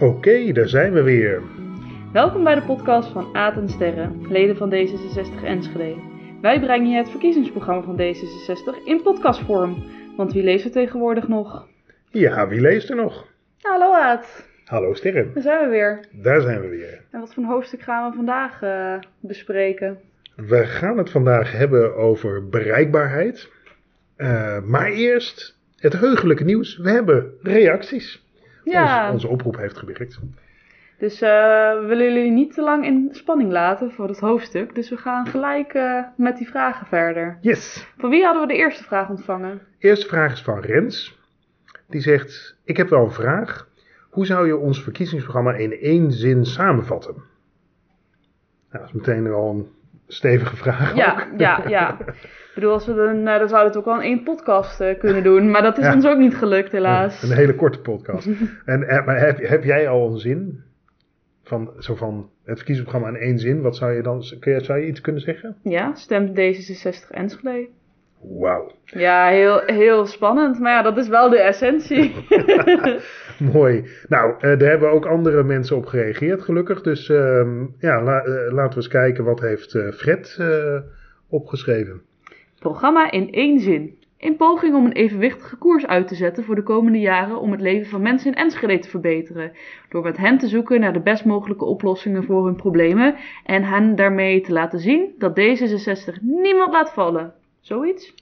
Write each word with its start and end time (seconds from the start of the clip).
Oké, 0.00 0.52
daar 0.52 0.68
zijn 0.68 0.92
we 0.92 1.02
weer. 1.02 1.42
Welkom 2.12 2.44
bij 2.44 2.54
de 2.54 2.62
podcast 2.62 3.12
van 3.12 3.34
Aad 3.34 3.56
en 3.56 3.68
Sterren, 3.68 4.26
leden 4.28 4.56
van 4.56 4.70
D66 4.74 5.44
Enschede. 5.44 5.96
Wij 6.40 6.60
brengen 6.60 6.90
je 6.90 6.96
het 6.96 7.10
verkiezingsprogramma 7.10 7.82
van 7.82 8.00
D66 8.00 8.84
in 8.84 9.02
podcastvorm. 9.02 9.84
Want 10.16 10.32
wie 10.32 10.42
leest 10.42 10.64
er 10.64 10.70
tegenwoordig 10.70 11.28
nog? 11.28 11.68
Ja, 12.10 12.48
wie 12.48 12.60
leest 12.60 12.90
er 12.90 12.96
nog? 12.96 13.26
Hallo 13.60 13.92
Aad, 13.92 14.48
Hallo 14.64 14.94
Sterren, 14.94 15.30
daar 15.34 15.42
zijn 15.42 15.64
we 15.64 15.70
weer. 15.70 16.04
daar 16.12 16.40
zijn 16.40 16.60
we 16.60 16.68
weer. 16.68 17.00
En 17.10 17.20
wat 17.20 17.34
voor 17.34 17.42
een 17.42 17.48
hoofdstuk 17.48 17.80
gaan 17.82 18.10
we 18.10 18.16
vandaag 18.16 18.62
eh, 18.62 18.94
bespreken? 19.20 19.98
We 20.36 20.64
gaan 20.64 20.98
het 20.98 21.10
vandaag 21.10 21.52
hebben 21.52 21.96
over 21.96 22.48
bereikbaarheid. 22.48 23.50
Eh, 24.16 24.60
maar 24.62 24.90
eerst 24.90 25.58
het 25.76 25.92
heugelijke 25.98 26.44
nieuws. 26.44 26.76
We 26.76 26.90
hebben 26.90 27.32
reacties. 27.42 28.23
Ja, 28.64 29.12
Onze, 29.12 29.28
oproep 29.28 29.56
heeft 29.56 29.76
gewerkt. 29.78 30.18
dus 30.98 31.20
eh, 31.20 31.28
we 31.80 31.84
willen 31.86 32.12
jullie 32.12 32.30
niet 32.30 32.54
te 32.54 32.62
lang 32.62 32.84
in 32.84 33.08
spanning 33.12 33.50
laten 33.50 33.90
voor 33.92 34.08
het 34.08 34.18
hoofdstuk. 34.20 34.74
Dus 34.74 34.90
we 34.90 34.96
gaan 34.96 35.26
gelijk 35.26 35.74
eh, 35.74 36.02
met 36.16 36.36
die 36.38 36.48
vragen 36.48 36.86
verder. 36.86 37.38
Yes. 37.40 37.86
Van 37.98 38.10
wie 38.10 38.24
hadden 38.24 38.42
we 38.42 38.48
de 38.48 38.58
eerste 38.58 38.84
vraag 38.84 39.08
ontvangen? 39.08 39.60
Eerste 39.78 40.06
vraag 40.06 40.32
is 40.32 40.42
van 40.42 40.60
Rens. 40.60 41.18
Die 41.88 42.00
zegt, 42.00 42.56
ik 42.64 42.76
heb 42.76 42.88
wel 42.88 43.04
een 43.04 43.10
vraag. 43.10 43.68
Hoe 44.10 44.26
zou 44.26 44.46
je 44.46 44.56
ons 44.56 44.82
verkiezingsprogramma 44.82 45.52
in 45.54 45.72
één 45.80 46.12
zin 46.12 46.44
samenvatten? 46.44 47.14
Nou, 47.14 47.24
dat 48.70 48.82
is 48.86 48.92
meteen 48.92 49.22
wel 49.28 49.50
een 49.50 49.68
stevige 50.06 50.56
vraag 50.56 50.94
Ja, 50.96 51.12
ook. 51.12 51.40
ja, 51.40 51.62
ja. 51.68 51.98
Ik 52.54 52.60
bedoel, 52.60 52.72
als 52.72 52.86
we 52.86 52.94
dan, 52.94 53.24
dan 53.24 53.48
zouden 53.48 53.50
we 53.50 53.64
het 53.64 53.76
ook 53.76 53.84
wel 53.84 53.94
in 53.94 54.00
één 54.00 54.22
podcast 54.22 54.80
eh, 54.80 54.98
kunnen 54.98 55.22
doen. 55.22 55.50
Maar 55.50 55.62
dat 55.62 55.78
is 55.78 55.84
Ja. 55.84 55.94
ons 55.94 56.06
ook 56.06 56.18
niet 56.18 56.36
gelukt, 56.36 56.72
helaas. 56.72 57.22
Een 57.22 57.36
hele 57.36 57.54
korte 57.54 57.78
podcast. 57.80 58.26
en, 58.64 58.88
eh, 58.88 59.06
maar 59.06 59.18
heb, 59.20 59.38
heb 59.48 59.64
jij 59.64 59.88
al 59.88 60.10
een 60.12 60.18
zin? 60.18 60.62
Van, 61.44 61.70
zo 61.78 61.94
van 61.94 62.30
het 62.44 62.56
verkiezingsprogramma 62.56 63.16
in 63.18 63.24
één 63.24 63.38
zin. 63.38 63.60
Wat 63.60 63.76
zou 63.76 63.92
je 63.92 64.02
dan, 64.02 64.22
kun 64.40 64.52
je, 64.52 64.60
zou 64.64 64.78
je 64.78 64.86
iets 64.86 65.00
kunnen 65.00 65.20
zeggen? 65.22 65.56
Ja, 65.62 65.94
stemt 65.94 66.30
D66 66.30 67.10
Enschede. 67.10 67.68
Wauw, 68.28 68.70
Ja, 68.84 69.28
heel, 69.28 69.60
heel 69.66 70.06
spannend. 70.06 70.58
Maar 70.58 70.72
ja, 70.72 70.82
dat 70.82 70.96
is 70.96 71.08
wel 71.08 71.28
de 71.30 71.38
essentie. 71.40 72.14
mooi. 73.52 73.84
Nou, 74.08 74.34
eh, 74.34 74.40
daar 74.58 74.68
hebben 74.70 74.90
ook 74.90 75.06
andere 75.06 75.42
mensen 75.42 75.76
op 75.76 75.86
gereageerd 75.86 76.42
gelukkig. 76.42 76.80
Dus 76.82 77.08
ehm, 77.08 77.60
ja, 77.78 78.02
la- 78.02 78.22
eh, 78.24 78.52
laten 78.52 78.68
we 78.70 78.76
eens 78.76 78.88
kijken 78.88 79.24
wat 79.24 79.40
heeft 79.40 79.74
eh, 79.74 79.88
Fred 79.90 80.36
eh, 80.40 80.76
opgeschreven. 81.28 82.02
Programma 82.58 83.10
in 83.10 83.32
één 83.32 83.58
zin. 83.60 84.02
In 84.18 84.36
poging 84.36 84.74
om 84.74 84.84
een 84.84 84.92
evenwichtige 84.92 85.56
koers 85.56 85.86
uit 85.86 86.08
te 86.08 86.14
zetten 86.14 86.44
voor 86.44 86.54
de 86.54 86.62
komende 86.62 86.98
jaren 87.00 87.40
om 87.40 87.50
het 87.50 87.60
leven 87.60 87.86
van 87.90 88.02
mensen 88.02 88.30
in 88.32 88.36
Enschede 88.38 88.78
te 88.78 88.88
verbeteren. 88.88 89.52
Door 89.88 90.02
met 90.02 90.16
hen 90.16 90.38
te 90.38 90.48
zoeken 90.48 90.80
naar 90.80 90.92
de 90.92 91.00
best 91.00 91.24
mogelijke 91.24 91.64
oplossingen 91.64 92.24
voor 92.24 92.44
hun 92.46 92.56
problemen 92.56 93.14
en 93.44 93.62
hen 93.64 93.96
daarmee 93.96 94.40
te 94.40 94.52
laten 94.52 94.78
zien 94.78 95.14
dat 95.18 95.40
D66 95.40 96.20
niemand 96.22 96.72
laat 96.72 96.92
vallen. 96.92 97.32
Zoiets? 97.64 98.14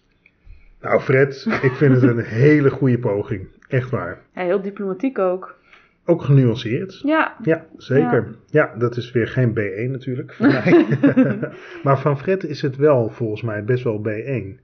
Nou 0.81 1.01
Fred, 1.01 1.47
ik 1.63 1.73
vind 1.73 1.95
het 1.95 2.03
een 2.03 2.19
hele 2.45 2.71
goede 2.71 2.99
poging. 2.99 3.49
Echt 3.69 3.91
waar. 3.91 4.19
Ja, 4.35 4.43
heel 4.43 4.63
diplomatiek 4.63 5.19
ook. 5.19 5.57
Ook 6.05 6.23
genuanceerd. 6.23 7.01
Ja, 7.05 7.37
Ja, 7.43 7.67
zeker. 7.77 8.35
Ja. 8.47 8.75
dat 8.79 8.97
is 8.97 9.13
weer 9.13 9.29
geen 9.29 9.51
B1 9.51 9.91
natuurlijk 9.91 10.37
maar 11.85 11.99
van 11.99 12.19
Fred 12.19 12.45
is 12.45 12.63
het 12.63 12.77
wel 12.77 13.09
volgens 13.11 13.43
mij 13.43 13.65
best 13.65 13.85
wel 13.85 14.03
B1. 14.09 14.61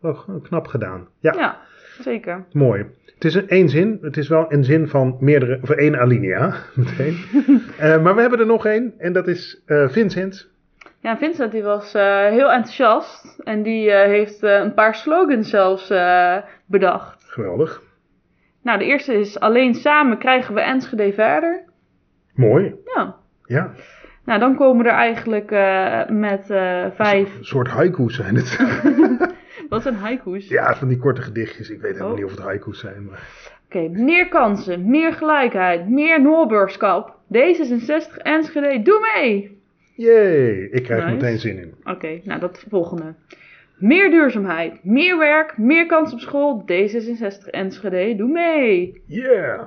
Wel 0.00 0.40
knap 0.42 0.66
gedaan. 0.66 1.08
Ja, 1.18 1.32
ja, 1.36 1.58
zeker. 2.00 2.44
mooi. 2.52 2.84
Het 3.14 3.24
is 3.24 3.34
een 3.34 3.48
één 3.48 3.68
zin. 3.68 3.98
Het 4.02 4.16
is 4.16 4.28
wel 4.28 4.52
een 4.52 4.64
zin 4.64 4.88
van 4.88 5.16
meerdere, 5.20 5.58
of 5.62 5.70
één 5.70 6.00
alinea 6.00 6.54
meteen. 6.74 7.16
Eh, 7.78 8.02
maar 8.02 8.14
we 8.14 8.20
hebben 8.20 8.38
er 8.38 8.46
nog 8.46 8.66
één 8.66 8.94
en 8.98 9.12
dat 9.12 9.28
is 9.28 9.62
eh, 9.66 9.88
Vincent. 9.88 10.49
Ja, 11.02 11.16
Vincent 11.16 11.52
die 11.52 11.62
was 11.62 11.94
eh, 11.94 12.26
heel 12.28 12.52
enthousiast 12.52 13.40
en 13.44 13.62
die 13.62 13.90
eh, 13.90 14.06
heeft 14.08 14.42
eh, 14.42 14.58
een 14.58 14.74
paar 14.74 14.94
slogans 14.94 15.50
zelfs 15.50 15.88
bedacht. 16.66 17.24
Geweldig. 17.26 17.82
Nou, 18.62 18.78
de 18.78 18.84
eerste 18.84 19.14
is 19.14 19.40
alleen 19.40 19.74
samen 19.74 20.18
krijgen 20.18 20.54
we 20.54 20.60
Enschede 20.60 21.12
verder. 21.12 21.64
Mooi. 22.34 22.74
Ja. 22.94 23.16
Ja, 23.44 23.70
Nou, 24.24 24.40
dan 24.40 24.56
komen 24.56 24.84
we 24.84 24.90
er 24.90 24.96
eigenlijk 24.96 25.50
met 26.10 26.46
vijf... 26.94 27.36
een 27.38 27.44
soort 27.44 27.68
haiku's 27.68 28.14
zijn 28.16 28.34
het. 28.36 28.58
Wat 29.68 29.82
zijn 29.82 29.94
haiku's? 29.94 30.48
ja, 30.48 30.74
van 30.74 30.88
die 30.88 30.98
korte 30.98 31.22
gedichtjes. 31.22 31.70
Ik 31.70 31.80
weet 31.80 31.92
helemaal 31.92 32.10
Oh. 32.12 32.16
niet 32.16 32.24
of 32.26 32.30
het 32.30 32.40
haiku's 32.40 32.80
zijn. 32.80 33.04
Maar... 33.04 33.20
Oké, 33.66 33.88
meer 33.88 34.28
kansen, 34.28 34.90
meer 34.90 35.12
gelijkheid, 35.12 35.88
meer 35.88 36.22
Noorburgskap. 36.22 37.14
D66 37.34 38.16
Enschede, 38.22 38.82
doe 38.82 39.10
mee! 39.14 39.59
Yay, 40.00 40.62
ik 40.70 40.82
krijg 40.82 41.02
Nice. 41.04 41.14
meteen 41.14 41.38
zin 41.38 41.58
in. 41.58 41.74
Oké, 41.84 42.20
nou 42.24 42.40
dat 42.40 42.64
volgende. 42.68 43.14
Meer 43.78 44.10
duurzaamheid, 44.10 44.84
meer 44.84 45.18
werk, 45.18 45.58
meer 45.58 45.86
kans 45.86 46.12
op 46.12 46.18
school. 46.20 46.64
D66 46.72 47.50
Enschede, 47.50 48.14
doe 48.16 48.28
mee! 48.28 49.02
Yeah. 49.06 49.60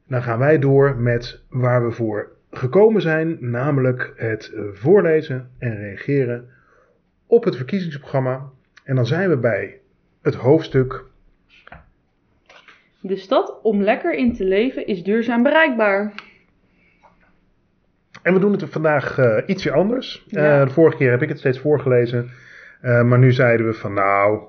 Dan 0.08 0.24
gaan 0.24 0.40
wij 0.40 0.60
door 0.60 0.96
met 0.96 1.44
waar 1.50 1.86
we 1.86 1.92
voor 1.92 2.32
gekomen 2.52 3.02
zijn. 3.02 3.38
Namelijk 3.40 4.14
het 4.16 4.52
eh, 4.54 4.62
voorlezen 4.74 5.50
en 5.60 5.76
reageren 5.76 6.50
op 7.28 7.44
het 7.44 7.56
verkiezingsprogramma. 7.56 8.50
En 8.84 8.96
dan 8.96 9.06
zijn 9.06 9.30
we 9.30 9.38
bij 9.38 9.82
het 10.24 10.36
hoofdstuk 10.36 11.04
De 13.00 13.16
stad 13.16 13.60
om 13.62 13.82
lekker 13.82 14.14
in 14.14 14.34
te 14.34 14.44
leven 14.46 14.88
is 14.88 15.04
duurzaam 15.04 15.44
bereikbaar. 15.44 16.14
En 18.22 18.34
we 18.34 18.40
doen 18.40 18.52
het 18.52 18.64
vandaag 18.70 19.18
eh, 19.18 19.38
ietsje 19.46 19.72
anders. 19.72 20.26
Ja. 20.28 20.60
Eh, 20.60 20.68
de 20.68 20.74
vorige 20.74 20.98
keer 20.98 21.12
heb 21.12 21.22
ik 21.22 21.30
het 21.30 21.40
steeds 21.40 21.60
voorgelezen. 21.60 22.30
Eh, 22.82 23.04
maar 23.04 23.20
nu 23.20 23.32
zeiden 23.32 23.66
we 23.66 23.74
van 23.74 23.94
nou, 23.94 24.42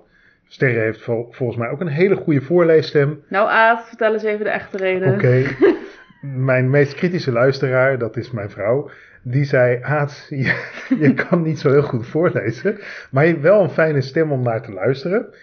Sterre 0.46 0.78
heeft 0.80 1.02
vol- 1.02 1.28
volgens 1.30 1.58
mij 1.58 1.68
ook 1.68 1.80
een 1.80 1.86
hele 1.86 2.16
goede 2.16 2.40
voorleesstem. 2.40 3.22
Nou 3.28 3.48
Aad, 3.48 3.88
vertel 3.88 4.12
eens 4.12 4.22
even 4.22 4.44
de 4.44 4.50
echte 4.50 4.76
reden. 4.76 5.12
Oké. 5.14 5.42
mijn 6.50 6.70
meest 6.70 6.94
kritische 6.94 7.32
luisteraar, 7.32 7.98
dat 7.98 8.16
is 8.16 8.30
mijn 8.30 8.50
vrouw. 8.50 8.90
Die 9.22 9.44
zei, 9.44 9.78
Aad, 9.82 10.26
je, 10.28 10.72
je 11.04 11.14
kan 11.14 11.42
niet 11.42 11.58
zo 11.58 11.70
heel 11.70 11.82
goed 11.82 12.06
voorlezen. 12.06 12.78
Maar 13.10 13.24
je 13.24 13.30
hebt 13.30 13.42
wel 13.42 13.62
een 13.62 13.70
fijne 13.70 14.00
stem 14.00 14.32
om 14.32 14.42
naar 14.42 14.62
te 14.62 14.72
luisteren. 14.72 15.34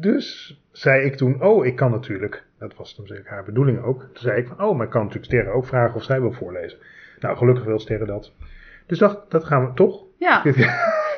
Dus 0.00 0.58
zei 0.72 1.04
ik 1.04 1.16
toen, 1.16 1.42
oh, 1.42 1.66
ik 1.66 1.76
kan 1.76 1.90
natuurlijk. 1.90 2.42
Dat 2.58 2.76
was 2.76 2.96
dan 2.96 3.06
zeker 3.06 3.30
haar 3.30 3.44
bedoeling 3.44 3.82
ook. 3.82 4.00
Toen 4.00 4.10
zei 4.22 4.40
ik 4.40 4.46
van, 4.46 4.64
oh, 4.66 4.76
maar 4.76 4.84
ik 4.86 4.92
kan 4.92 5.00
natuurlijk 5.00 5.32
Sterre 5.32 5.50
ook 5.50 5.66
vragen 5.66 5.94
of 5.94 6.02
zij 6.02 6.20
wil 6.20 6.32
voorlezen. 6.32 6.78
Nou, 7.20 7.36
gelukkig 7.36 7.64
wil 7.64 7.78
Sterre 7.78 8.04
dat. 8.06 8.32
Dus 8.86 8.98
dacht, 8.98 9.30
dat 9.30 9.44
gaan 9.44 9.64
we 9.66 9.72
toch? 9.74 10.02
Ja, 10.18 10.42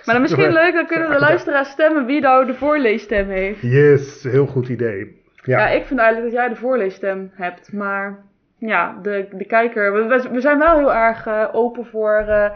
maar 0.04 0.14
dan 0.14 0.20
misschien 0.20 0.52
leuk, 0.52 0.72
dan 0.72 0.86
kunnen 0.86 1.10
de 1.10 1.18
luisteraars 1.18 1.70
stemmen 1.70 2.06
wie 2.06 2.20
nou 2.20 2.46
de 2.46 2.54
voorleesstem 2.54 3.28
heeft. 3.28 3.60
Yes, 3.60 4.22
heel 4.22 4.46
goed 4.46 4.68
idee. 4.68 5.22
Ja, 5.44 5.58
Ja, 5.58 5.68
ik 5.68 5.84
vind 5.84 6.00
eigenlijk 6.00 6.30
dat 6.32 6.40
jij 6.40 6.48
de 6.48 6.60
voorleesstem 6.60 7.30
hebt, 7.34 7.72
maar 7.72 8.18
ja, 8.58 8.98
de, 9.02 9.26
de 9.32 9.44
kijker, 9.44 10.08
we- 10.08 10.40
zijn 10.40 10.58
wel 10.58 10.78
heel 10.78 10.94
erg 10.94 11.26
eh, 11.26 11.48
open 11.52 11.86
voor 11.86 12.16
eh, 12.28 12.50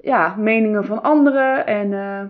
ja, 0.00 0.34
meningen 0.38 0.84
van 0.84 1.02
anderen 1.02 1.66
en 1.66 1.92
eh, 1.92 2.22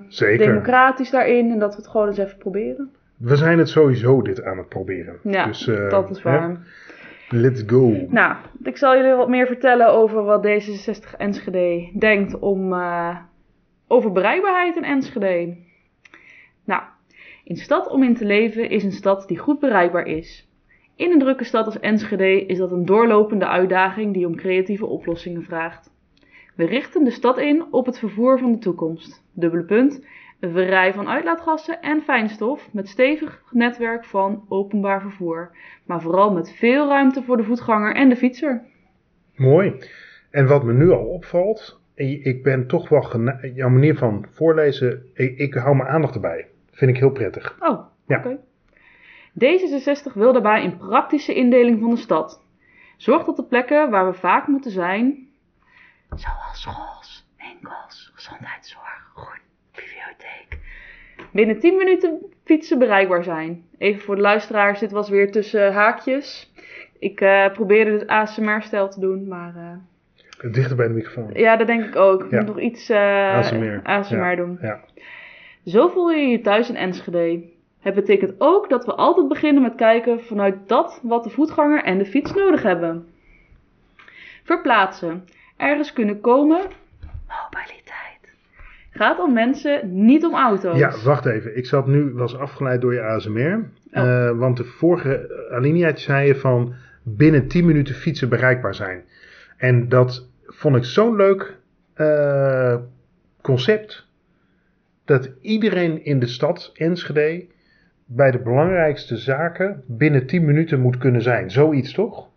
democratisch 0.47 1.11
daarin 1.11 1.51
en 1.51 1.59
dat 1.59 1.75
we 1.75 1.81
het 1.83 1.91
gewoon 1.91 2.07
eens 2.07 2.19
even 2.19 2.39
proberen. 2.39 2.91
We 3.21 3.37
zijn 3.37 3.59
het 3.59 3.69
sowieso 3.69 4.23
dit 4.23 4.43
aan 4.43 4.59
het 4.59 4.69
proberen. 4.69 5.19
Ja, 5.23 5.47
dus, 5.47 5.67
eh, 5.67 5.91
dat 5.91 6.11
is 6.11 6.23
hè, 6.23 6.31
waar. 6.31 6.67
let's 7.29 7.63
go. 7.67 8.07
Nou, 8.09 8.37
ik 8.63 8.77
zal 8.77 8.97
jullie 8.97 9.13
wat 9.13 9.29
meer 9.29 9.47
vertellen 9.47 9.93
over 9.93 10.25
wat 10.25 10.47
D66 10.47 11.17
Enschede 11.17 11.91
denkt 11.99 12.39
om, 12.39 12.73
eh, 12.73 13.17
over 13.87 14.13
bereikbaarheid 14.13 14.77
in 14.77 14.85
Enschede. 14.85 15.57
Nou, 16.65 16.83
een 17.45 17.57
stad 17.57 17.89
om 17.89 18.03
in 18.03 18.15
te 18.15 18.25
leven 18.25 18.71
is 18.71 18.85
een 18.85 18.93
stad 18.93 19.29
die 19.29 19.39
goed 19.39 19.59
bereikbaar 19.59 20.07
is. 20.07 20.49
In 20.97 21.11
een 21.11 21.19
drukke 21.19 21.45
stad 21.45 21.67
als 21.67 21.81
Enschede 21.81 22.47
is 22.47 22.59
dat 22.59 22.71
een 22.71 22.87
doorlopende 22.87 23.47
uitdaging 23.47 24.15
die 24.15 24.27
om 24.27 24.37
creatieve 24.37 24.87
oplossingen 24.87 25.43
vraagt. 25.43 25.91
We 26.57 26.65
richten 26.65 27.05
de 27.05 27.11
stad 27.11 27.39
in 27.39 27.65
op 27.71 27.87
het 27.87 27.99
vervoer 27.99 28.39
van 28.39 28.53
de 28.53 28.59
toekomst. 28.59 29.25
Dubbele 29.33 29.65
punt. 29.65 30.05
Een 30.41 30.51
verrij 30.53 30.95
van 30.95 31.09
uitlaatgassen 31.09 31.81
en 31.83 32.03
fijnstof 32.03 32.73
met 32.73 32.89
stevig 32.89 33.43
netwerk 33.51 34.05
van 34.05 34.45
openbaar 34.49 35.01
vervoer. 35.01 35.57
Maar 35.85 36.01
vooral 36.01 36.33
met 36.33 36.53
veel 36.53 36.89
ruimte 36.89 37.23
voor 37.23 37.37
de 37.37 37.45
voetganger 37.45 37.95
en 37.95 38.09
de 38.09 38.17
fietser. 38.17 38.63
Mooi. 39.37 39.75
En 40.31 40.47
wat 40.47 40.65
me 40.65 40.73
nu 40.73 40.91
al 40.91 41.05
opvalt, 41.05 41.81
ik 41.95 42.43
ben 42.43 42.67
toch 42.67 42.89
wel 42.89 43.21
jouw 43.55 43.69
manier 43.69 43.97
van 43.97 44.27
voorlezen, 44.31 45.07
ik, 45.15 45.39
ik 45.39 45.55
hou 45.55 45.77
mijn 45.77 45.89
aandacht 45.89 46.15
erbij. 46.15 46.49
Vind 46.71 46.91
ik 46.91 46.97
heel 46.97 47.11
prettig. 47.11 47.57
Oh, 47.61 47.87
Ja. 48.07 48.19
oké. 48.19 48.39
D66 49.45 50.13
wil 50.15 50.33
daarbij 50.33 50.65
een 50.65 50.77
praktische 50.77 51.35
indeling 51.35 51.81
van 51.81 51.91
de 51.91 51.97
stad. 51.97 52.45
Zorg 52.97 53.25
dat 53.25 53.37
de 53.37 53.45
plekken 53.45 53.91
waar 53.91 54.07
we 54.07 54.13
vaak 54.19 54.47
moeten 54.47 54.71
zijn, 54.71 55.29
zoals 56.09 56.61
schools, 56.61 57.29
winkels, 57.39 58.11
gezondheidszorg, 58.15 59.11
groen, 59.15 59.41
bibliotheek, 59.75 60.59
binnen 61.33 61.59
10 61.61 61.77
minuten 61.77 62.19
fietsen 62.45 62.79
bereikbaar 62.79 63.23
zijn. 63.23 63.65
Even 63.79 64.03
voor 64.03 64.15
de 64.17 64.21
luisteraars, 64.23 64.81
dit 64.81 64.91
was 64.91 65.09
weer 65.09 65.33
tussen 65.33 65.73
haakjes. 65.73 66.53
Ik 66.99 67.21
eh, 67.21 67.53
probeerde 67.53 67.91
het 67.91 68.07
ASMR-stijl 68.07 68.89
te 68.89 69.01
doen, 69.01 69.29
maar 69.29 69.55
eh, 69.57 70.53
Dichter 70.53 70.77
bij 70.77 70.87
de 70.89 70.95
microfoon. 70.95 71.31
ja, 71.35 71.57
dat 71.57 71.67
denk 71.67 71.85
ik 71.85 71.97
ook. 71.97 72.25
Ik 72.25 72.31
Ja. 72.31 72.37
moet 72.39 72.47
nog 72.47 72.61
iets 72.61 72.89
eh 72.89 73.35
ASMR. 73.35 73.81
ASMR 73.83 74.17
Ja. 74.31 74.37
doen. 74.37 74.59
Ja. 74.63 74.81
Zo 75.67 75.89
voel 75.89 76.11
je 76.11 76.27
je 76.29 76.41
thuis 76.41 76.69
in 76.69 76.77
Enschede. 76.77 77.43
Het 77.81 77.95
betekent 77.95 78.35
ook 78.39 78.69
dat 78.69 78.85
we 78.85 78.95
altijd 78.95 79.29
beginnen 79.29 79.63
met 79.63 79.75
kijken 79.75 80.21
vanuit 80.25 80.55
dat 80.67 81.01
wat 81.03 81.25
de 81.25 81.31
voetganger 81.31 81.83
en 81.85 81.99
de 81.99 82.07
fiets 82.07 82.33
nodig 82.35 82.63
hebben. 82.63 83.09
Verplaatsen. 84.45 85.25
Ergens 85.57 85.93
kunnen 85.93 86.21
komen. 86.21 86.61
Mobiliteit. 87.29 87.80
Gaat 89.01 89.19
om 89.19 89.33
mensen, 89.33 90.05
niet 90.05 90.25
om 90.25 90.35
auto's. 90.35 90.79
Ja, 90.79 90.93
wacht 91.05 91.27
even. 91.27 91.57
Ik 91.57 91.67
zat 91.67 91.87
nu, 91.87 92.13
was 92.13 92.37
afgeleid 92.37 92.81
door 92.81 92.95
je 92.95 93.03
ASMR. 93.03 93.71
Oh. 93.93 94.03
Eh, 94.03 94.39
want 94.39 94.57
de 94.57 94.65
vorige 94.65 95.47
alineaatje 95.51 96.05
zei 96.05 96.27
je 96.27 96.35
van 96.35 96.75
binnen 97.03 97.49
10 97.49 97.67
minuten 97.67 97.95
fietsen 97.95 98.29
bereikbaar 98.29 98.75
zijn. 98.75 99.05
En 99.57 99.89
dat 99.89 100.29
vond 100.47 100.77
ik 100.77 100.85
zo'n 100.85 101.17
leuk 101.17 101.57
eh, 101.95 102.77
concept. 103.43 104.07
Dat 105.05 105.31
iedereen 105.41 106.05
in 106.05 106.19
de 106.19 106.27
stad 106.27 106.71
Enschede 106.75 107.47
bij 108.05 108.31
de 108.31 108.39
belangrijkste 108.39 109.17
zaken 109.17 109.83
binnen 109.87 110.27
10 110.27 110.45
minuten 110.45 110.81
moet 110.81 110.99
kunnen 110.99 111.23
zijn. 111.23 111.51
Zoiets 111.51 111.93
toch? 111.93 112.29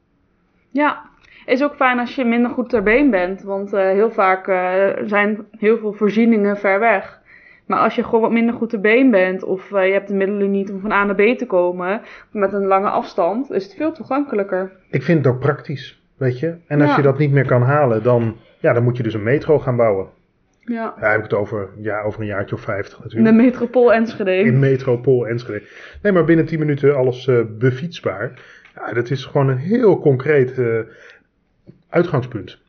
Ja, 0.70 1.10
is 1.46 1.64
ook 1.64 1.76
fijn 1.76 2.00
als 2.00 2.16
je 2.16 2.26
minder 2.26 2.52
goed 2.52 2.70
ter 2.70 2.84
been 2.84 3.10
bent. 3.10 3.42
Want 3.44 3.74
eh, 3.74 3.82
heel 3.90 4.12
vaak 4.12 4.48
eh, 4.48 4.88
zijn 5.06 5.46
heel 5.58 5.78
veel 5.78 5.94
voorzieningen 5.94 6.58
ver 6.58 6.80
weg. 6.80 7.22
Maar 7.68 7.80
als 7.80 7.96
je 7.96 8.04
gewoon 8.04 8.22
wat 8.22 8.32
minder 8.32 8.56
goed 8.56 8.70
ter 8.70 8.80
been 8.82 9.12
bent, 9.12 9.44
of 9.44 9.72
eh, 9.72 9.88
je 9.88 9.94
hebt 9.94 10.08
de 10.08 10.14
middelen 10.14 10.52
niet 10.52 10.72
om 10.72 10.80
van 10.80 10.92
A 10.92 11.04
naar 11.04 11.16
B 11.16 11.38
te 11.38 11.46
komen, 11.46 12.02
met 12.32 12.54
een 12.54 12.66
lange 12.66 12.90
afstand, 12.90 13.52
is 13.52 13.64
het 13.64 13.76
veel 13.76 13.92
toegankelijker. 13.92 14.72
Ik 14.90 15.04
vind 15.04 15.26
het 15.26 15.34
ook 15.34 15.40
praktisch, 15.40 16.04
weet 16.18 16.40
je. 16.40 16.56
En 16.68 16.82
als 16.82 16.90
Ja. 16.90 16.96
je 16.96 17.02
dat 17.02 17.18
niet 17.18 17.32
meer 17.32 17.46
kan 17.46 17.62
halen, 17.62 18.04
dan, 18.04 18.36
ja, 18.60 18.74
dan 18.74 18.84
moet 18.84 18.98
je 18.98 19.04
dus 19.04 19.14
een 19.14 19.24
metro 19.24 19.60
gaan 19.60 19.76
bouwen. 19.76 20.08
Ja. 20.66 20.94
Ja, 21.00 21.08
heb 21.10 21.18
ik 21.18 21.24
het 21.24 21.34
over, 21.34 21.70
ja, 21.78 22.02
over 22.02 22.22
een 22.22 22.26
jaartje 22.28 22.56
of 22.56 22.62
50 22.62 22.98
De 22.98 23.04
natuurlijk. 23.04 23.36
metropool 23.36 23.94
Enschede. 23.94 24.38
In 24.38 24.60
metropool 24.60 25.28
Enschede. 25.28 25.62
Nee, 26.02 26.12
maar 26.12 26.24
binnen 26.24 26.46
10 26.46 26.60
minuten 26.60 26.96
alles 26.96 27.28
eh, 27.28 27.40
befietsbaar. 27.60 28.32
Ja, 28.76 28.94
dat 28.94 29.10
is 29.10 29.26
gewoon 29.26 29.48
een 29.50 29.58
heel 29.58 30.00
concreet 30.00 30.62
uitgangspunt. 31.90 32.62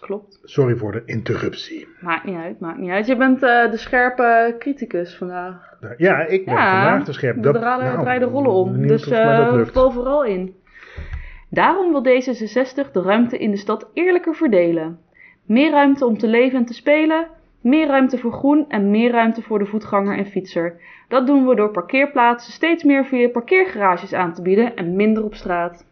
Klopt. 0.00 0.40
Sorry 0.44 0.76
voor 0.76 0.92
de 0.92 1.02
interruptie. 1.04 1.88
Maakt 2.00 2.24
niet 2.24 2.36
uit, 2.36 2.60
maakt 2.60 2.78
niet 2.78 2.90
uit. 2.90 3.06
Je 3.06 3.16
bent 3.16 3.42
eh, 3.42 3.70
de 3.70 3.76
scherpe 3.76 4.56
criticus 4.58 5.16
vandaag. 5.16 5.76
Ja, 5.96 6.26
ik 6.26 6.44
ben 6.44 6.54
Ja, 6.54 6.82
vandaag 6.82 7.04
te 7.04 7.12
scherp. 7.12 7.36
We 7.44 7.52
draaien, 7.52 7.84
nou, 7.84 8.00
draaien 8.00 8.20
de 8.20 8.26
rollen 8.26 8.52
om. 8.52 8.86
Dus 8.86 9.06
lukt. 9.06 9.72
val 9.72 9.90
vooral 9.90 10.24
in. 10.24 10.54
Daarom 11.50 11.92
wil 11.92 12.04
D66 12.04 12.90
de 12.92 13.02
ruimte 13.02 13.38
in 13.38 13.50
de 13.50 13.56
stad 13.56 13.90
eerlijker 13.94 14.34
verdelen. 14.34 14.98
Meer 15.44 15.70
ruimte 15.70 16.06
om 16.06 16.18
te 16.18 16.28
leven 16.28 16.58
en 16.58 16.64
te 16.64 16.74
spelen. 16.74 17.26
Meer 17.60 17.86
ruimte 17.86 18.18
voor 18.18 18.32
groen 18.32 18.64
en 18.68 18.90
meer 18.90 19.10
ruimte 19.10 19.42
voor 19.42 19.58
de 19.58 19.66
voetganger 19.66 20.18
en 20.18 20.26
fietser. 20.26 20.80
Dat 21.08 21.26
doen 21.26 21.46
we 21.46 21.54
door 21.54 21.70
parkeerplaatsen 21.70 22.52
steeds 22.52 22.84
meer 22.84 23.04
via 23.04 23.28
parkeergarages 23.28 24.12
aan 24.12 24.34
te 24.34 24.42
bieden 24.42 24.76
en 24.76 24.96
minder 24.96 25.24
op 25.24 25.34
straat. 25.34 25.86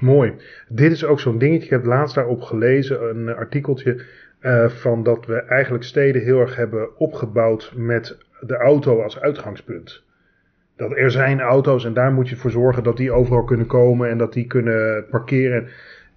Mooi. 0.00 0.32
Dit 0.68 0.92
is 0.92 1.04
ook 1.04 1.20
zo'n 1.20 1.38
dingetje. 1.38 1.64
Ik 1.64 1.70
heb 1.70 1.84
laatst 1.84 2.14
daarop 2.14 2.42
gelezen, 2.42 3.08
een 3.08 3.28
artikeltje. 3.34 4.02
eh, 4.40 4.68
van 4.68 5.02
dat 5.02 5.26
we 5.26 5.34
eigenlijk 5.42 5.84
steden 5.84 6.22
heel 6.22 6.40
erg 6.40 6.56
hebben 6.56 6.98
opgebouwd 6.98 7.72
met 7.76 8.18
de 8.40 8.56
auto 8.56 9.02
als 9.02 9.20
uitgangspunt. 9.20 10.04
Dat 10.76 10.96
er 10.96 11.10
zijn 11.10 11.40
auto's 11.40 11.84
en 11.84 11.92
daar 11.94 12.12
moet 12.12 12.28
je 12.28 12.36
voor 12.36 12.50
zorgen 12.50 12.82
dat 12.82 12.96
die 12.96 13.12
overal 13.12 13.44
kunnen 13.44 13.66
komen 13.66 14.10
en 14.10 14.18
dat 14.18 14.32
die 14.32 14.46
kunnen 14.46 15.06
parkeren. 15.10 15.68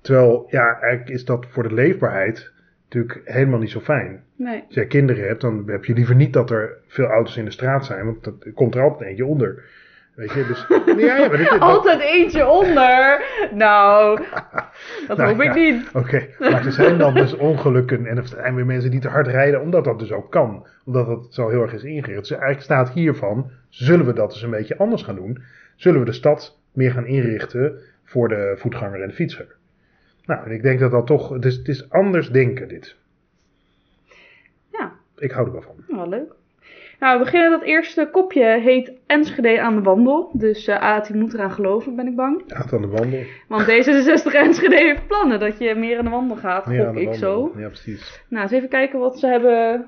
Terwijl, 0.02 0.48
ja, 0.50 0.80
eigenlijk 0.80 1.12
is 1.12 1.26
dat 1.26 1.46
voor 1.50 1.64
de 1.68 1.74
leefbaarheid 1.74 2.52
natuurlijk 2.84 3.22
helemaal 3.26 3.60
niet 3.60 3.70
zo 3.70 3.80
fijn. 3.80 4.24
Nee. 4.36 4.64
Als 4.66 4.76
jij 4.76 4.86
kinderen 4.86 5.28
hebt, 5.28 5.42
dan 5.42 5.64
heb 5.68 5.86
je 5.86 5.94
liever 5.94 6.16
niet 6.16 6.34
dat 6.34 6.50
er 6.50 6.78
veel 6.88 7.06
auto's 7.06 7.38
in 7.38 7.46
de 7.46 7.52
straat 7.52 7.86
zijn, 7.86 8.06
want 8.06 8.24
dat 8.24 8.46
komt 8.54 8.76
er 8.76 8.81
altijd 8.81 9.10
eentje 9.10 9.26
onder. 9.26 9.64
Weet 10.19 10.31
je, 10.31 10.45
dus... 10.45 10.66
Ja, 11.06 11.18
ja, 11.18 11.27
maar 11.27 11.38
dit, 11.38 11.60
Altijd 11.60 12.00
eentje 12.00 12.48
onder. 12.48 13.21
Nou, 13.54 14.19
dat 15.07 15.18
Nou, 15.18 15.30
hoop 15.30 15.42
ik 15.42 15.54
ja. 15.54 15.54
niet. 15.54 15.89
Oké, 15.94 16.27
maar 16.39 16.66
er 16.66 16.71
zijn 16.71 16.98
dan 16.98 17.13
dus 17.13 17.36
ongelukken 17.36 18.06
en 18.06 18.18
er 18.18 18.27
zijn 18.27 18.56
weer 18.56 18.66
mensen 18.66 18.92
die 18.92 19.00
te 19.00 19.07
hard 19.07 19.27
rijden, 19.27 19.62
omdat 19.62 19.83
dat 19.83 20.00
dus 20.00 20.12
ook 20.12 20.31
kan. 20.31 20.68
Omdat 20.86 21.06
dat 21.06 21.27
zo 21.30 21.50
heel 21.50 21.62
erg 21.62 21.74
is 21.74 21.83
ingericht. 21.83 22.19
Dus 22.19 22.31
eigenlijk 22.31 22.62
staat 22.62 22.89
hiervan, 22.89 23.51
zullen 23.69 24.06
we 24.06 24.13
dat 24.13 24.31
dus 24.31 24.42
een 24.42 24.50
beetje 24.50 24.77
anders 24.77 25.04
gaan 25.04 25.16
doen? 25.16 25.44
Zullen 25.75 26.00
we 26.00 26.06
de 26.06 26.12
stad 26.12 26.60
meer 26.74 26.92
gaan 26.92 27.06
inrichten 27.06 27.80
voor 28.04 28.27
de 28.27 28.54
voetganger 28.57 29.01
en 29.01 29.07
de 29.07 29.13
fietser? 29.13 29.56
Nou, 30.25 30.45
en 30.45 30.51
ik 30.51 30.62
denk 30.62 30.80
dat 30.80 30.92
dat 30.92 31.07
toch, 31.07 31.30
het 31.30 31.45
is, 31.45 31.56
het 31.56 31.68
is 31.68 31.89
anders 31.89 32.30
denken 32.31 32.68
dit. 32.68 32.95
Ja, 34.71 34.92
Ik 35.18 35.31
hou 35.31 35.45
er 35.45 35.51
wel 35.51 35.62
van. 35.62 35.75
nou, 35.88 36.10
leuk. 36.10 36.38
Nou, 37.00 37.18
we 37.18 37.24
beginnen 37.24 37.50
dat 37.51 37.62
eerste 37.62 38.10
kopje 38.12 38.44
heet 38.44 38.92
Enschede 39.07 39.62
aan 39.62 39.75
de 39.75 39.81
wandel. 39.81 40.30
Dus 40.34 40.68
eh 40.68 40.81
Aad, 40.81 41.07
die 41.07 41.16
moet 41.22 41.34
eraan 41.34 41.51
geloven, 41.51 41.96
ben 41.96 42.07
ik 42.07 42.16
bang. 42.16 42.44
Gaat 42.48 42.74
aan 42.74 42.81
de 42.81 42.88
wandel. 42.88 43.19
Want 43.48 43.63
D66 43.63 44.31
Enschede 44.36 44.75
heeft 44.75 45.07
plannen 45.07 45.40
dat 45.40 45.57
je 45.57 45.75
meer 45.75 45.98
aan 45.98 46.04
de 46.04 46.10
wandel 46.10 46.38
gaat, 46.38 46.63
gok 46.63 46.74
ik 46.74 46.84
wandel. 46.94 47.13
zo. 47.13 47.51
Ja, 47.57 47.68
precies. 47.68 48.24
Nou, 48.30 48.44
eens 48.44 48.51
even 48.51 48.69
kijken 48.69 49.00
wat 49.00 49.19
ze 49.19 49.28
hebben 49.28 49.85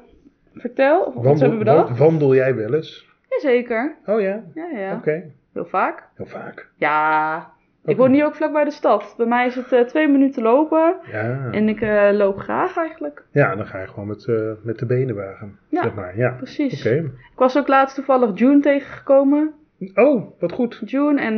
verteld, 0.53 1.05
of 1.05 1.13
wat 1.23 1.37
ze 1.37 1.43
hebben 1.45 1.65
Wandel, 1.65 1.75
bedacht. 1.83 1.99
wa- 1.99 2.05
wandel 2.05 2.35
jij 2.35 2.55
wel 2.55 2.73
eens? 2.73 3.09
Jazeker, 3.29 3.95
Oh 4.05 4.21
ja? 4.21 4.43
ja, 4.53 4.65
ja. 4.75 4.93
Oké. 4.95 5.23
Heel 5.53 5.65
vaak. 5.65 6.03
Heel 6.15 6.25
vaak. 6.25 6.69
Ja, 6.75 7.49
ik 7.85 7.97
woon 7.97 8.11
hier 8.11 8.25
ook 8.25 8.35
vlak 8.35 8.51
bij 8.51 8.63
de 8.63 8.71
stad. 8.71 9.13
Bij 9.17 9.25
mij 9.25 9.45
is 9.45 9.55
het 9.55 9.71
eh, 9.71 9.81
twee 9.81 10.07
minuten 10.07 10.43
lopen 10.43 10.95
Ja. 11.11 11.47
en 11.51 11.69
ik 11.69 11.81
eh, 11.81 12.09
loop 12.11 12.39
graag 12.39 12.77
eigenlijk. 12.77 13.23
ja, 13.31 13.55
dan 13.55 13.65
ga 13.65 13.79
je 13.79 13.87
gewoon 13.87 14.07
met, 14.07 14.25
eh, 14.27 14.35
met 14.63 14.79
de 14.79 14.85
benen 14.85 15.15
wagen. 15.15 15.57
Ja. 15.69 15.81
Zeg 15.81 15.93
maar. 15.93 16.17
Ja. 16.17 16.29
Precies. 16.29 16.85
Oké. 16.85 16.95
Ik 17.31 17.37
was 17.37 17.57
ook 17.57 17.67
laatst 17.67 17.95
toevallig 17.95 18.39
June 18.39 18.59
tegengekomen. 18.59 19.51
Oh, 19.95 20.39
wat 20.39 20.51
goed. 20.51 20.81
June 20.85 21.21
en... 21.21 21.35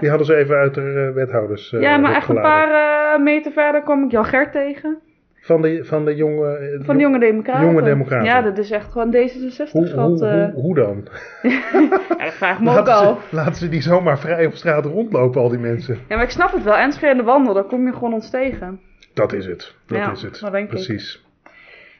Die 0.00 0.08
hadden 0.08 0.26
ze 0.26 0.36
even 0.36 0.56
uit 0.56 0.74
de 0.74 1.10
wethouders. 1.14 1.70
ja, 1.70 1.96
maar 1.96 2.14
echt 2.14 2.28
een 2.28 2.34
paar 2.40 3.20
meter 3.22 3.52
verder 3.52 3.82
kwam 3.82 4.04
ik 4.04 4.10
Jan 4.10 4.24
Gert 4.24 4.52
tegen. 4.52 4.98
Van 5.44 5.62
de, 5.62 5.84
van 5.84 6.04
de 6.04 6.14
jonge. 6.14 6.56
eh, 6.56 6.84
Van 6.84 6.96
de 6.96 7.02
Jonge 7.02 7.18
Democraten. 7.18 7.64
Jonge 7.66 7.82
Democraten. 7.82 8.24
Ja, 8.26 8.42
dat 8.42 8.58
is 8.58 8.70
echt 8.70 8.92
gewoon 8.92 9.14
D66 9.14 9.70
Hoe, 9.70 9.90
hoe, 9.90 10.26
eh. 10.28 10.44
hoe, 10.44 10.62
hoe 10.62 10.74
dan? 10.74 11.06
Ja, 11.42 12.24
dat 12.24 12.32
vraag 12.32 12.60
me 12.60 12.70
ook 12.70 12.76
Laten 12.76 12.94
al. 12.94 13.18
ze, 13.30 13.34
laten 13.36 13.54
ze 13.54 13.68
die 13.68 13.80
zomaar 13.82 14.18
vrij 14.18 14.46
op 14.46 14.54
straat 14.54 14.84
rondlopen, 14.86 15.40
al 15.40 15.48
die 15.48 15.58
mensen. 15.58 15.98
Ja, 16.08 16.14
maar 16.16 16.24
ik 16.24 16.30
snap 16.30 16.52
het 16.52 16.62
wel. 16.62 16.76
Enschede 16.76 17.12
en 17.12 17.16
de 17.16 17.22
wandel, 17.22 17.54
daar 17.54 17.64
kom 17.64 17.86
je 17.86 17.92
gewoon 17.92 18.12
ons 18.12 18.30
tegen. 18.30 18.80
Dat 19.14 19.32
is 19.32 19.46
het. 19.46 19.74
Dat 19.86 19.98
Ja, 19.98 20.10
is 20.10 20.22
het. 20.22 20.40
dat 20.40 20.52
denk 20.52 20.64
ik. 20.64 20.70
Precies. 20.70 21.24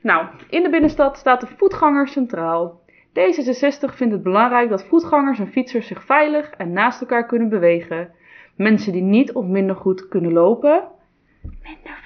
Nou, 0.03 0.27
in 0.49 0.63
de 0.63 0.71
binnenstad 0.71 1.17
staat 1.19 1.41
de 1.41 1.47
voetganger 1.57 2.09
centraal. 2.09 2.81
D66 3.09 3.95
vindt 3.95 4.13
het 4.13 4.23
belangrijk 4.23 4.69
dat 4.69 4.85
voetgangers 4.85 5.39
en 5.39 5.49
fietsers 5.49 5.87
zich 5.87 6.05
veilig 6.05 6.51
en 6.51 6.73
naast 6.73 7.01
elkaar 7.01 7.27
kunnen 7.27 7.49
bewegen. 7.49 8.09
Mensen 8.57 8.93
die 8.93 9.03
niet 9.03 9.33
of 9.33 9.45
minder 9.47 9.77
goed 9.77 10.09
kunnen 10.09 10.33
lopen, 10.33 10.83
minder 11.43 12.02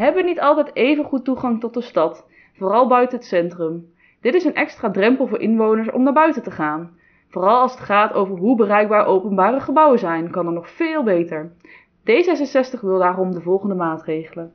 hebben 0.00 0.24
niet 0.24 0.40
altijd 0.40 0.74
even 0.74 1.04
goed 1.04 1.24
toegang 1.24 1.60
tot 1.60 1.74
de 1.74 1.80
stad, 1.80 2.26
vooral 2.56 2.88
buiten 2.88 3.18
het 3.18 3.26
centrum. 3.26 3.92
Dit 4.20 4.34
is 4.34 4.44
een 4.44 4.54
extra 4.54 4.90
drempel 4.90 5.26
voor 5.26 5.40
inwoners 5.40 5.90
om 5.90 6.02
naar 6.02 6.12
buiten 6.12 6.42
te 6.42 6.50
gaan. 6.50 6.98
Vooral 7.28 7.60
als 7.60 7.72
het 7.72 7.80
gaat 7.80 8.12
over 8.12 8.36
hoe 8.36 8.56
bereikbaar 8.56 9.06
openbare 9.06 9.60
gebouwen 9.60 9.98
zijn, 9.98 10.30
kan 10.30 10.46
er 10.46 10.52
nog 10.52 10.70
veel 10.70 11.02
beter. 11.02 11.52
D66 12.00 12.80
wil 12.80 12.98
daarom 12.98 13.32
de 13.32 13.40
volgende 13.40 13.74
maatregelen. 13.74 14.52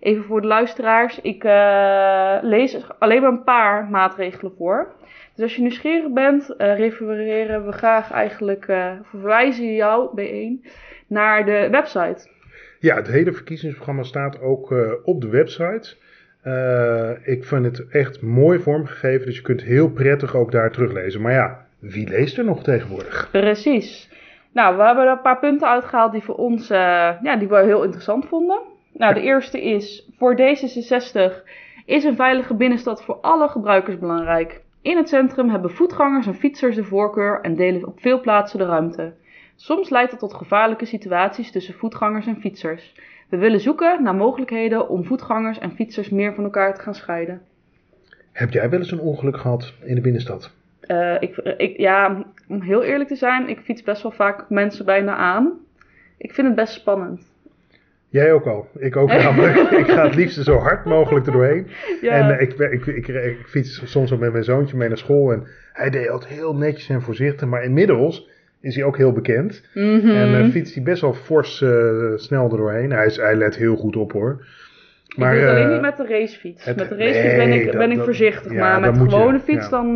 Even 0.00 0.24
voor 0.24 0.40
de 0.40 0.46
luisteraars, 0.46 1.20
ik 1.20 1.44
eh, 1.44 2.36
lees 2.40 2.88
alleen 2.98 3.20
maar 3.20 3.30
een 3.30 3.44
paar 3.44 3.88
maatregelen 3.90 4.52
voor. 4.56 4.94
Dus 5.34 5.42
als 5.44 5.54
je 5.56 5.62
nieuwsgierig 5.62 6.12
bent, 6.12 6.56
eh, 6.56 6.78
refereren 6.78 7.66
we 7.66 7.72
graag 7.72 8.10
eigenlijk, 8.10 8.68
of 9.00 9.08
verwijzen 9.08 9.74
jou, 9.74 10.08
B1, 10.14 10.70
naar 11.06 11.44
de 11.44 11.68
website. 11.70 12.34
Ja, 12.86 12.96
het 12.96 13.08
hele 13.08 13.32
verkiezingsprogramma 13.32 14.02
staat 14.02 14.40
ook 14.40 14.72
eh, 14.72 14.92
op 15.04 15.20
de 15.20 15.28
website. 15.28 15.96
Eh, 16.42 17.10
ik 17.24 17.44
vind 17.44 17.64
het 17.64 17.88
echt 17.88 18.22
mooi 18.22 18.58
vormgegeven, 18.58 19.26
dus 19.26 19.36
je 19.36 19.42
kunt 19.42 19.62
heel 19.62 19.90
prettig 19.90 20.34
ook 20.34 20.52
daar 20.52 20.70
teruglezen. 20.70 21.20
Maar 21.20 21.32
ja, 21.32 21.66
wie 21.78 22.08
leest 22.08 22.38
er 22.38 22.44
nog 22.44 22.62
tegenwoordig? 22.62 23.28
Precies. 23.30 24.10
Nou, 24.52 24.76
we 24.76 24.82
hebben 24.82 25.04
er 25.04 25.10
een 25.10 25.20
paar 25.20 25.38
punten 25.38 25.68
uitgehaald 25.68 26.12
die 26.12 26.22
voor 26.22 26.34
ons 26.34 26.70
eh, 26.70 26.78
ja, 27.22 27.36
die 27.38 27.48
we 27.48 27.56
heel 27.56 27.82
interessant 27.82 28.26
vonden. 28.26 28.60
Nou, 28.92 29.14
de 29.14 29.22
eerste 29.22 29.62
is: 29.62 30.10
voor 30.18 30.36
D66 30.36 31.32
is 31.84 32.04
een 32.04 32.16
veilige 32.16 32.54
binnenstad 32.54 33.04
voor 33.04 33.18
alle 33.20 33.48
gebruikers 33.48 33.98
belangrijk. 33.98 34.60
In 34.82 34.96
het 34.96 35.08
centrum 35.08 35.48
hebben 35.48 35.70
voetgangers 35.70 36.26
en 36.26 36.34
fietsers 36.34 36.76
de 36.76 36.84
voorkeur 36.84 37.40
en 37.40 37.54
delen 37.54 37.86
op 37.86 38.00
veel 38.00 38.20
plaatsen 38.20 38.58
de 38.58 38.64
ruimte. 38.64 39.12
Soms 39.56 39.90
leidt 39.90 40.10
dat 40.10 40.20
tot 40.20 40.34
gevaarlijke 40.34 40.84
situaties 40.84 41.50
tussen 41.50 41.74
voetgangers 41.74 42.26
en 42.26 42.40
fietsers. 42.40 42.94
We 43.28 43.36
willen 43.36 43.60
zoeken 43.60 44.02
naar 44.02 44.14
mogelijkheden 44.14 44.88
om 44.88 45.04
voetgangers 45.04 45.58
en 45.58 45.70
fietsers 45.70 46.08
meer 46.08 46.34
van 46.34 46.44
elkaar 46.44 46.74
te 46.74 46.80
gaan 46.80 46.94
scheiden. 46.94 47.42
Heb 48.32 48.50
jij 48.50 48.70
wel 48.70 48.78
eens 48.78 48.90
een 48.90 49.00
ongeluk 49.00 49.36
gehad 49.36 49.72
in 49.84 49.94
de 49.94 50.00
binnenstad? 50.00 50.52
Uh, 50.86 51.16
ik, 51.20 51.36
ik, 51.36 51.76
ja, 51.76 52.24
om 52.48 52.60
heel 52.60 52.82
eerlijk 52.82 53.08
te 53.08 53.16
zijn, 53.16 53.48
ik 53.48 53.58
fiets 53.58 53.82
best 53.82 54.02
wel 54.02 54.12
vaak 54.12 54.44
mensen 54.48 54.84
bijna 54.84 55.16
aan. 55.16 55.52
Ik 56.18 56.32
vind 56.32 56.46
het 56.46 56.56
best 56.56 56.72
spannend. 56.72 57.34
Jij 58.08 58.32
ook 58.32 58.46
al. 58.46 58.68
Ik 58.78 58.96
ook 58.96 59.08
namelijk. 59.22 59.56
ik 59.56 59.86
ga 59.86 60.04
het 60.04 60.14
liefst 60.14 60.44
zo 60.44 60.56
hard 60.56 60.84
mogelijk 60.84 61.26
er 61.26 61.32
doorheen. 61.32 61.66
Ja. 62.00 62.12
En 62.12 62.34
uh, 62.34 62.40
ik, 62.40 62.52
ik, 62.58 62.86
ik, 62.86 63.08
ik, 63.08 63.46
fiets 63.46 63.90
soms 63.90 64.12
ook 64.12 64.20
met 64.20 64.32
mijn 64.32 64.44
zoontje 64.44 64.76
mee 64.76 64.88
naar 64.88 64.98
school. 64.98 65.32
En 65.32 65.46
hij 65.72 65.90
deed 65.90 66.08
altijd 66.08 66.32
heel 66.32 66.54
netjes 66.54 66.88
en 66.88 67.02
voorzichtig. 67.02 67.48
Maar 67.48 67.64
inmiddels 67.64 68.28
is 68.66 68.74
hij 68.74 68.84
ook 68.84 68.96
heel 68.96 69.12
bekend. 69.12 69.62
Mm 69.74 70.00
-hmm. 70.00 70.10
En 70.10 70.44
uh, 70.44 70.50
fietst 70.50 70.74
hij 70.74 70.82
best 70.82 71.00
wel 71.00 71.14
fors 71.14 71.60
uh, 71.60 72.12
snel 72.16 72.50
er 72.50 72.56
doorheen. 72.56 72.90
Hij, 72.90 73.06
is, 73.06 73.16
hij 73.16 73.34
let 73.34 73.56
heel 73.56 73.76
goed 73.76 73.96
op 73.96 74.12
hoor. 74.12 74.46
Maar, 75.16 75.34
ik 75.34 75.40
doe 75.40 75.48
het 75.48 75.58
alleen 75.58 75.72
niet 75.72 75.80
met 75.80 75.96
de 75.96 76.06
racefiets. 76.06 76.64
Het, 76.64 76.76
met 76.76 76.88
de 76.88 76.96
racefiets 76.96 77.36
nee, 77.36 77.36
ben 77.36 77.52
ik, 77.52 77.66
dat, 77.66 77.76
ben 77.76 77.90
ik 77.90 78.00
voorzichtig. 78.00 78.52
Maar 78.52 78.80
met 78.80 78.94
de 78.94 79.00
gewone 79.00 79.32
je, 79.32 79.40
fiets 79.40 79.64
ja. 79.64 79.70
dan... 79.70 79.92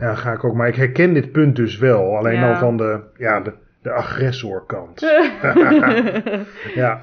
Ja, 0.00 0.14
ga 0.14 0.32
ik 0.32 0.44
ook. 0.44 0.54
Maar 0.54 0.68
ik 0.68 0.76
herken 0.76 1.12
dit 1.12 1.32
punt 1.32 1.56
dus 1.56 1.78
wel. 1.78 2.16
Alleen 2.16 2.42
al 2.42 2.56
van 2.56 2.76
de, 2.76 3.00
ja, 3.16 3.40
de, 3.40 3.52
de 3.82 3.90
agressorkant. 3.90 5.00
ja. 6.74 7.00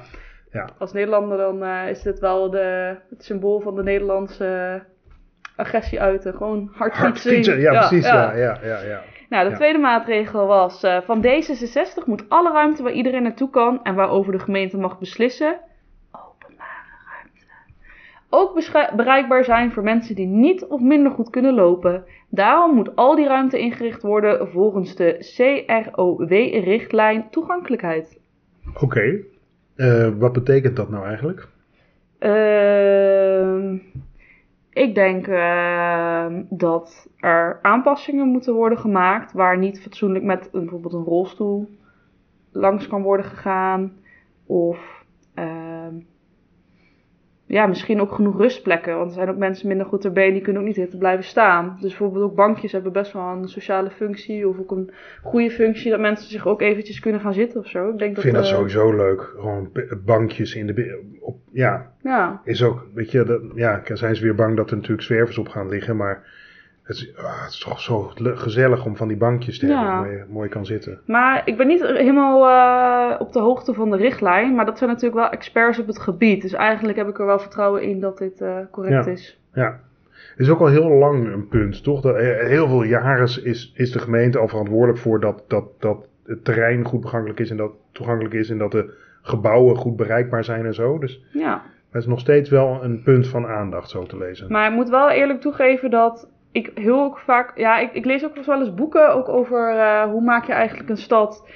Ja. 0.56 0.68
Als 0.78 0.92
Nederlander 0.92 1.38
dan 1.38 1.62
uh, 1.62 1.88
is 1.90 2.02
dit 2.02 2.18
wel 2.18 2.50
de, 2.50 2.96
het 3.10 3.24
symbool 3.24 3.60
van 3.60 3.74
de 3.74 3.82
Nederlandse 3.82 4.82
agressie 5.56 6.00
uiten. 6.00 6.34
Gewoon 6.34 6.70
hard, 6.72 6.94
hard 6.94 7.10
fietsen. 7.10 7.30
fietsen. 7.30 7.60
Ja, 7.60 7.72
ja, 7.72 7.78
precies. 7.78 8.06
Ja. 8.06 8.34
Ja, 8.34 8.58
ja, 8.62 8.80
ja, 8.80 9.02
Nou, 9.28 9.48
de 9.48 9.54
tweede 9.54 9.78
maatregel 9.78 10.46
was: 10.46 10.84
uh, 10.84 11.00
van 11.00 11.24
D66 11.26 12.04
moet 12.04 12.24
alle 12.28 12.52
ruimte 12.52 12.82
waar 12.82 12.92
iedereen 12.92 13.22
naartoe 13.22 13.50
kan 13.50 13.82
en 13.82 13.94
waarover 13.94 14.32
de 14.32 14.38
gemeente 14.38 14.76
mag 14.76 14.98
beslissen, 14.98 15.60
openbare 16.12 16.92
ruimte, 17.08 17.44
ook 18.30 18.96
bereikbaar 18.96 19.44
zijn 19.44 19.72
voor 19.72 19.82
mensen 19.82 20.14
die 20.14 20.26
niet 20.26 20.64
of 20.64 20.80
minder 20.80 21.12
goed 21.12 21.30
kunnen 21.30 21.54
lopen. 21.54 22.04
Daarom 22.30 22.74
moet 22.74 22.96
al 22.96 23.16
die 23.16 23.26
ruimte 23.26 23.58
ingericht 23.58 24.02
worden 24.02 24.48
volgens 24.48 24.94
de 24.96 25.16
CROW-richtlijn 25.36 27.26
toegankelijkheid. 27.30 28.18
Oké. 28.68 28.84
Okay. 28.84 29.24
Uh, 29.76 30.08
wat 30.18 30.32
betekent 30.32 30.76
dat 30.76 30.90
nou 30.90 31.06
eigenlijk? 31.06 31.48
Uh, 32.20 33.80
ik 34.76 34.94
denk 34.94 35.26
uh, 35.26 36.26
dat 36.48 37.08
er 37.16 37.58
aanpassingen 37.62 38.28
moeten 38.28 38.54
worden 38.54 38.78
gemaakt 38.78 39.32
waar 39.32 39.58
niet 39.58 39.80
fatsoenlijk 39.80 40.24
met 40.24 40.48
bijvoorbeeld 40.52 40.92
een 40.92 41.04
rolstoel 41.04 41.68
langs 42.52 42.86
kan 42.88 43.02
worden 43.02 43.26
gegaan. 43.26 43.92
Of 44.46 45.04
ehm, 45.34 45.75
ja, 47.48 47.66
misschien 47.66 48.00
ook 48.00 48.12
genoeg 48.12 48.38
rustplekken. 48.38 48.96
Want 48.96 49.08
er 49.08 49.14
zijn 49.14 49.28
ook 49.28 49.36
mensen 49.36 49.68
minder 49.68 49.86
goed 49.86 50.00
ter 50.00 50.12
been, 50.12 50.32
die 50.32 50.42
kunnen 50.42 50.60
ook 50.62 50.68
niet 50.68 50.76
zitten 50.76 50.98
blijven 50.98 51.24
staan. 51.24 51.76
Dus 51.80 51.88
bijvoorbeeld 51.88 52.24
ook 52.24 52.34
bankjes 52.34 52.72
hebben 52.72 52.92
best 52.92 53.12
wel 53.12 53.22
een 53.22 53.48
sociale 53.48 53.90
functie. 53.90 54.48
Of 54.48 54.58
ook 54.58 54.70
een 54.70 54.90
goede 55.22 55.50
functie 55.50 55.90
dat 55.90 56.00
mensen 56.00 56.30
zich 56.30 56.46
ook 56.46 56.60
eventjes 56.60 57.00
kunnen 57.00 57.20
gaan 57.20 57.34
zitten 57.34 57.60
of 57.60 57.68
zo. 57.68 57.88
Ik, 57.88 57.98
denk 57.98 58.16
ik 58.16 58.22
vind 58.22 58.34
dat, 58.34 58.44
uh, 58.44 58.50
dat 58.50 58.58
sowieso 58.58 58.96
leuk. 58.96 59.32
Gewoon 59.36 59.70
bankjes 60.04 60.54
in 60.54 60.66
de... 60.66 61.02
Op, 61.20 61.38
ja, 61.52 61.92
ja, 62.02 62.40
is 62.44 62.62
ook... 62.62 62.86
Weet 62.94 63.10
je, 63.10 63.24
dat, 63.24 63.40
ja, 63.54 63.80
zijn 63.84 64.16
ze 64.16 64.22
weer 64.22 64.34
bang 64.34 64.56
dat 64.56 64.70
er 64.70 64.76
natuurlijk 64.76 65.02
zwervers 65.02 65.38
op 65.38 65.48
gaan 65.48 65.68
liggen. 65.68 65.96
Maar 65.96 66.35
het 66.86 66.96
is, 66.96 67.16
ah, 67.16 67.42
het 67.42 67.50
is 67.52 67.58
toch 67.58 67.80
zo 67.80 68.12
gezellig 68.18 68.84
om 68.84 68.96
van 68.96 69.08
die 69.08 69.16
bankjes 69.16 69.58
te 69.58 69.66
Ja. 69.66 69.72
hebben 69.82 69.98
waar 70.00 70.12
je 70.16 70.24
mooi 70.28 70.48
kan 70.48 70.66
zitten. 70.66 71.00
Maar 71.06 71.42
ik 71.44 71.56
ben 71.56 71.66
niet 71.66 71.86
helemaal 71.86 72.48
eh, 72.48 73.20
op 73.20 73.32
de 73.32 73.38
hoogte 73.40 73.74
van 73.74 73.90
de 73.90 73.96
richtlijn. 73.96 74.54
Maar 74.54 74.64
dat 74.66 74.78
zijn 74.78 74.90
natuurlijk 74.90 75.20
wel 75.20 75.30
experts 75.30 75.78
op 75.78 75.86
het 75.86 75.98
gebied. 75.98 76.42
Dus 76.42 76.52
eigenlijk 76.52 76.98
heb 76.98 77.08
ik 77.08 77.18
er 77.18 77.26
wel 77.26 77.38
vertrouwen 77.38 77.82
in 77.82 78.00
dat 78.00 78.18
dit 78.18 78.40
eh, 78.40 78.56
correct 78.70 79.04
Ja. 79.04 79.10
is. 79.12 79.40
Ja. 79.52 79.80
Het 80.10 80.46
is 80.46 80.50
ook 80.50 80.60
al 80.60 80.66
heel 80.66 80.88
lang 80.90 81.32
een 81.32 81.48
punt, 81.48 81.82
toch? 81.82 82.00
Dat, 82.00 82.16
eh, 82.16 82.38
heel 82.46 82.68
veel 82.68 82.82
jaren 82.82 83.44
is, 83.44 83.72
is 83.74 83.92
de 83.92 83.98
gemeente 83.98 84.38
al 84.38 84.48
verantwoordelijk 84.48 84.98
voor 84.98 85.20
dat, 85.20 85.44
dat, 85.48 85.64
dat 85.78 86.06
het 86.26 86.44
terrein 86.44 86.84
goed 86.84 87.00
toegankelijk 87.00 87.40
is 87.40 87.50
en 87.50 87.56
dat 87.56 87.72
toegankelijk 87.92 88.34
is 88.34 88.50
en 88.50 88.58
dat 88.58 88.70
de 88.72 88.94
gebouwen 89.22 89.76
goed 89.76 89.96
bereikbaar 89.96 90.44
zijn 90.44 90.64
en 90.66 90.74
zo. 90.74 90.98
Dus 90.98 91.24
Ja. 91.32 91.62
het 91.90 92.02
is 92.02 92.08
nog 92.08 92.20
steeds 92.20 92.50
wel 92.50 92.78
een 92.82 93.02
punt 93.02 93.26
van 93.28 93.46
aandacht 93.46 93.90
zo 93.90 94.02
te 94.02 94.18
lezen. 94.18 94.52
Maar 94.52 94.68
ik 94.68 94.74
moet 94.74 94.88
wel 94.88 95.10
eerlijk 95.10 95.40
toegeven 95.40 95.90
dat 95.90 96.28
ik 96.56 96.70
heel 96.74 97.02
ook 97.02 97.18
vaak... 97.18 97.58
Ja, 97.58 97.78
ik, 97.78 97.92
ik 97.92 98.04
lees 98.04 98.24
ook 98.24 98.36
wel 98.44 98.58
eens 98.60 98.74
boeken 98.74 99.12
ook 99.14 99.28
over 99.28 99.68
eh, 99.78 100.02
hoe 100.02 100.22
maak 100.22 100.44
je 100.46 100.52
eigenlijk 100.52 100.88
een 100.88 100.96
stad 100.96 101.48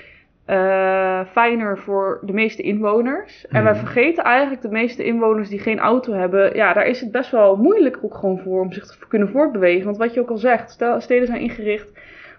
eh, 0.45 1.21
fijner 1.30 1.78
voor 1.78 2.19
de 2.23 2.33
meeste 2.33 2.62
inwoners. 2.62 3.47
En 3.47 3.62
wij 3.62 3.73
Mhm. 3.73 3.80
vergeten 3.80 4.25
eigenlijk 4.25 4.62
de 4.62 4.71
meeste 4.71 5.04
inwoners 5.04 5.49
die 5.49 5.59
geen 5.59 5.78
auto 5.78 6.12
hebben. 6.12 6.54
Ja, 6.54 6.73
daar 6.73 6.87
is 6.87 7.00
het 7.00 7.11
best 7.12 7.30
wel 7.30 7.57
moeilijk 7.57 7.99
ook 8.02 8.14
gewoon 8.14 8.38
voor 8.38 8.61
om 8.61 8.73
zich 8.73 8.87
te 8.87 9.09
kunnen 9.09 9.28
voortbewegen. 9.30 9.85
Want 9.85 9.97
wat 9.97 10.14
je 10.14 10.21
ook 10.21 10.30
al 10.30 10.37
zegt, 10.37 10.71
stel, 10.71 11.00
steden 11.00 11.26
zijn 11.26 11.40
ingericht 11.40 11.92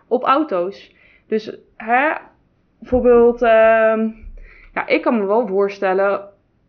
op 0.08 0.24
auto's. 0.24 0.96
Dus 1.28 1.58
hè, 1.78 2.10
bijvoorbeeld... 2.80 3.42
ehm, 3.42 4.08
ja, 4.74 4.88
ik 4.88 5.02
kan 5.02 5.18
me 5.20 5.26
wel 5.26 5.48
voorstellen 5.48 6.22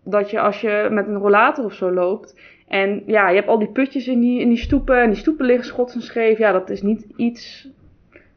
dat 0.05 0.31
je 0.31 0.41
als 0.41 0.61
je 0.61 0.89
met 0.91 1.07
een 1.07 1.17
rollator 1.19 1.65
of 1.65 1.73
zo 1.73 1.91
loopt... 1.91 2.41
En 2.73 3.03
ja, 3.07 3.29
je 3.29 3.35
hebt 3.35 3.49
al 3.49 3.59
die 3.59 3.73
putjes 3.73 4.09
in 4.09 4.21
die, 4.21 4.41
in 4.41 4.49
die 4.49 4.59
stoepen. 4.59 5.03
En 5.03 5.11
die 5.11 5.19
stoepen 5.19 5.47
liggen 5.47 5.67
schots 5.67 5.95
en 5.95 6.03
scheef. 6.03 6.39
Ja, 6.39 6.53
dat 6.53 6.71
is 6.71 6.83
niet 6.83 7.07
iets 7.17 7.69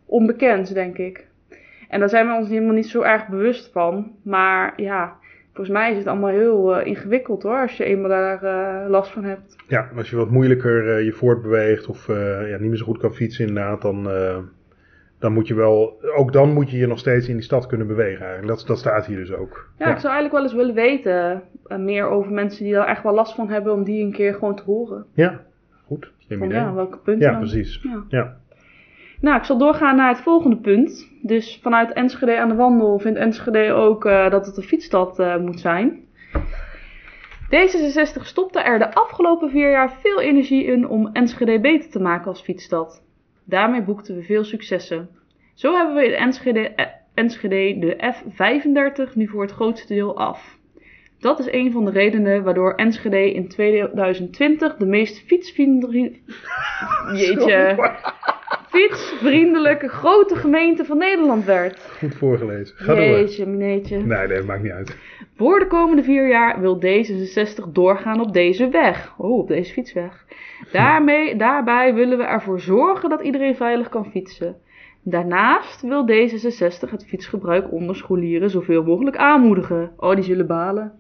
onbekends, 0.05 0.71
denk 0.71 0.97
ik. 0.97 1.27
En 1.89 1.99
daar 1.99 2.09
zijn 2.09 2.27
we 2.27 2.33
ons 2.33 2.49
helemaal 2.49 2.73
niet 2.73 2.87
zo 2.87 3.01
erg 3.01 3.27
bewust 3.27 3.71
van. 3.71 4.11
Maar 4.23 4.73
ja, 4.81 5.17
volgens 5.53 5.77
mij 5.77 5.91
is 5.91 5.97
het 5.97 6.07
allemaal 6.07 6.29
heel 6.29 6.75
eh, 6.75 6.85
ingewikkeld 6.85 7.43
hoor. 7.43 7.61
Als 7.61 7.77
je 7.77 7.83
eenmaal 7.83 8.09
daar 8.09 8.43
eh, 8.43 8.89
last 8.89 9.11
van 9.11 9.23
hebt. 9.23 9.55
Ja, 9.67 9.89
als 9.95 10.09
je 10.09 10.15
wat 10.15 10.29
moeilijker 10.29 10.95
eh, 10.95 11.05
je 11.05 11.11
voortbeweegt 11.11 11.87
of 11.87 12.07
ja, 12.47 12.57
niet 12.57 12.69
meer 12.69 12.77
zo 12.77 12.85
goed 12.85 12.97
kan 12.97 13.13
fietsen 13.13 13.47
inderdaad, 13.47 13.81
dan, 13.81 14.07
dan 15.19 15.34
moet 15.34 15.48
je 15.48 15.53
wel, 15.53 16.00
ook 16.15 16.34
dan 16.34 16.53
moet 16.53 16.72
je 16.72 16.77
je 16.77 16.88
nog 16.88 17.00
steeds 17.00 17.27
in 17.27 17.36
die 17.36 17.43
stad 17.43 17.65
kunnen 17.67 17.88
bewegen 17.88 18.25
eigenlijk. 18.25 18.57
Dat, 18.57 18.67
dat 18.67 18.77
staat 18.77 19.05
hier 19.05 19.17
dus 19.17 19.34
ook. 19.34 19.69
Ja, 19.77 19.86
ik 19.93 20.00
zou 20.00 20.13
eigenlijk 20.13 20.31
wel 20.31 20.43
eens 20.43 20.53
willen 20.53 20.75
weten. 20.75 21.41
eh, 21.67 21.77
meer 21.77 22.05
over 22.07 22.31
mensen 22.31 22.63
die 22.63 22.74
daar 22.74 22.88
echt 22.88 23.03
wel 23.03 23.13
last 23.13 23.36
van 23.36 23.50
hebben. 23.50 23.74
Om 23.74 23.84
die 23.84 24.03
een 24.03 24.12
keer 24.12 24.34
gewoon 24.34 24.55
te 24.55 24.63
horen. 24.63 25.05
Ja, 25.13 25.41
goed. 25.88 26.12
Slim 26.17 26.43
idee. 26.43 26.57
ja, 26.57 26.74
welke 26.74 26.98
punten 26.98 27.25
Ja, 27.25 27.31
dan? 27.31 27.39
precies. 27.39 27.79
Ja. 27.84 28.03
Ja. 28.10 28.38
Nou, 29.22 29.38
ik 29.38 29.43
zal 29.43 29.57
doorgaan 29.57 29.95
naar 29.95 30.10
het 30.10 30.22
volgende 30.22 30.57
punt. 30.57 31.10
Dus 31.22 31.60
vanuit 31.62 31.93
Enschede 31.93 32.39
aan 32.39 32.50
de 32.50 32.55
wandel 32.55 33.00
vindt 33.00 33.17
Enschede 33.17 33.72
ook 33.74 34.05
eh, 34.05 34.29
dat 34.29 34.45
het 34.45 34.57
een 34.57 34.63
fietsstad 34.63 35.19
eh, 35.19 35.38
moet 35.38 35.60
zijn. 35.60 36.03
D66 37.45 38.22
stopte 38.22 38.60
er 38.60 38.79
de 38.79 38.93
afgelopen 38.93 39.50
vier 39.50 39.72
jaar 39.72 39.91
veel 40.01 40.22
energie 40.22 40.63
in 40.65 40.88
om 40.88 41.10
Enschede 41.13 41.60
beter 41.60 41.89
te 41.89 42.00
maken 42.01 42.27
als 42.27 42.41
fietsstad. 42.41 43.03
Daarmee 43.45 43.81
boekten 43.81 44.15
we 44.15 44.23
veel 44.23 44.43
successen. 44.43 45.09
Zo 45.53 45.75
hebben 45.75 45.95
we 45.95 46.05
in 46.05 46.13
Enschede, 46.13 46.69
eh, 46.69 46.85
Enschede 47.13 47.79
de 47.79 48.13
F35 48.13 49.15
nu 49.15 49.27
voor 49.27 49.41
het 49.41 49.51
grootste 49.51 49.93
deel 49.93 50.17
af. 50.17 50.57
Dat 51.19 51.39
is 51.39 51.51
een 51.51 51.71
van 51.71 51.85
de 51.85 51.91
redenen 51.91 52.43
waardoor 52.43 52.73
Enschede 52.75 53.33
in 53.33 53.47
2020 53.47 54.75
de 54.75 54.85
meest 54.85 55.25
fietsvriendelijke... 55.25 56.19
Jeetje 57.19 57.75
fietsvriendelijke 58.75 59.88
grote 59.88 60.36
gemeente 60.36 60.86
van 60.86 60.98
Nederland 60.98 61.46
werd. 61.46 61.79
Goed 61.79 62.15
voorgelezen. 62.15 62.75
Ga 62.77 62.96
door. 62.96 63.03
Jeetje, 63.03 63.46
mineetje. 63.46 63.98
Nee, 63.98 64.27
nee, 64.27 64.41
maakt 64.41 64.63
niet 64.63 64.72
uit. 64.72 64.98
Voor 65.36 65.60
de 65.60 65.67
komende 65.67 66.03
vier 66.03 66.27
jaar 66.27 66.60
wil 66.62 66.82
D66 66.86 67.72
doorgaan 67.72 68.20
op 68.20 68.34
deze 68.34 68.70
weg. 68.70 69.13
Oh, 69.17 69.38
op 69.38 69.48
deze 69.48 69.74
fietsweg. 69.74 70.25
Daarmee, 70.72 71.36
daarbij 71.36 71.94
willen 71.94 72.17
we 72.17 72.24
ervoor 72.24 72.60
zorgen 72.60 73.10
dat 73.10 73.22
iedereen 73.22 73.55
veilig 73.55 73.89
kan 73.89 74.12
fietsen. 74.12 74.55
Daarnaast 75.03 75.82
wil 75.82 76.08
D66 76.08 76.89
het 76.89 77.05
fietsgebruik 77.08 77.72
onder 77.72 77.96
scholieren 77.96 78.50
zoveel 78.50 78.84
mogelijk 78.84 79.17
aanmoedigen. 79.17 79.91
Oh, 79.98 80.15
die 80.15 80.24
zullen 80.24 80.48
balen. 80.48 80.94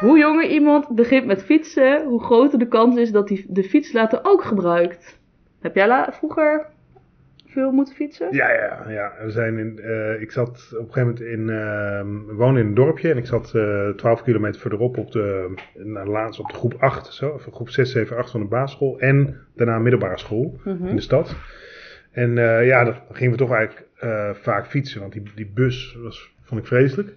Hoe 0.00 0.18
jonger 0.18 0.46
iemand 0.46 0.88
begint 0.88 1.26
met 1.26 1.44
fietsen, 1.44 2.04
hoe 2.04 2.22
groter 2.22 2.58
de 2.58 2.68
kans 2.68 2.96
is 2.96 3.10
dat 3.10 3.28
hij 3.28 3.44
de 3.48 3.62
fiets 3.62 3.92
later 3.92 4.20
ook 4.22 4.42
gebruikt. 4.44 5.20
Heb 5.60 5.74
jij 5.74 6.06
vroeger 6.10 6.66
veel 7.52 7.70
moeten 7.72 7.94
fietsen? 7.94 8.28
Ja, 8.30 8.50
ja, 8.52 8.84
ja. 8.88 9.12
We 9.24 9.30
zijn 9.30 9.58
in, 9.58 9.78
eh, 9.80 10.20
ik 10.20 10.30
zat 10.32 10.48
op 10.78 10.86
een 10.86 10.92
gegeven 10.92 11.00
moment 11.02 11.20
in, 11.20 11.40
uh, 11.40 12.26
we 12.26 12.34
woonden 12.34 12.62
in 12.62 12.68
een 12.68 12.74
dorpje 12.74 13.10
en 13.10 13.16
ik 13.16 13.26
zat 13.26 13.52
uh, 13.56 13.88
12 13.88 14.22
kilometer 14.22 14.60
verderop 14.60 14.96
op 14.96 15.12
de, 15.12 15.54
nou, 15.74 16.08
laatst 16.08 16.40
op 16.40 16.48
de 16.48 16.54
groep 16.54 16.74
8, 16.78 17.12
zo, 17.14 17.28
of 17.28 17.46
groep 17.52 17.68
6, 17.68 17.90
7, 17.92 18.16
8 18.16 18.30
van 18.30 18.40
de 18.40 18.46
basisschool 18.46 18.98
en 19.00 19.36
daarna 19.54 19.78
middelbare 19.78 20.18
school 20.18 20.60
Mhm. 20.64 20.86
in 20.86 20.94
de 20.96 21.02
stad. 21.02 21.36
En 22.10 22.38
eh, 22.38 22.66
ja, 22.66 22.84
dan 22.84 22.94
gingen 23.12 23.32
we 23.32 23.38
toch 23.38 23.52
eigenlijk 23.52 23.88
eh, 23.98 24.30
vaak 24.34 24.66
fietsen, 24.66 25.00
want 25.00 25.12
die, 25.12 25.22
die 25.34 25.50
bus 25.54 25.96
was, 26.02 26.34
vond 26.42 26.60
ik 26.60 26.66
vreselijk. 26.66 27.14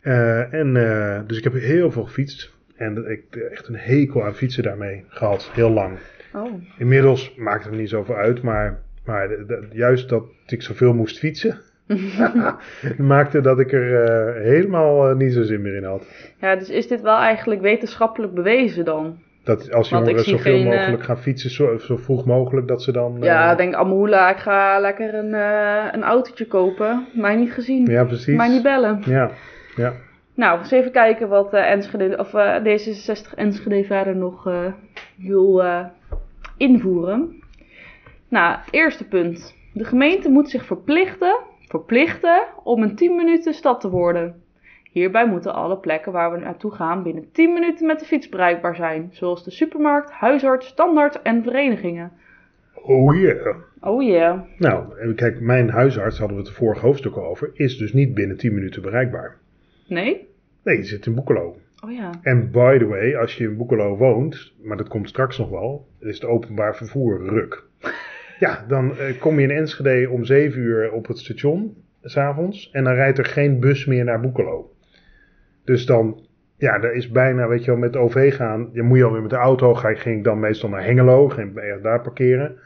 Eh, 0.00 0.52
en, 0.52 0.76
eh, 0.76 1.20
dus 1.26 1.38
ik 1.38 1.44
heb 1.44 1.52
heel 1.52 1.90
veel 1.90 2.04
gefietst. 2.04 2.52
En 2.76 3.10
ik 3.10 3.22
heb 3.30 3.42
echt 3.42 3.68
een 3.68 3.76
hekel 3.76 4.24
aan 4.24 4.34
fietsen 4.34 4.62
daarmee 4.62 5.04
gehad, 5.08 5.50
heel 5.54 5.70
lang. 5.70 5.98
Oh, 6.34 6.52
Inmiddels 6.78 7.34
maakt 7.36 7.64
het 7.64 7.72
me 7.72 7.78
niet 7.78 7.88
zoveel 7.88 8.14
uit, 8.16 8.42
maar, 8.42 8.82
maar 9.04 9.28
de- 9.28 9.44
de- 9.46 9.68
juist 9.72 10.08
dat 10.08 10.22
ik 10.46 10.62
zoveel 10.62 10.94
moest 10.94 11.18
fietsen, 11.18 11.58
maakte 12.98 13.40
dat 13.40 13.58
ik 13.58 13.72
er 13.72 14.02
eh, 14.04 14.42
helemaal 14.42 15.08
eh, 15.08 15.16
niet 15.16 15.32
zo 15.32 15.42
zin 15.42 15.62
meer 15.62 15.74
in 15.74 15.84
had. 15.84 16.06
ja, 16.40 16.56
dus 16.56 16.70
is 16.70 16.88
dit 16.88 17.00
wel 17.00 17.16
eigenlijk 17.18 17.60
wetenschappelijk 17.60 18.34
bewezen 18.34 18.84
dan? 18.84 19.18
Dat 19.44 19.72
als 19.72 19.88
jongeren 19.88 20.24
zoveel 20.24 20.38
geen, 20.52 20.66
eh, 20.72 20.76
mogelijk 20.78 21.02
gaan 21.02 21.18
fietsen, 21.18 21.50
zo, 21.50 21.78
zo 21.78 21.96
vroeg 21.96 22.24
mogelijk, 22.26 22.68
dat 22.68 22.82
ze 22.82 22.92
dan... 22.92 23.16
Ja, 23.20 23.54
denk 23.54 23.74
Amoula, 23.74 24.30
ik 24.30 24.36
ga 24.36 24.78
lekker 24.80 25.14
een, 25.14 25.32
een 25.94 26.02
autootje 26.02 26.46
kopen. 26.46 27.06
Mij 27.14 27.36
niet 27.36 27.52
gezien. 27.52 27.86
ja, 27.86 28.04
precies. 28.04 28.36
Mij 28.36 28.48
niet 28.48 28.62
bellen. 28.62 29.02
Ja, 29.06 29.30
ja. 29.76 29.92
Nou, 30.34 30.58
eens 30.58 30.70
even 30.70 30.90
kijken 30.92 31.28
wat 31.28 31.52
Enschede, 31.52 32.16
of, 32.18 32.34
eh, 32.34 32.56
D66 32.56 33.34
Enschede 33.34 33.84
verder 33.84 34.16
nog 34.16 34.48
wil 35.16 35.62
invoeren. 36.56 37.42
Nou, 38.34 38.58
eerste 38.70 39.08
punt. 39.08 39.56
De 39.72 39.84
gemeente 39.84 40.28
moet 40.28 40.50
zich 40.50 40.64
verplichten, 40.64 41.40
verplichten 41.68 42.46
om 42.64 42.82
een 42.82 42.96
10 42.96 43.16
minuten 43.16 43.54
stad 43.54 43.80
te 43.80 43.90
worden. 43.90 44.42
Hierbij 44.90 45.26
moeten 45.28 45.54
alle 45.54 45.78
plekken 45.78 46.12
waar 46.12 46.32
we 46.32 46.38
naartoe 46.38 46.70
gaan 46.70 47.02
binnen 47.02 47.30
10 47.32 47.52
minuten 47.52 47.86
met 47.86 48.00
de 48.00 48.04
fiets 48.04 48.28
bereikbaar 48.28 48.76
zijn. 48.76 49.08
Zoals 49.12 49.44
de 49.44 49.50
supermarkt, 49.50 50.10
huisarts, 50.10 50.66
standaard 50.66 51.22
en 51.22 51.42
verenigingen. 51.42 52.12
Oh 52.74 53.16
yeah. 53.16 53.56
Oh 53.80 54.02
yeah. 54.02 54.40
Nou, 54.58 55.14
kijk, 55.14 55.40
mijn 55.40 55.70
huisarts, 55.70 56.18
hadden 56.18 56.36
we 56.36 56.42
het 56.42 56.52
de 56.52 56.58
vorige 56.58 56.86
hoofdstuk 56.86 57.16
al 57.16 57.24
over, 57.24 57.50
is 57.52 57.78
dus 57.78 57.92
niet 57.92 58.14
binnen 58.14 58.36
10 58.36 58.54
minuten 58.54 58.82
bereikbaar. 58.82 59.38
Nee? 59.88 60.28
Nee, 60.62 60.76
die 60.76 60.84
zit 60.84 61.06
in 61.06 61.14
Boekelo. 61.14 61.56
Oh 61.84 61.92
ja. 61.92 62.10
En 62.22 62.50
by 62.50 62.78
the 62.78 62.86
way, 62.86 63.16
als 63.16 63.36
je 63.36 63.44
in 63.44 63.56
Boekelo 63.56 63.96
woont, 63.96 64.52
maar 64.62 64.76
dat 64.76 64.88
komt 64.88 65.08
straks 65.08 65.38
nog 65.38 65.50
wel, 65.50 65.88
is 66.00 66.14
het 66.14 66.24
openbaar 66.24 66.76
vervoer 66.76 67.28
ruk. 67.28 67.64
Ja, 68.38 68.64
dan 68.68 68.96
eh, 68.98 69.20
kom 69.20 69.38
je 69.40 69.48
in 69.48 69.56
Enschede 69.56 70.10
om 70.10 70.24
7 70.24 70.60
uur 70.60 70.92
op 70.92 71.06
het 71.06 71.18
station, 71.18 71.76
s'avonds, 72.02 72.70
en 72.72 72.84
dan 72.84 72.94
rijdt 72.94 73.18
er 73.18 73.24
geen 73.24 73.60
bus 73.60 73.84
meer 73.86 74.04
naar 74.04 74.20
Boekelo. 74.20 74.70
Dus 75.64 75.86
dan, 75.86 76.26
ja, 76.56 76.78
daar 76.78 76.92
is 76.92 77.10
bijna, 77.10 77.48
weet 77.48 77.64
je 77.64 77.70
wel, 77.70 77.80
met 77.80 77.92
de 77.92 77.98
OV 77.98 78.34
gaan, 78.36 78.70
dan 78.72 78.84
moet 78.84 78.98
je 78.98 79.04
alweer 79.04 79.20
met 79.20 79.30
de 79.30 79.36
auto, 79.36 79.74
ga 79.74 79.88
je, 79.88 79.96
ging 79.96 80.16
ik 80.18 80.24
dan 80.24 80.40
meestal 80.40 80.68
naar 80.68 80.84
Hengelo, 80.84 81.28
ging 81.28 81.56
ergens 81.56 81.82
daar 81.82 82.00
parkeren. 82.00 82.56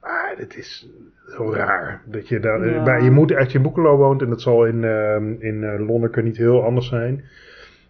Maar 0.00 0.34
het 0.36 0.56
is 0.56 0.88
zo 1.26 1.52
raar, 1.52 2.02
dat 2.04 2.28
je 2.28 2.40
daar, 2.40 2.68
Ja. 2.68 2.82
bij, 2.82 3.02
je 3.02 3.10
moet, 3.10 3.36
als 3.36 3.52
je 3.52 3.56
in 3.58 3.62
Boekelo 3.64 3.96
woont, 3.96 4.22
en 4.22 4.28
dat 4.28 4.42
zal 4.42 4.66
in, 4.66 4.84
ehm 4.84 5.32
in 5.38 5.64
eh, 5.64 5.86
Lonneke 5.86 6.22
niet 6.22 6.36
heel 6.36 6.64
anders 6.64 6.88
zijn, 6.88 7.24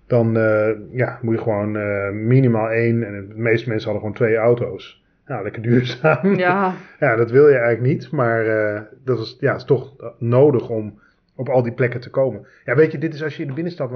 dan 0.07 0.37
eh, 0.37 0.69
ja, 0.91 1.19
moet 1.23 1.35
je 1.35 1.41
gewoon 1.43 1.77
eh, 1.77 2.11
minimaal 2.11 2.71
één. 2.71 3.03
En 3.07 3.29
de 3.29 3.35
meeste 3.35 3.69
mensen 3.69 3.91
hadden 3.91 4.09
gewoon 4.09 4.29
twee 4.29 4.37
auto's. 4.37 5.05
Nou, 5.29 5.43
lekker 5.43 5.63
duurzaam. 5.63 6.35
Ja. 6.35 6.75
ja, 7.01 7.17
dat 7.17 7.31
wil 7.31 7.49
je 7.49 7.57
eigenlijk 7.57 7.93
niet. 7.93 8.11
Maar 8.11 8.47
eh, 8.47 8.83
dat 9.05 9.19
is, 9.19 9.37
ja, 9.41 9.55
is 9.55 9.65
toch 9.65 10.15
nodig 10.19 10.69
om 10.69 10.99
op 11.35 11.49
al 11.49 11.63
die 11.63 11.73
plekken 11.73 12.01
te 12.01 12.11
komen. 12.11 12.47
Ja, 12.65 12.75
weet 12.75 12.93
je, 12.93 12.99
dit 12.99 13.15
is 13.15 13.23
als 13.23 13.37
je 13.37 13.43
in 13.43 13.49
de 13.49 13.55
binnenstad... 13.55 13.91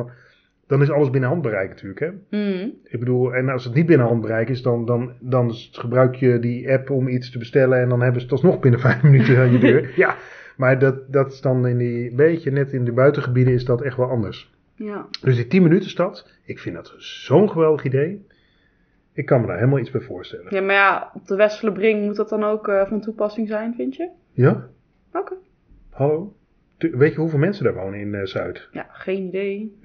Dan 0.66 0.82
is 0.82 0.90
alles 0.90 1.10
binnen 1.10 1.30
handbereik 1.30 1.68
natuurlijk, 1.68 2.00
hè. 2.00 2.10
Mm. 2.30 2.72
Ik 2.84 2.98
bedoel, 2.98 3.34
en 3.34 3.48
als 3.48 3.64
het 3.64 3.74
niet 3.74 3.86
binnen 3.86 4.06
handbereik 4.06 4.48
is, 4.48 4.62
dan, 4.62 4.84
dan, 4.84 5.12
dan 5.20 5.52
gebruik 5.72 6.14
je 6.14 6.38
die 6.38 6.72
app 6.72 6.90
om 6.90 7.08
iets 7.08 7.30
te 7.30 7.38
bestellen. 7.38 7.78
En 7.78 7.88
dan 7.88 8.00
hebben 8.00 8.20
ze 8.20 8.26
het 8.26 8.34
alsnog 8.34 8.60
binnen 8.60 8.80
vijf 8.80 9.02
minuten 9.10 9.38
aan 9.38 9.52
je 9.52 9.58
deur. 9.58 9.92
Ja, 9.96 10.16
maar 10.56 10.78
dat, 10.78 11.12
dat 11.12 11.32
is 11.32 11.40
dan 11.40 11.66
in 11.66 11.78
die, 11.78 12.14
beetje 12.14 12.50
net 12.50 12.72
in 12.72 12.84
de 12.84 12.92
buitengebieden 12.92 13.54
is 13.54 13.64
dat 13.64 13.82
echt 13.82 13.96
wel 13.96 14.08
anders. 14.08 14.50
Ja. 14.74 15.06
Dus 15.22 15.36
die 15.36 15.46
10 15.46 15.62
minuten 15.62 15.90
stad, 15.90 16.30
ik 16.44 16.58
vind 16.58 16.74
dat 16.74 16.94
zo'n 16.96 17.50
geweldig 17.50 17.84
idee. 17.84 18.26
Ik 19.14 19.26
kan 19.26 19.40
me 19.40 19.46
daar 19.46 19.56
helemaal 19.56 19.78
iets 19.78 19.90
bij 19.90 20.00
voorstellen. 20.00 20.54
ja, 20.54 20.60
maar 20.60 20.74
ja, 20.74 21.10
op 21.14 21.26
de 21.26 21.36
Westelenbring 21.36 22.04
moet 22.04 22.16
dat 22.16 22.28
dan 22.28 22.44
ook 22.44 22.68
eh, 22.68 22.86
van 22.86 23.00
toepassing 23.00 23.48
zijn, 23.48 23.74
vind 23.74 23.96
je? 23.96 24.08
Ja? 24.32 24.66
Oké. 25.12 25.34
Hallo? 25.90 26.34
Tu- 26.76 26.96
Weet 26.96 27.12
je 27.12 27.20
hoeveel 27.20 27.38
mensen 27.38 27.64
daar 27.64 27.74
wonen 27.74 28.00
in 28.00 28.14
eh, 28.14 28.24
Zuid? 28.24 28.68
Ja, 28.72 28.86
geen 28.90 29.22
idee. 29.26 29.78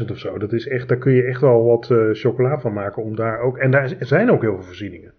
30.000 0.00 0.10
of 0.10 0.18
zo. 0.18 0.38
Dat 0.38 0.52
is 0.52 0.68
echt, 0.68 0.88
daar 0.88 0.98
kun 0.98 1.12
je 1.12 1.22
echt 1.22 1.40
wel 1.40 1.64
wat 1.64 1.90
eh, 1.90 2.08
chocola 2.12 2.58
van 2.60 2.72
maken 2.72 3.02
om 3.02 3.16
daar 3.16 3.40
ook. 3.40 3.58
En 3.58 3.70
daar 3.70 3.92
zijn 4.00 4.30
ook 4.30 4.42
heel 4.42 4.54
veel 4.54 4.62
voorzieningen. 4.64 5.12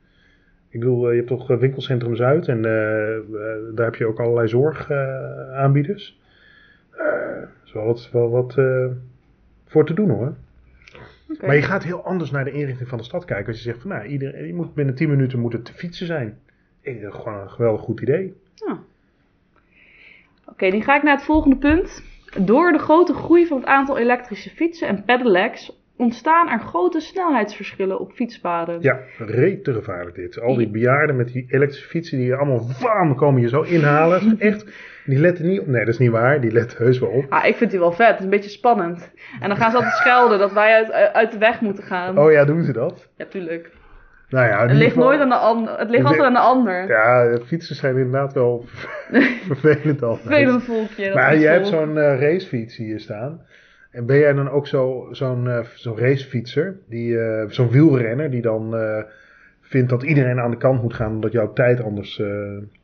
Ik 0.70 0.80
bedoel, 0.80 1.10
je 1.10 1.16
hebt 1.16 1.28
toch 1.28 1.48
winkelcentrum 1.48 2.16
Zuid 2.16 2.48
en 2.48 2.62
daar 3.76 3.86
heb 3.86 3.96
je 3.96 4.06
ook 4.06 4.20
allerlei 4.20 4.48
zorgaanbieders. 4.48 6.20
Er 6.98 7.50
is 7.66 7.74
wel 7.74 7.86
wat, 7.86 8.10
wel 8.12 8.30
wat 8.30 8.54
voor 9.66 9.86
te 9.86 9.94
doen 9.94 10.10
hoor. 10.10 10.34
Maar 11.39 11.56
je 11.56 11.62
gaat 11.62 11.84
heel 11.84 12.04
anders 12.04 12.32
naar 12.32 12.44
de 12.44 12.52
inrichting 12.52 12.89
van 12.89 12.98
de 12.98 13.04
stad 13.04 13.26
kijken. 13.26 13.48
Als 13.48 13.58
je 13.58 13.62
zegt 13.63 13.82
van 13.82 13.89
nou, 13.89 14.06
iedereen, 14.06 14.48
je 14.48 14.54
moet 14.54 14.74
binnen 14.74 14.96
10 14.96 15.10
minuten 15.10 15.39
moet 15.39 15.54
het 15.54 15.65
te 15.65 15.74
fietsen 15.74 16.06
zijn. 16.06 16.39
Ik 16.82 17.08
gewoon 17.10 17.39
een 17.39 17.50
geweldig 17.50 17.82
goed 17.82 18.02
idee. 18.02 18.34
Oké, 20.46 20.70
dan 20.70 20.84
ga 20.84 20.96
ik 20.96 21.04
naar 21.04 21.15
het 21.15 21.26
volgende 21.26 21.58
punt. 21.58 22.04
Door 22.39 22.72
de 22.72 22.80
grote 22.80 23.13
groei 23.13 23.48
van 23.48 23.58
het 23.58 23.65
aantal 23.65 23.98
elektrische 23.98 24.50
fietsen 24.50 24.88
en 24.88 25.04
pedelecs 25.04 25.81
ontstaan 25.98 26.50
er 26.50 26.60
grote 26.60 27.00
snelheidsverschillen 27.00 28.00
op 28.00 28.12
fietspaden. 28.12 28.78
Ja, 28.82 29.00
rete 29.18 29.74
gevaarlijk 29.74 30.16
dit. 30.16 30.42
Al 30.42 30.56
die 30.56 30.70
bejaarden 30.70 31.16
met 31.16 31.28
die 31.32 31.46
elektrische 31.50 31.88
fietsen 31.88 32.18
die 32.18 32.28
je 32.28 32.36
allemaal 32.36 32.68
bam, 32.82 33.16
komen 33.16 33.42
je 33.42 33.50
zo 33.50 33.62
inhalen. 33.62 34.36
Echt, 34.40 34.66
die 35.06 35.20
letten 35.20 35.48
niet 35.48 35.60
op. 35.60 35.68
Nee, 35.68 35.86
dat 35.86 35.94
is 35.94 36.00
niet 36.00 36.12
waar. 36.12 36.42
Die 36.42 36.52
letten 36.52 36.78
heus 36.78 37.00
wel 37.00 37.10
op. 37.10 37.26
Ah, 37.30 37.46
ik 37.46 37.56
vind 37.56 37.72
die 37.72 37.80
wel 37.80 37.92
vet. 37.92 38.08
Het 38.08 38.18
is 38.18 38.24
een 38.24 38.30
beetje 38.30 38.50
spannend. 38.50 39.12
En 39.42 39.48
dan 39.48 39.58
gaan 39.58 39.72
ze 39.72 39.76
altijd 39.78 39.96
schelden 39.96 40.40
dat 40.40 40.54
wij 40.54 40.74
uit, 40.74 40.92
uit 41.14 41.32
de 41.32 41.38
weg 41.38 41.62
moeten 41.62 41.84
gaan. 41.84 42.18
Oh 42.18 42.32
ja, 42.32 42.46
doen 42.46 42.64
ze 42.64 42.72
dat? 42.74 43.10
Ja, 43.18 43.26
tuurlijk. 43.26 43.72
Nou 44.30 44.48
ja, 44.48 44.62
Het 44.68 44.78
ligt 44.78 44.96
nooit 44.96 45.20
aan 45.20 45.30
de 45.30 45.36
ander. 45.36 45.80
Het 45.80 45.90
ligt 45.90 46.06
altijd 46.06 46.24
aan 46.24 46.34
de 46.34 46.40
ander. 46.40 46.88
Ja, 46.88 47.38
fietsers 47.46 47.80
zijn 47.80 47.98
inderdaad 47.98 48.34
wel 48.34 48.66
vervelend 49.52 50.04
altijd. 50.04 50.28
Vervelend 50.28 50.64
volkje. 50.64 51.14
Maar 51.14 51.38
jij 51.38 51.54
hebt 51.54 51.68
zo'n 51.68 51.98
eh, 51.98 52.20
racefiets 52.20 52.78
hier 52.78 53.00
staan. 53.00 53.42
En 53.92 54.06
ben 54.06 54.18
jij 54.18 54.34
dan 54.34 54.50
ook 54.50 54.68
zo- 54.68 55.08
zo'n 55.12 55.48
eh, 55.50 55.60
zo'n 55.76 55.98
racefietser, 55.98 56.78
die, 56.90 57.20
eh, 57.20 57.50
zo'n 57.50 57.70
wielrenner, 57.70 58.32
die 58.32 58.42
dan 58.42 58.76
eh, 58.76 59.04
vindt 59.62 59.90
dat 59.90 60.04
iedereen 60.04 60.40
aan 60.40 60.52
de 60.52 60.58
kant 60.58 60.82
moet 60.82 60.94
gaan 60.94 61.12
omdat 61.12 61.32
jouw 61.32 61.54
tijd 61.54 61.82
anders... 61.84 62.22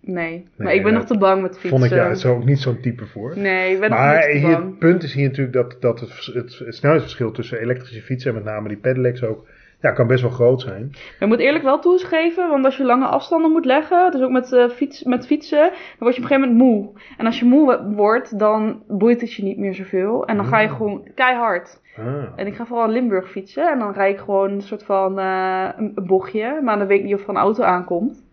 Nee, 0.01 0.43
maar 0.55 0.73
ik 0.73 0.83
ben 0.83 0.93
nog 0.93 1.05
te 1.05 1.17
bang 1.17 1.41
met 1.41 1.51
fietsen. 1.51 1.69
vond 1.69 1.83
ik 1.83 1.89
ja, 1.91 2.13
zo 2.13 2.33
ook 2.35 2.45
niet 2.45 2.59
zo'n 2.59 2.79
type 2.81 3.05
voor. 3.05 3.33
Nee, 3.37 3.73
ik 3.73 3.79
ben 3.79 3.89
nog 3.89 3.99
Maar 3.99 4.15
niet 4.15 4.31
te 4.31 4.37
hier, 4.47 4.51
bang. 4.57 4.69
het 4.69 4.79
punt 4.79 5.03
is 5.03 5.13
hier 5.13 5.27
natuurlijk 5.27 5.53
dat, 5.55 5.77
dat 5.79 5.99
het, 5.99 6.09
het, 6.33 6.57
het 6.65 6.75
snelheidsverschil 6.75 7.31
tussen 7.31 7.59
elektrische 7.59 8.01
fietsen 8.01 8.29
en 8.29 8.35
met 8.35 8.45
name 8.45 8.67
die 8.67 8.77
pedelecs 8.77 9.23
ook, 9.23 9.47
ja, 9.81 9.91
kan 9.91 10.07
best 10.07 10.21
wel 10.21 10.31
groot 10.31 10.61
zijn. 10.61 10.91
Je 11.19 11.25
moet 11.25 11.39
eerlijk 11.39 11.63
wel 11.63 11.79
toegeven, 11.79 12.49
want 12.49 12.65
als 12.65 12.77
je 12.77 12.83
lange 12.83 13.05
afstanden 13.05 13.51
moet 13.51 13.65
leggen, 13.65 14.11
dus 14.11 14.21
ook 14.21 14.31
met, 14.31 14.53
eh, 14.53 14.69
fiets, 14.69 15.03
met 15.03 15.25
fietsen, 15.25 15.59
dan 15.69 15.71
word 15.99 16.15
je 16.15 16.21
op 16.23 16.29
een 16.29 16.35
gegeven 16.35 16.55
moment 16.55 16.75
moe. 16.75 17.01
En 17.17 17.25
als 17.25 17.39
je 17.39 17.45
moe 17.45 17.83
wordt, 17.95 18.39
dan 18.39 18.83
boeit 18.87 19.21
het 19.21 19.33
je 19.33 19.43
niet 19.43 19.57
meer 19.57 19.73
zoveel. 19.75 20.25
En 20.25 20.35
dan 20.35 20.45
ga 20.45 20.59
je 20.59 20.67
Mm. 20.67 20.75
gewoon 20.75 21.07
keihard. 21.15 21.81
Ah. 21.97 22.05
En 22.35 22.47
ik 22.47 22.55
ga 22.55 22.65
vooral 22.65 22.85
in 22.85 22.91
Limburg 22.91 23.29
fietsen 23.31 23.71
en 23.71 23.79
dan 23.79 23.93
rijd 23.93 24.13
ik 24.13 24.19
gewoon 24.23 24.51
een 24.51 24.61
soort 24.61 24.83
van 24.83 25.19
eh, 25.19 25.69
een, 25.77 25.91
een 25.95 26.05
bochtje, 26.07 26.59
maar 26.63 26.77
dan 26.77 26.87
weet 26.87 26.99
ik 26.99 27.05
niet 27.05 27.13
of 27.13 27.23
er 27.23 27.29
een 27.29 27.35
auto 27.35 27.63
aankomt. 27.63 28.25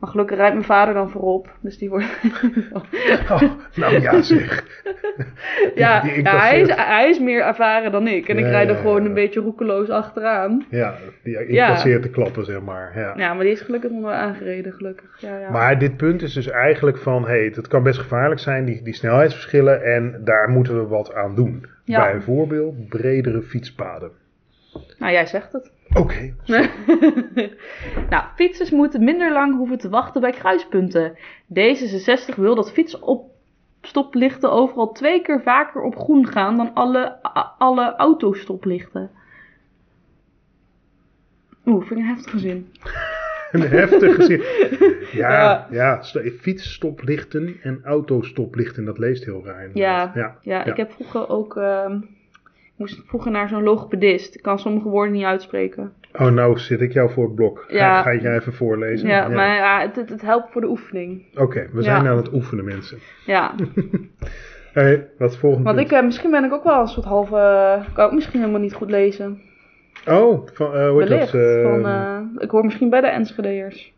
Maar 0.00 0.10
gelukkig 0.10 0.36
rijdt 0.36 0.54
mijn 0.54 0.66
vader 0.66 0.94
dan 0.94 1.10
voorop, 1.10 1.48
dus 1.60 1.78
die 1.78 1.88
wordt... 1.88 2.04
Oh, 3.30 3.42
nou 3.74 4.00
ja 4.00 4.22
zeg. 4.22 4.64
ja, 5.74 6.00
Die 6.04 6.22
ja 6.22 6.38
hij, 6.38 6.60
is, 6.60 6.74
hij 6.74 7.08
is 7.10 7.20
meer 7.20 7.42
ervaren 7.42 7.92
dan 7.92 8.06
ik. 8.06 8.28
En 8.28 8.38
ik 8.38 8.44
rijd 8.44 8.68
er 8.68 8.74
ja, 8.74 8.80
gewoon 8.80 9.04
een 9.04 9.14
beetje 9.14 9.40
roekeloos 9.40 9.88
achteraan. 9.90 10.64
Ja, 10.70 10.94
die 11.22 11.32
Ja. 11.32 11.66
incasseert 11.66 12.02
de 12.02 12.10
klappen 12.10 12.44
zeg 12.44 12.60
maar. 12.60 12.92
Ja. 12.98 13.12
Ja, 13.16 13.34
maar 13.34 13.44
die 13.44 13.52
is 13.52 13.60
gelukkig 13.60 13.90
nog 13.90 14.02
wel 14.02 14.10
aangereden, 14.12 14.72
gelukkig. 14.72 15.16
Ja, 15.18 15.38
ja. 15.38 15.50
Maar 15.50 15.78
dit 15.78 15.96
punt 15.96 16.22
is 16.22 16.32
dus 16.32 16.48
eigenlijk 16.48 16.98
van, 16.98 17.26
hey, 17.26 17.52
het 17.54 17.68
kan 17.68 17.82
best 17.82 17.98
gevaarlijk 17.98 18.40
zijn, 18.40 18.64
die, 18.64 18.82
die 18.82 18.94
snelheidsverschillen, 18.94 19.82
en 19.84 20.20
daar 20.24 20.48
moeten 20.48 20.76
we 20.76 20.86
wat 20.86 21.14
aan 21.14 21.34
doen. 21.34 21.66
Ja. 21.84 22.10
Bijvoorbeeld 22.10 22.88
bredere 22.88 23.42
fietspaden. 23.42 24.10
Nou, 24.98 25.12
jij 25.12 25.26
zegt 25.26 25.52
het. 25.52 25.72
Oké, 25.94 26.34
nou, 28.10 28.24
fietsers 28.34 28.70
moeten 28.70 29.04
minder 29.04 29.32
lang 29.32 29.56
hoeven 29.56 29.78
te 29.78 29.88
wachten 29.88 30.20
bij 30.20 30.30
kruispunten. 30.30 31.16
D66 31.54 32.34
wil 32.36 32.54
dat 32.54 32.72
fietsopstoplichten 32.72 34.50
overal 34.52 34.92
twee 34.92 35.22
keer 35.22 35.42
vaker 35.42 35.82
op 35.82 35.96
groen 35.96 36.26
gaan 36.26 36.56
dan 36.56 36.74
alle, 36.74 37.22
alle 37.58 37.94
autostoplichten. 37.96 39.10
Oeh, 41.66 41.86
vind 41.86 42.00
ik 42.00 42.06
een 42.06 42.12
heftige 42.14 42.38
zin. 42.38 42.72
een 43.52 43.60
heftig 43.62 44.14
gezicht. 44.14 44.48
Ja, 45.12 45.30
Ja. 45.32 45.66
ja. 45.70 46.02
st- 46.02 46.30
fietsstoplichten 46.40 47.56
en 47.62 47.80
autostoplichten, 47.84 48.84
dat 48.84 48.98
leest 48.98 49.24
heel 49.24 49.44
raar. 49.44 49.70
Ja, 49.74 50.12
ja. 50.14 50.36
Ja, 50.42 50.64
ik 50.64 50.76
heb 50.76 50.92
vroeger 50.92 51.28
ook... 51.28 51.56
ehm, 51.56 52.00
moest 52.80 53.00
vroeger 53.06 53.30
naar 53.30 53.48
zo'n 53.48 53.62
logopedist. 53.62 54.34
Ik 54.34 54.42
kan 54.42 54.58
sommige 54.58 54.88
woorden 54.88 55.12
niet 55.12 55.24
uitspreken. 55.24 55.92
Oh, 56.12 56.26
nou 56.30 56.58
zit 56.58 56.80
ik 56.80 56.92
jou 56.92 57.10
voor 57.10 57.24
het 57.24 57.34
blok. 57.34 57.64
Ga, 57.68 57.76
Ja. 57.76 58.02
ga 58.02 58.10
ik 58.10 58.22
jij 58.22 58.34
even 58.36 58.52
voorlezen? 58.52 59.08
Ja, 59.08 59.28
maar 59.28 59.54
ja, 59.56 59.80
het, 59.80 59.96
het, 59.96 60.08
het 60.08 60.22
helpt 60.22 60.52
voor 60.52 60.60
de 60.60 60.68
oefening. 60.68 61.22
Oké, 61.36 61.68
we 61.72 61.82
zijn 61.82 62.04
Ja. 62.04 62.10
aan 62.10 62.16
het 62.16 62.32
oefenen, 62.32 62.64
mensen. 62.64 62.98
Ja, 63.26 63.54
Hey, 64.72 65.08
wat 65.18 65.30
is 65.30 65.36
volgende 65.38 65.64
want 65.64 65.76
punt? 65.76 65.90
ik, 65.90 65.96
eh, 65.98 66.04
misschien 66.04 66.30
ben 66.30 66.44
ik 66.44 66.52
ook 66.52 66.64
wel 66.64 66.80
een 66.80 66.86
soort 66.88 67.06
halve... 67.06 67.36
ik 67.88 67.94
kan 67.94 68.04
ook 68.04 68.12
misschien 68.12 68.40
helemaal 68.40 68.60
niet 68.60 68.74
goed 68.74 68.90
lezen. 68.90 69.40
Oh, 70.08 70.46
van, 70.52 70.74
eh, 70.74 70.88
hoe 70.88 70.98
Wellicht. 70.98 71.32
dat? 71.32 71.62
van, 71.62 71.86
eh, 71.86 72.18
ik 72.38 72.50
hoor 72.50 72.64
misschien 72.64 72.90
bij 72.90 73.00
de 73.00 73.06
Enschede'ers. 73.06 73.92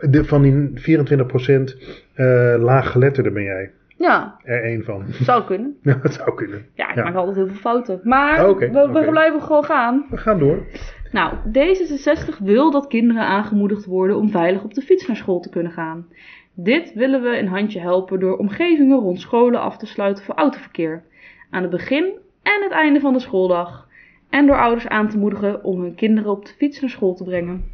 de, 0.00 0.24
van 0.24 0.42
die 0.42 0.70
24% 0.74 1.76
eh 2.14 2.54
laaggeletterde 2.58 3.30
ben 3.30 3.42
jij 3.42 3.70
Ja, 3.98 4.36
er 4.44 4.62
één 4.64 4.84
van. 4.84 5.04
zou 5.30 5.44
kunnen. 5.44 5.76
Ja, 5.82 5.94
dat 6.02 6.12
zou 6.14 6.34
kunnen. 6.34 6.66
Ja, 6.74 6.88
ik 6.90 6.94
Ja. 6.96 7.04
maak 7.04 7.14
altijd 7.14 7.36
heel 7.36 7.46
veel 7.46 7.56
fouten. 7.56 8.00
Maar 8.04 8.48
Oh, 8.48 8.58
we, 8.58 9.06
blijven 9.10 9.42
gewoon 9.42 9.64
gaan. 9.64 10.06
We 10.10 10.16
gaan 10.16 10.38
door. 10.38 10.66
Nou, 11.12 11.34
D66 11.52 12.38
wil 12.42 12.70
dat 12.70 12.86
kinderen 12.86 13.22
aangemoedigd 13.22 13.84
worden 13.84 14.16
om 14.16 14.30
veilig 14.30 14.64
op 14.64 14.74
de 14.74 14.82
fiets 14.82 15.06
naar 15.06 15.16
school 15.16 15.40
te 15.40 15.50
kunnen 15.50 15.72
gaan. 15.72 16.06
Dit 16.54 16.92
willen 16.94 17.22
we 17.22 17.38
een 17.38 17.48
handje 17.48 17.80
helpen 17.80 18.20
door 18.20 18.36
omgevingen 18.36 18.98
rond 18.98 19.20
scholen 19.20 19.60
af 19.60 19.76
te 19.76 19.86
sluiten 19.86 20.24
voor 20.24 20.34
autoverkeer. 20.34 21.02
Aan 21.50 21.62
het 21.62 21.70
begin 21.70 22.04
en 22.42 22.62
het 22.62 22.72
einde 22.72 23.00
van 23.00 23.12
de 23.12 23.18
schooldag. 23.20 23.86
En 24.30 24.46
door 24.46 24.56
ouders 24.60 24.88
aan 24.88 25.08
te 25.08 25.18
moedigen 25.18 25.64
om 25.64 25.80
hun 25.82 25.94
kinderen 25.94 26.30
op 26.30 26.44
de 26.46 26.52
fiets 26.56 26.80
naar 26.80 26.90
school 26.90 27.14
te 27.14 27.24
brengen. 27.24 27.64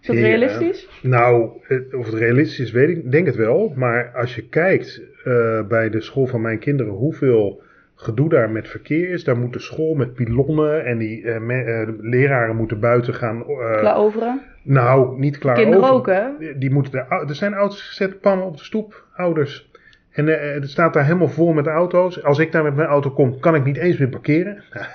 Is 0.00 0.06
dat 0.06 0.16
Ja. 0.16 0.22
realistisch? 0.22 0.88
Nou, 1.02 1.50
het- 1.62 1.94
of 1.94 2.06
het 2.06 2.14
realistisch 2.14 2.60
is, 2.60 2.70
weet 2.70 2.88
ik 2.88 3.10
denk 3.12 3.26
het 3.26 3.36
wel. 3.36 3.72
Maar 3.76 4.10
als 4.14 4.34
je 4.34 4.48
kijkt 4.48 5.02
eh, 5.24 5.66
bij 5.66 5.90
de 5.90 6.00
school 6.00 6.26
van 6.26 6.40
mijn 6.40 6.58
kinderen 6.58 6.92
hoeveel 6.92 7.62
gedoe 7.94 8.28
daar 8.28 8.50
met 8.50 8.68
verkeer 8.68 9.08
is. 9.10 9.24
Daar 9.24 9.36
moet 9.38 9.52
de 9.52 9.58
school 9.58 9.94
met 9.94 10.14
pilonnen 10.14 10.84
en 10.84 10.98
die 10.98 11.24
eh, 11.30 11.40
me- 11.40 11.62
eh, 11.62 11.88
leraren 12.00 12.56
moeten 12.56 12.80
buiten 12.80 13.14
gaan. 13.14 13.40
eh, 13.46 13.78
Klaar 13.78 13.96
overen. 13.96 14.40
nou, 14.62 15.18
niet 15.18 15.38
klaar 15.38 15.54
Kinderen 15.54 15.82
over. 15.84 15.94
ook, 15.94 16.06
hè? 16.06 16.58
Die 16.58 16.70
moeten 16.70 17.08
ou- 17.08 17.28
er 17.28 17.34
zijn 17.34 17.54
auto's 17.54 17.82
gezet, 17.88 18.20
pannen 18.20 18.46
op 18.46 18.56
de 18.56 18.64
stoep, 18.64 19.04
ouders. 19.14 19.70
En 20.16 20.28
eh, 20.28 20.54
het 20.54 20.70
staat 20.70 20.92
daar 20.92 21.04
helemaal 21.04 21.28
vol 21.28 21.52
met 21.52 21.66
auto's. 21.66 22.22
Als 22.22 22.38
ik 22.38 22.52
daar 22.52 22.62
met 22.62 22.74
mijn 22.74 22.88
auto 22.88 23.10
kom, 23.10 23.40
kan 23.40 23.54
ik 23.54 23.64
niet 23.64 23.76
eens 23.76 23.98
meer 23.98 24.08
parkeren. 24.08 24.62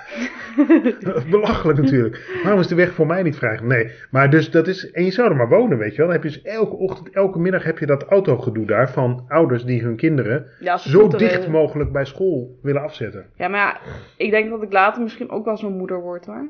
Belachelijk 1.30 1.80
natuurlijk. 1.80 2.40
Waarom 2.42 2.60
is 2.60 2.66
de 2.66 2.74
weg 2.74 2.92
voor 2.92 3.06
mij 3.06 3.22
niet 3.22 3.36
vrij? 3.36 3.58
Nee, 3.62 3.90
maar 4.10 4.30
dus 4.30 4.50
dat 4.50 4.66
is. 4.66 4.90
En 4.90 5.04
je 5.04 5.10
zou 5.10 5.30
er 5.30 5.36
maar 5.36 5.48
wonen, 5.48 5.78
weet 5.78 5.90
je 5.90 5.96
wel. 5.96 6.06
Dan 6.06 6.14
heb 6.14 6.24
je 6.24 6.30
dus 6.30 6.42
elke 6.42 6.76
ochtend, 6.76 7.10
elke 7.10 7.38
middag 7.38 7.64
heb 7.64 7.78
je 7.78 7.86
dat 7.86 8.02
autogedoe 8.02 8.66
daar 8.66 8.90
van 8.90 9.24
ouders 9.28 9.64
die 9.64 9.82
hun 9.82 9.96
kinderen 9.96 10.46
Ja, 10.60 10.76
zo 10.76 11.08
dicht 11.08 11.34
willen. 11.34 11.50
mogelijk 11.50 11.92
bij 11.92 12.04
school 12.04 12.58
willen 12.62 12.82
afzetten. 12.82 13.26
Ja, 13.34 13.48
maar 13.48 13.60
ja, 13.60 13.80
ik 14.16 14.30
denk 14.30 14.50
dat 14.50 14.62
ik 14.62 14.72
later 14.72 15.02
misschien 15.02 15.30
ook 15.30 15.44
wel 15.44 15.56
zo'n 15.56 15.76
moeder 15.76 16.00
word, 16.00 16.26
hoor. 16.26 16.48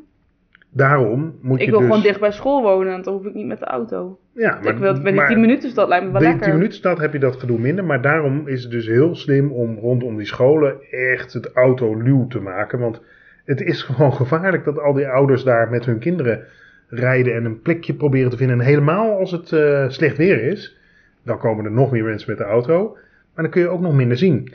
Daarom 0.75 1.39
moet 1.43 1.59
Ik 1.59 1.65
je 1.65 1.71
wil 1.71 1.79
dus. 1.81 1.89
gewoon 1.89 2.03
dicht 2.03 2.21
bij 2.21 2.33
school 2.33 2.63
wonen, 2.63 2.93
want 2.93 3.05
dan 3.05 3.15
hoef 3.15 3.25
ik 3.25 3.35
niet 3.35 3.47
met 3.47 3.59
de 3.59 3.65
auto. 3.65 4.19
Ja, 4.35 4.57
ik 4.63 4.79
wil 4.79 4.93
met 4.93 5.05
die 5.05 5.13
maar- 5.15 5.27
10 5.27 5.41
minuten 5.41 5.71
stad 5.71 5.89
lijkt 5.89 6.07
me 6.07 6.13
wel 6.13 6.21
lekker. 6.23 6.43
10 6.43 6.53
minuten 6.53 6.75
stad 6.79 6.99
heb 6.99 7.13
je 7.13 7.19
dat 7.19 7.37
gedoe 7.37 7.59
minder, 7.59 7.85
maar 7.85 8.03
daarom 8.03 8.49
is 8.49 8.63
het 8.63 8.71
dus 8.73 8.87
heel 8.87 9.15
slim 9.15 9.51
om 9.53 9.79
rondom 9.79 10.17
die 10.17 10.27
scholen 10.27 10.77
echt 10.91 11.33
het 11.33 11.53
autoluw 11.53 12.27
te 12.27 12.41
maken. 12.41 12.79
Want 12.79 13.03
het 13.45 13.61
is 13.61 13.83
gewoon 13.93 14.13
gevaarlijk 14.13 14.65
dat 14.65 14.79
al 14.79 14.93
die 14.93 15.09
ouders 15.09 15.45
daar 15.45 15.71
met 15.71 15.85
hun 15.85 15.99
kinderen 15.99 16.45
rijden 16.89 17.35
en 17.35 17.45
een 17.45 17.61
plekje 17.63 17.95
proberen 17.95 18.31
te 18.31 18.37
vinden. 18.37 18.59
En 18.61 18.65
helemaal 18.67 19.19
als 19.19 19.31
het 19.31 19.53
eh, 19.53 19.89
slecht 19.89 20.17
weer 20.17 20.43
is, 20.43 20.77
dan 21.25 21.39
komen 21.39 21.65
er 21.65 21.71
nog 21.73 21.91
meer 21.91 22.05
mensen 22.05 22.31
met 22.31 22.39
de 22.39 22.45
auto, 22.45 22.93
maar 23.35 23.45
dan 23.45 23.51
kun 23.51 23.61
je 23.61 23.69
ook 23.69 23.81
nog 23.81 23.95
minder 23.95 24.17
zien. 24.17 24.53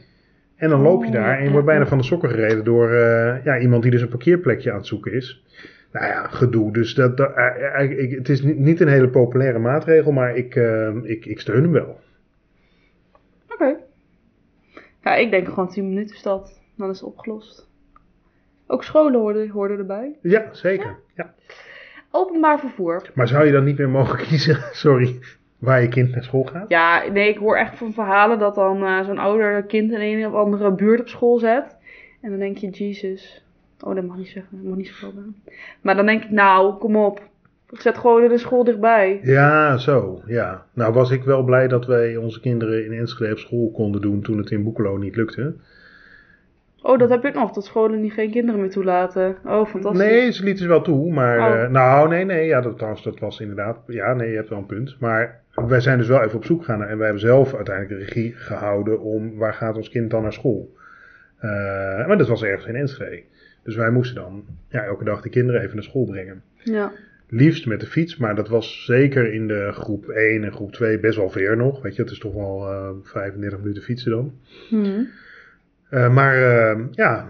En 0.56 0.70
dan 0.70 0.82
loop 0.82 1.02
je 1.02 1.08
Oh, 1.08 1.14
daar 1.14 1.38
en 1.38 1.44
je 1.44 1.52
wordt 1.52 1.66
bijna 1.66 1.86
van 1.88 1.98
de 1.98 2.04
sokken 2.04 2.30
gereden 2.30 2.64
door 2.64 2.92
eh, 2.92 3.44
ja, 3.44 3.60
iemand 3.60 3.82
die 3.82 3.92
dus 3.92 4.02
een 4.02 4.08
parkeerplekje 4.10 4.72
aan 4.72 4.78
het 4.78 4.88
zoeken 4.88 5.14
is. 5.14 5.44
Nou 6.00 6.10
ja, 6.10 6.28
gedoe. 6.28 6.72
Dus 6.72 6.94
dat, 6.94 7.18
dat, 7.18 7.34
eh, 7.36 7.82
eh, 7.82 8.00
ik, 8.00 8.12
het 8.12 8.30
is 8.30 8.42
niet, 8.42 8.58
niet 8.58 8.80
een 8.80 8.88
hele 8.88 9.10
populaire 9.10 9.60
maatregel, 9.60 10.12
maar 10.12 10.36
ik, 10.36 10.56
eh, 10.56 10.96
ik, 11.04 11.26
ik 11.26 11.40
steun 11.40 11.64
hem 11.64 11.72
wel. 11.72 12.00
Oké. 13.50 13.76
Ja, 15.04 15.16
ik 15.16 15.32
denk 15.32 15.48
gewoon 15.48 15.70
10 15.70 15.88
minuten 15.90 16.16
stad. 16.16 16.62
Dan 16.76 16.90
is 16.90 17.00
het 17.00 17.10
opgelost. 17.10 17.70
Ook 18.68 18.84
scholen 18.84 19.20
hoorden, 19.20 19.50
hoorden 19.50 19.78
erbij. 19.78 20.16
Ja, 20.22 20.54
zeker. 20.54 20.96
Ja. 21.16 21.34
Openbaar 22.12 22.60
vervoer. 22.60 23.12
Maar 23.14 23.28
zou 23.28 23.46
je 23.46 23.52
dan 23.52 23.64
niet 23.64 23.78
meer 23.78 23.90
mogen 23.90 24.18
kiezen, 24.28 24.60
sorry, 24.72 25.20
waar 25.58 25.82
je 25.82 25.88
kind 25.88 26.12
naar 26.12 26.24
school 26.24 26.44
gaat? 26.44 26.70
Ja, 26.70 27.04
nee, 27.12 27.30
ik 27.30 27.38
hoor 27.38 27.58
echt 27.58 27.78
van 27.78 27.94
verhalen 27.94 28.40
dat 28.40 28.56
dan 28.56 29.06
zo'n 29.06 29.18
ouder 29.18 29.64
kind 29.64 29.92
in 29.92 30.02
een 30.02 30.28
of 30.28 30.34
andere 30.34 30.72
buurt 30.72 31.00
op 31.00 31.08
school 31.08 31.38
zet. 31.38 31.78
En 32.22 32.30
dan 32.30 32.40
denk 32.40 32.58
je, 32.58 32.70
Jesus. 32.70 33.47
Oh, 33.84 33.96
dat 33.96 34.04
mag 34.04 34.18
niet 34.18 34.28
zeggen. 34.28 34.58
Dat 34.58 34.68
mag 34.68 34.78
niet 34.78 34.88
schelden. 34.88 35.36
Maar 35.82 35.96
dan 35.96 36.06
denk 36.06 36.24
ik, 36.24 36.30
nou, 36.30 36.78
kom 36.78 36.96
op. 36.96 37.22
Zet 37.72 37.98
gewoon 37.98 38.28
de 38.28 38.38
school 38.38 38.64
dichtbij. 38.64 39.20
Ja, 39.24 39.78
zo, 39.78 40.22
ja. 40.26 40.66
Nou 40.74 40.94
was 40.94 41.12
ik 41.12 41.24
wel 41.24 41.44
blij 41.44 41.68
dat 41.68 41.86
wij 41.86 42.16
onze 42.16 42.40
kinderen 42.40 42.86
in 42.86 42.94
Enschede 42.94 43.32
op 43.32 43.38
school 43.38 43.72
konden 43.72 44.02
doen 44.02 44.22
toen 44.22 44.38
het 44.38 44.52
in 44.52 44.64
Boekelo 44.64 44.98
niet 44.98 45.16
lukte. 45.16 45.54
Oh, 46.82 47.00
dat 47.00 47.10
heb 47.10 47.26
ook 47.26 47.34
nog. 47.34 47.52
Dat 47.52 47.66
scholen 47.66 48.02
niet 48.02 48.14
geen 48.14 48.32
kinderen 48.32 48.62
meer 48.62 48.70
toelaten. 48.70 49.38
Oh, 49.46 49.66
fantastisch. 49.66 50.02
Nee, 50.02 50.32
ze 50.32 50.44
lieten 50.44 50.64
ze 50.64 50.70
wel 50.70 50.82
toe, 50.82 51.14
maar... 51.14 51.40
Oh. 51.40 51.64
eh, 51.64 51.70
nou, 51.70 52.10
nee, 52.10 52.26
nee, 52.26 52.48
ja, 52.48 52.62
dat, 52.62 52.76
trouwens, 52.76 53.04
dat 53.04 53.20
was 53.20 53.40
inderdaad... 53.40 53.78
Ja, 53.88 54.14
nee, 54.14 54.30
je 54.30 54.36
hebt 54.36 54.50
wel 54.50 54.58
een 54.58 54.66
punt. 54.66 54.96
Maar 55.00 55.42
wij 55.54 55.80
zijn 55.80 55.98
dus 55.98 56.08
wel 56.08 56.22
even 56.22 56.38
op 56.38 56.46
zoek 56.46 56.64
gegaan 56.64 56.84
en 56.84 56.98
wij 56.98 57.06
hebben 57.06 57.28
zelf 57.28 57.56
uiteindelijk 57.56 58.00
de 58.00 58.06
regie 58.06 58.34
gehouden 58.36 59.00
om 59.00 59.38
waar 59.38 59.54
gaat 59.54 59.76
ons 59.76 59.90
kind 59.90 60.10
dan 60.10 60.22
naar 60.22 60.34
school. 60.34 60.76
Eh, 61.38 61.50
maar 62.08 62.18
dat 62.18 62.28
was 62.28 62.44
ergens 62.44 62.66
in 62.66 62.76
Enschede. 62.76 63.24
Dus 63.68 63.76
wij 63.76 63.92
moesten 63.92 64.16
dan 64.16 64.46
ja, 64.70 64.84
elke 64.84 65.04
dag 65.04 65.22
de 65.22 65.30
kinderen 65.30 65.62
even 65.62 65.76
naar 65.76 65.84
school 65.84 66.06
brengen. 66.06 66.42
Ja. 66.64 66.92
Liefst 67.30 67.66
met 67.66 67.80
de 67.80 67.86
fiets, 67.86 68.18
maar 68.18 68.36
dat 68.36 68.50
was 68.50 68.86
zeker 68.86 69.34
in 69.34 69.48
de 69.48 69.70
groep 69.72 70.08
1 70.10 70.44
en 70.44 70.52
groep 70.52 70.72
2 70.72 71.00
best 71.00 71.18
wel 71.18 71.30
ver 71.30 71.58
nog. 71.58 71.82
Weet 71.82 71.96
je, 71.96 72.02
het 72.02 72.12
is 72.12 72.20
toch 72.20 72.34
wel 72.34 72.68
eh 72.72 72.90
35 73.04 73.60
minuten 73.60 73.84
fietsen 73.84 74.12
dan. 74.12 74.34
Hm. 74.70 75.04
Eh, 75.90 76.14
maar 76.14 76.36
eh, 76.36 76.80
ja, 76.92 77.28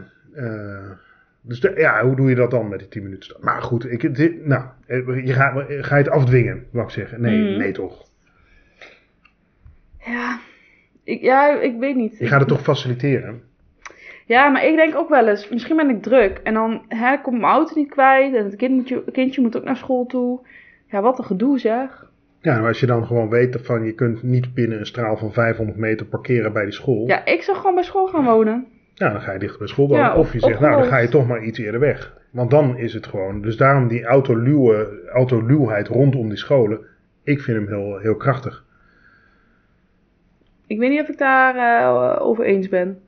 dus 1.42 1.60
de- 1.60 1.74
ja, 1.78 2.06
hoe 2.06 2.16
doe 2.16 2.30
je 2.30 2.36
dat 2.36 2.52
dan 2.52 2.70
met 2.70 2.80
die 2.80 2.88
10 2.88 3.04
minuten? 3.04 3.36
Maar 3.42 3.62
goed, 3.62 3.92
ik, 3.92 4.16
dit, 4.16 4.46
nou, 4.46 4.66
je 5.24 5.34
gaat, 5.34 5.66
ga 5.68 5.98
je 5.98 6.04
het 6.04 6.12
afdwingen, 6.12 6.66
wou 6.72 6.86
ik 6.86 6.92
zeggen? 6.92 7.22
Nee, 7.22 7.50
Mhm. 7.50 7.58
nee 7.58 7.72
toch. 7.72 8.06
Ja. 10.06 10.40
Ik, 11.04 11.22
ja, 11.22 11.62
ik 11.62 11.80
weet 11.80 11.96
niet. 11.96 12.18
Je 12.18 12.28
gaat 12.28 12.40
het 12.40 12.50
toch 12.50 12.62
faciliteren? 12.62 13.42
Ja, 14.28 14.50
maar 14.50 14.66
ik 14.66 14.76
denk 14.76 14.96
ook 14.96 15.10
wel 15.10 15.28
eens, 15.28 15.50
misschien 15.50 15.76
ben 15.76 15.90
ik 15.90 16.02
druk. 16.02 16.40
En 16.44 16.54
dan 16.54 16.82
hè, 16.88 17.22
komt 17.22 17.40
mijn 17.40 17.52
auto 17.52 17.76
niet 17.76 17.90
kwijt. 17.90 18.36
En 18.36 18.44
het 18.44 18.56
kind 18.56 18.76
moet 18.76 18.90
je, 18.90 19.04
kindje 19.12 19.42
moet 19.42 19.58
ook 19.58 19.64
naar 19.64 19.78
school 19.78 20.06
toe. 20.06 20.40
Ja, 20.88 21.02
wat 21.02 21.18
een 21.18 21.26
gedoe 21.26 21.60
zeg. 21.60 22.06
Ja, 22.42 22.60
maar 22.60 22.68
als 22.68 22.80
je 22.80 22.86
dan 22.86 23.06
gewoon 23.06 23.30
weet 23.30 23.58
van 23.62 23.84
je 23.84 23.94
kunt 23.94 24.24
niet 24.24 24.54
binnen 24.54 24.80
een 24.80 24.86
straal 24.86 25.18
van 25.18 25.34
500 25.34 25.78
meter 25.78 26.06
parkeren 26.06 26.54
bij 26.54 26.64
die 26.64 26.74
school. 26.74 27.08
Ja, 27.08 27.26
ik 27.26 27.42
zou 27.42 27.58
gewoon 27.58 27.76
bij 27.76 27.84
school 27.84 28.08
gaan 28.08 28.24
wonen. 28.24 28.66
Ja, 28.94 29.10
dan 29.10 29.22
ga 29.22 29.32
je 29.32 29.40
dichter 29.40 29.60
bij 29.60 29.68
school 29.68 29.88
wonen. 29.88 30.04
Ja, 30.04 30.16
of 30.16 30.34
je 30.34 30.40
zegt, 30.40 30.60
nou, 30.60 30.82
dan 30.82 30.90
ga 30.90 30.98
je 30.98 31.10
toch 31.10 31.28
maar 31.28 31.44
iets 31.44 31.60
eerder 31.60 31.80
weg. 31.80 32.18
Want 32.32 32.52
dan 32.52 32.78
is 32.78 32.94
het 32.94 33.08
gewoon. 33.08 33.42
Dus 33.42 33.58
daarom 33.58 33.88
die 33.88 34.06
autoluwe, 34.06 35.02
autoluwheid 35.14 35.88
rondom 35.88 36.30
die 36.30 36.38
scholen. 36.38 36.80
Ik 37.24 37.42
vind 37.42 37.58
hem 37.58 37.68
heel, 37.68 37.98
heel 37.98 38.16
krachtig. 38.16 38.64
Ik 40.68 40.80
weet 40.80 40.90
niet 40.90 41.02
of 41.02 41.08
ik 41.08 41.18
daar 41.18 41.56
eh, 41.56 42.26
over 42.26 42.46
eens 42.46 42.70
ben. 42.70 43.00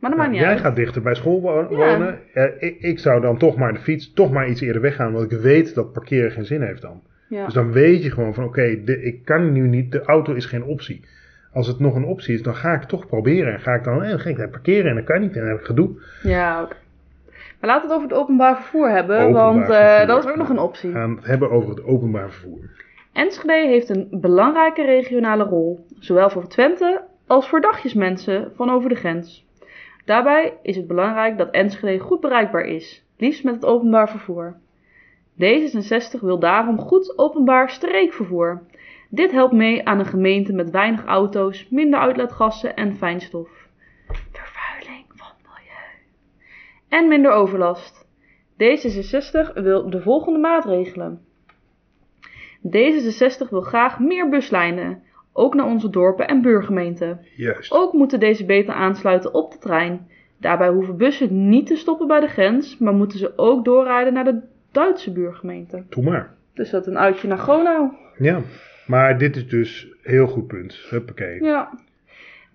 Maar 0.00 0.10
dat 0.10 0.18
maakt 0.18 0.30
niet 0.32 0.40
jij 0.40 0.48
uit. 0.50 0.60
gaat 0.60 0.76
dichter 0.76 1.02
bij 1.02 1.14
school 1.14 1.40
wo- 1.40 1.66
Ja. 1.70 1.76
wonen. 1.76 2.18
Ik, 2.58 2.76
ik 2.80 2.98
zou 2.98 3.20
dan 3.20 3.38
toch 3.38 3.56
maar 3.56 3.72
de 3.72 3.78
fiets, 3.80 4.12
toch 4.12 4.30
maar 4.32 4.48
iets 4.48 4.60
eerder 4.60 4.82
weggaan. 4.82 5.12
Want 5.12 5.32
ik 5.32 5.38
weet 5.40 5.74
dat 5.74 5.92
parkeren 5.92 6.30
geen 6.30 6.44
zin 6.44 6.62
heeft 6.62 6.82
dan. 6.82 7.02
Ja. 7.28 7.44
Dus 7.44 7.54
dan 7.54 7.72
weet 7.72 8.02
je 8.02 8.10
gewoon 8.10 8.34
van, 8.34 8.44
oké, 8.44 8.62
ik 8.62 9.24
kan 9.24 9.52
nu 9.52 9.68
niet, 9.68 9.92
de 9.92 10.02
auto 10.02 10.32
is 10.34 10.46
geen 10.46 10.64
optie. 10.64 11.04
Als 11.52 11.66
het 11.66 11.78
nog 11.78 11.94
een 11.94 12.04
optie 12.04 12.34
is, 12.34 12.42
dan 12.42 12.54
ga 12.54 12.72
ik 12.74 12.82
toch 12.82 13.06
proberen. 13.06 13.52
En 13.52 13.60
ga 13.60 13.74
ik 13.74 13.84
dan, 13.84 14.02
eh, 14.02 14.10
dan 14.10 14.18
ga 14.20 14.30
ik 14.30 14.36
daar 14.36 14.48
parkeren 14.48 14.88
en 14.90 14.94
dan 14.94 15.04
kan 15.04 15.20
niet. 15.20 15.32
En 15.34 15.40
dan 15.40 15.48
heb 15.48 15.58
ik 15.58 15.64
gedoe. 15.66 15.90
ja, 16.22 16.62
oké. 16.62 16.76
Maar 17.60 17.70
laten 17.70 17.88
we 17.88 17.94
het 17.94 18.02
over 18.02 18.08
het 18.14 18.22
openbaar 18.22 18.56
vervoer 18.56 18.90
hebben. 18.90 19.18
Openbaar 19.20 19.44
want 19.44 19.68
eh, 19.68 19.76
vervoer. 19.88 20.06
dat 20.06 20.24
is 20.24 20.30
ook 20.30 20.36
nog 20.36 20.48
een 20.48 20.58
optie. 20.58 20.90
We 20.90 20.96
gaan 20.98 21.16
het 21.16 21.26
hebben 21.26 21.50
over 21.50 21.70
het 21.70 21.84
openbaar 21.84 22.30
vervoer. 22.30 22.58
Enschede 23.12 23.68
heeft 23.68 23.88
een 23.88 24.08
belangrijke 24.10 24.84
regionale 24.84 25.44
rol, 25.44 25.86
zowel 25.98 26.30
voor 26.30 26.48
Twente 26.48 27.02
als 27.26 27.48
voor 27.48 27.60
dagjesmensen 27.60 28.52
van 28.56 28.70
over 28.70 28.88
de 28.88 28.94
grens. 28.94 29.45
Daarbij 30.06 30.58
is 30.62 30.76
het 30.76 30.86
belangrijk 30.86 31.38
dat 31.38 31.50
Enschede 31.50 31.98
goed 31.98 32.20
bereikbaar 32.20 32.64
is, 32.64 33.04
liefst 33.16 33.44
met 33.44 33.54
het 33.54 33.64
openbaar 33.64 34.08
vervoer. 34.08 34.56
D66 35.34 36.20
wil 36.20 36.38
daarom 36.38 36.78
goed 36.78 37.18
openbaar 37.18 37.70
streekvervoer. 37.70 38.62
Dit 39.10 39.30
helpt 39.30 39.52
mee 39.52 39.86
aan 39.86 39.98
een 39.98 40.06
gemeente 40.06 40.52
met 40.52 40.70
weinig 40.70 41.04
auto's, 41.04 41.68
minder 41.70 42.00
uitlaatgassen 42.00 42.76
en 42.76 42.96
fijnstof. 42.96 43.48
Vervuiling 44.32 45.04
van 45.08 45.32
milieu. 45.42 46.00
En 46.88 47.08
minder 47.08 47.32
overlast. 47.32 48.06
D66 48.52 49.52
wil 49.54 49.90
de 49.90 50.00
volgende 50.02 50.38
maatregelen. 50.38 51.20
D66 52.66 53.48
wil 53.50 53.60
graag 53.60 53.98
meer 53.98 54.28
buslijnen, 54.28 55.02
ook 55.36 55.54
naar 55.54 55.66
onze 55.66 55.90
dorpen 55.90 56.28
en 56.28 56.42
buurgemeenten. 56.42 57.20
Juist. 57.36 57.72
Ook 57.72 57.92
moeten 57.92 58.20
deze 58.20 58.44
beter 58.44 58.74
aansluiten 58.74 59.34
op 59.34 59.52
de 59.52 59.58
trein. 59.58 60.08
Daarbij 60.40 60.68
hoeven 60.68 60.96
bussen 60.96 61.48
niet 61.48 61.66
te 61.66 61.76
stoppen 61.76 62.06
bij 62.06 62.20
de 62.20 62.28
grens, 62.28 62.78
maar 62.78 62.94
moeten 62.94 63.18
ze 63.18 63.32
ook 63.38 63.64
doorrijden 63.64 64.12
naar 64.12 64.24
de 64.24 64.40
Duitse 64.72 65.12
buurgemeente. 65.12 65.82
Doe 65.88 66.04
maar. 66.04 66.34
Dus 66.54 66.70
dat 66.70 66.86
een 66.86 66.98
uitje 66.98 67.28
naar 67.28 67.38
Gronau. 67.38 67.92
Ja. 68.18 68.40
Maar 68.86 69.18
dit 69.18 69.36
is 69.36 69.48
dus 69.48 69.88
een 70.02 70.12
heel 70.12 70.26
goed 70.26 70.46
punt. 70.46 70.74
Huppakee. 70.90 71.42
Ja. 71.42 71.78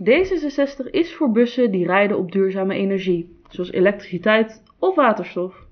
D66 0.04 0.89
is 0.91 1.13
voor 1.13 1.32
bussen 1.32 1.72
die 1.72 1.86
rijden 1.86 2.17
op 2.17 2.32
duurzame 2.32 2.74
energie, 2.76 3.39
zoals 3.50 3.72
elektriciteit 3.72 4.63
of 4.80 4.96
waterstof. 4.96 5.65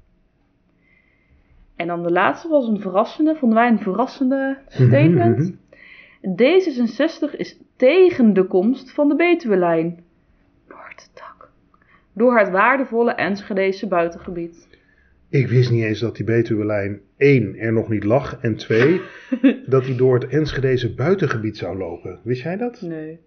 En 1.76 1.88
dan 1.88 2.04
de 2.04 2.12
laatste 2.12 2.48
was 2.48 2.68
een 2.68 2.80
verrassende, 2.80 3.36
vonden 3.36 3.58
wij 3.58 3.68
een 3.68 3.80
verrassende 3.80 4.58
statement. 4.68 5.58
Mhm, 6.22 6.32
D66 6.36 7.36
is 7.38 7.60
tegen 7.76 8.34
de 8.34 8.44
komst 8.44 8.92
van 8.92 9.08
de 9.08 9.16
Betuwe-lijn. 9.16 10.00
Noordtak. 10.68 11.50
Door 12.14 12.38
het 12.38 12.50
waardevolle 12.50 13.12
Enschedese 13.12 13.88
buitengebied. 13.88 14.68
Ik 15.30 15.48
wist 15.48 15.72
niet 15.72 15.84
eens 15.84 16.00
dat 16.00 16.16
die 16.16 16.26
Betuwe-lijn 16.26 17.00
1 17.18 17.56
er 17.56 17.74
nog 17.74 17.90
niet 17.90 18.04
lag. 18.04 18.38
En 18.42 18.56
2, 18.56 19.02
dat 19.66 19.86
die 19.86 19.96
door 19.96 20.14
het 20.14 20.28
Enschedeze 20.28 20.94
buitengebied 20.96 21.58
zou 21.58 21.78
lopen. 21.78 22.20
Wist 22.24 22.42
jij 22.42 22.58
dat? 22.58 22.82
Nee. 22.82 23.20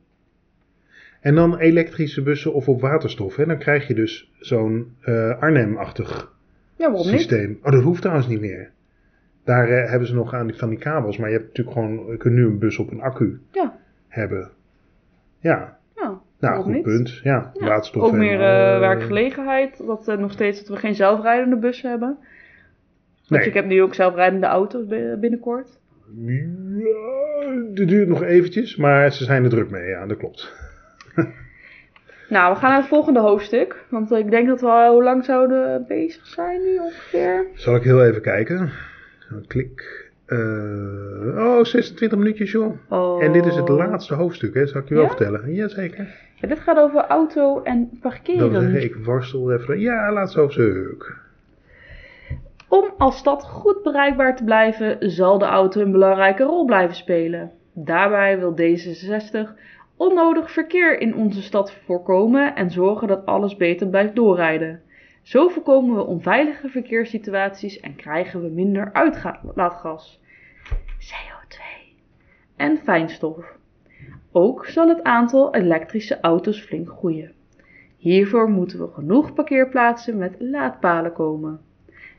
En 1.21 1.35
dan 1.35 1.59
elektrische 1.59 2.23
bussen 2.23 2.53
of 2.55 2.69
op 2.69 2.81
waterstof. 2.81 3.37
Hè? 3.37 3.47
Dan 3.47 3.59
krijg 3.59 3.87
je 3.87 3.95
dus 3.95 4.31
zo'n 4.39 4.95
eh, 5.01 5.41
Arnhem-achtig 5.41 6.33
Ja, 6.77 6.91
waarom 6.91 7.11
niet? 7.11 7.21
systeem. 7.21 7.59
Oh, 7.63 7.73
dat 7.73 7.83
hoeft 7.83 8.01
trouwens 8.01 8.29
niet 8.29 8.41
meer. 8.41 8.71
Daar 9.45 9.69
eh, 9.69 9.91
hebben 9.91 10.09
ze 10.09 10.15
nog 10.15 10.35
aan 10.35 10.47
die, 10.47 10.57
van 10.57 10.69
die 10.69 10.79
kabels. 10.79 11.17
Maar 11.19 11.29
je 11.31 11.35
hebt 11.37 11.47
natuurlijk 11.49 11.77
gewoon, 11.77 12.07
je 12.11 12.17
kunt 12.17 12.35
nu 12.35 12.45
een 12.45 12.59
bus 12.59 12.79
op 12.79 12.91
een 12.91 13.01
accu 13.01 13.41
Ja. 13.53 13.79
hebben. 14.09 14.51
Ja, 15.39 15.77
Ja, 15.97 16.03
nou, 16.03 16.17
waarom 16.39 16.63
goed 16.63 16.73
niet? 16.73 16.83
punt. 16.83 17.21
Ja, 17.23 17.51
Ja, 17.55 17.67
waterstof. 17.67 18.03
Ook 18.03 18.13
meer 18.13 18.41
eh, 18.41 18.75
eh, 18.75 18.81
werkgelegenheid. 18.81 19.87
Dat 19.87 20.09
uh, 20.09 20.17
nog 20.17 20.33
steeds 20.33 20.59
dat 20.59 20.69
we 20.69 20.77
geen 20.77 20.95
zelfrijdende 20.95 21.57
bussen 21.57 21.91
hebben. 21.91 22.17
Want 23.29 23.41
Nee. 23.41 23.49
ik 23.51 23.55
heb 23.55 23.65
nu 23.67 23.83
ook 23.83 23.95
zelfrijdende 23.95 24.47
auto's 24.47 24.87
bi- 24.87 25.17
binnenkort. 25.21 25.79
Ja, 26.27 26.45
dat 27.75 27.89
duurt 27.89 28.09
nog 28.09 28.23
eventjes, 28.23 28.77
maar 28.77 29.13
ze 29.13 29.25
zijn 29.25 29.45
er 29.45 29.51
druk 29.51 29.71
mee. 29.71 29.89
Ja, 29.89 30.07
dat 30.07 30.17
klopt. 30.17 30.53
Nou, 32.29 32.53
we 32.55 32.59
gaan 32.61 32.71
naar 32.71 32.79
het 32.79 32.89
volgende 32.89 33.21
hoofdstuk. 33.21 33.85
Want 33.89 34.11
ik 34.13 34.31
denk 34.31 34.49
dat 34.49 34.61
we 34.61 34.67
al 34.67 34.93
hoe 34.93 35.03
lang 35.03 35.25
zouden 35.25 35.85
bezig 35.89 36.27
zijn 36.27 36.63
nu 36.63 36.79
ongeveer. 36.79 37.47
Zal 37.55 37.75
ik 37.77 37.83
heel 37.83 38.05
even 38.05 38.23
kijken. 38.23 38.71
Klik. 39.47 40.11
Eh, 40.27 40.39
oh, 41.37 41.65
26 41.65 42.19
minuutjes, 42.19 42.51
joh. 42.51 42.73
Oh. 42.89 43.23
En 43.25 43.33
dit 43.33 43.47
is 43.47 43.57
het 43.57 43.69
laatste 43.69 44.15
hoofdstuk, 44.15 44.55
hè? 44.55 44.67
Zal 44.67 44.81
ik 44.81 44.89
je 44.89 44.95
wel 44.95 45.03
Ja? 45.03 45.09
vertellen? 45.09 45.55
Jazeker. 45.55 46.07
Ja, 46.35 46.49
dit 46.49 46.59
gaat 46.61 46.79
over 46.79 47.01
auto 47.07 47.63
en 47.63 47.91
parkeren. 48.01 48.51
wil 48.51 48.61
zeggen, 48.61 48.83
ik 48.83 48.97
worstel 48.97 49.53
even. 49.53 49.81
Ja, 49.81 50.13
laatste 50.13 50.41
hoofdstuk. 50.41 51.17
Om 52.69 52.85
als 52.99 53.19
stad 53.19 53.45
goed 53.45 53.83
bereikbaar 53.83 54.37
te 54.37 54.45
blijven, 54.45 54.97
zal 55.11 55.39
de 55.39 55.45
auto 55.45 55.81
een 55.81 55.93
belangrijke 55.93 56.43
rol 56.43 56.65
blijven 56.65 56.97
spelen. 56.97 57.51
Daarbij 57.75 58.39
wil 58.39 58.55
D66 58.57 59.49
onnodig 59.97 60.51
verkeer 60.51 61.01
in 61.01 61.15
onze 61.17 61.43
stad 61.43 61.73
voorkomen 61.87 62.55
en 62.57 62.71
zorgen 62.71 63.09
dat 63.09 63.27
alles 63.27 63.57
beter 63.57 63.87
blijft 63.89 64.15
doorrijden. 64.15 64.81
Zo 65.23 65.49
voorkomen 65.49 65.97
we 65.97 66.07
onveilige 66.07 66.69
verkeerssituaties 66.69 67.81
en 67.81 67.97
krijgen 67.97 68.43
we 68.43 68.49
minder 68.49 68.93
uitlaatgas, 68.93 70.21
CO2 70.99 71.63
en 72.57 72.79
fijnstof. 72.79 73.57
Ook 74.33 74.67
zal 74.67 74.89
het 74.89 75.03
aantal 75.03 75.55
elektrische 75.55 76.21
auto's 76.21 76.61
flink 76.61 76.89
groeien. 76.89 77.33
Hiervoor 77.97 78.51
moeten 78.51 78.79
we 78.79 78.93
genoeg 78.93 79.35
parkeerplaatsen 79.35 80.19
met 80.19 80.35
laadpalen 80.39 81.13
komen. 81.13 81.61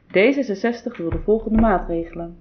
D66 0.08 0.98
wil 0.98 1.10
de 1.10 1.22
volgende 1.24 1.62
maatregelen. 1.62 2.38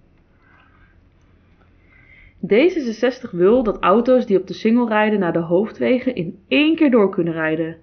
D66 2.46 3.31
wil 3.31 3.62
dat 3.62 3.79
auto's 3.81 4.27
die 4.27 4.38
op 4.38 4.46
de 4.46 4.55
singel 4.55 4.88
rijden 4.88 5.18
naar 5.18 5.33
de 5.33 5.38
hoofdwegen 5.38 6.14
in 6.14 6.38
één 6.48 6.77
keer 6.77 6.90
door 6.90 7.11
kunnen 7.11 7.33
rijden. 7.33 7.77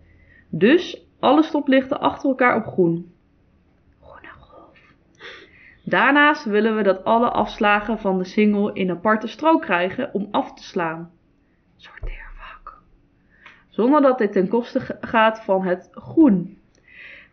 Dus 0.49 1.08
alle 1.19 1.43
stoplichten 1.43 1.99
achter 1.99 2.29
elkaar 2.29 2.55
op 2.55 2.65
groen. 2.65 3.11
Groene 4.01 4.27
golf. 4.39 4.77
Daarnaast 5.83 6.45
willen 6.45 6.75
we 6.75 6.83
dat 6.83 7.03
alle 7.03 7.29
afslagen 7.29 7.99
van 7.99 8.17
de 8.17 8.23
singel 8.25 8.73
in 8.73 8.89
aparte 8.91 9.27
strook 9.27 9.61
krijgen 9.61 10.13
om 10.13 10.27
af 10.31 10.53
te 10.53 10.63
slaan. 10.63 11.11
Sorteervak. 11.77 12.77
Zonder 13.69 14.01
dat 14.01 14.17
dit 14.17 14.31
ten 14.31 14.47
koste 14.47 14.79
ga- 14.79 14.97
gaat 15.01 15.41
van 15.43 15.65
het 15.65 15.89
groen. 15.91 16.57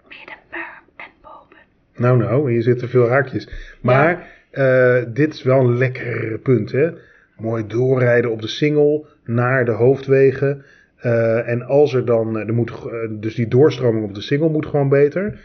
Middenberm 0.09 0.83
en 0.97 1.11
bomen. 1.23 1.59
Nou, 1.97 2.19
nou, 2.19 2.51
hier 2.53 2.63
zitten 2.63 2.89
veel 2.89 3.09
haakjes. 3.09 3.49
Maar 3.83 4.35
eh, 4.51 5.03
dit 5.09 5.35
is 5.35 5.43
wel 5.43 5.61
een 5.61 5.77
lekker 5.77 6.39
punt, 6.39 6.73
hè? 6.73 6.91
Mooi 7.37 7.67
doorrijden 7.67 8.31
op 8.31 8.41
de 8.41 8.49
singel 8.49 9.07
naar 9.25 9.65
de 9.65 9.71
hoofdwegen. 9.73 10.65
Eh, 10.97 11.49
en 11.49 11.63
als 11.63 11.95
er 11.95 12.05
dan, 12.05 12.39
eh, 12.39 12.49
er 12.49 12.55
moet, 12.55 12.71
eh, 12.71 13.11
dus 13.11 13.35
die 13.35 13.49
doorstroming 13.49 14.05
op 14.05 14.15
de 14.15 14.21
singel 14.21 14.51
moet 14.51 14.67
gewoon 14.67 14.89
beter. 14.89 15.41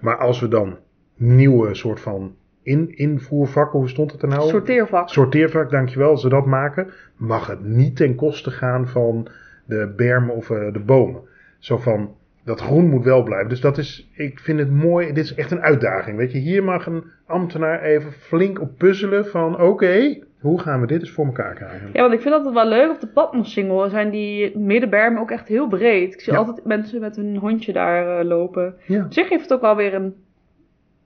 Maar 0.00 0.16
als 0.16 0.40
we 0.40 0.48
dan 0.48 0.78
nieuwe 1.16 1.74
soort 1.74 2.00
van 2.00 2.36
in, 2.62 2.96
invoervakken, 2.96 3.78
hoe 3.78 3.88
stond 3.88 4.12
het 4.12 4.22
er 4.22 4.28
nou? 4.28 4.48
Sorteervak. 4.48 5.08
Sorteervak, 5.08 5.70
dankjewel. 5.70 6.10
Als 6.10 6.22
we 6.22 6.28
dat 6.28 6.46
maken, 6.46 6.90
mag 7.16 7.46
het 7.46 7.64
niet 7.64 7.96
ten 7.96 8.14
koste 8.14 8.50
gaan 8.50 8.88
van 8.88 9.28
de 9.64 9.92
bermen 9.96 10.34
of 10.34 10.46
de 10.46 10.82
bomen. 10.86 11.20
Zo 11.58 11.76
van, 11.76 12.14
dat 12.44 12.60
groen 12.60 12.88
moet 12.88 13.04
wel 13.04 13.22
blijven. 13.22 13.48
Dus 13.48 13.60
dat 13.60 13.78
is, 13.78 14.10
ik 14.14 14.38
vind 14.38 14.58
het 14.58 14.70
mooi. 14.70 15.12
Dit 15.12 15.24
is 15.24 15.34
echt 15.34 15.50
een 15.50 15.60
uitdaging. 15.60 16.16
Weet 16.16 16.32
je, 16.32 16.38
hier 16.38 16.64
mag 16.64 16.86
een 16.86 17.04
ambtenaar 17.26 17.82
even 17.82 18.12
flink 18.12 18.60
op 18.60 18.78
puzzelen 18.78 19.26
van, 19.26 19.60
oké, 19.60 20.18
hoe 20.40 20.60
gaan 20.60 20.80
we 20.80 20.86
dit 20.86 21.00
eens 21.00 21.10
voor 21.10 21.26
elkaar 21.26 21.54
krijgen? 21.54 21.90
Ja, 21.92 22.00
want 22.00 22.12
ik 22.14 22.20
vind 22.20 22.44
dat 22.44 22.52
wel 22.52 22.66
leuk. 22.68 22.90
Op 22.90 23.00
de 23.00 23.06
Patmos-single 23.06 23.88
zijn 23.88 24.10
die 24.10 24.58
middenbermen 24.58 25.20
ook 25.20 25.30
echt 25.30 25.48
heel 25.48 25.68
breed. 25.68 26.14
Ik 26.14 26.20
zie 26.20 26.32
Ja. 26.32 26.38
altijd 26.38 26.64
mensen 26.64 27.00
met 27.00 27.16
hun 27.16 27.36
hondje 27.36 27.72
daar 27.72 28.18
eh, 28.18 28.24
lopen. 28.26 28.74
Ja. 28.86 29.04
Op 29.04 29.12
zich 29.12 29.28
heeft 29.28 29.42
het 29.42 29.52
ook 29.52 29.60
wel 29.60 29.76
weer 29.76 29.94
een, 29.94 30.14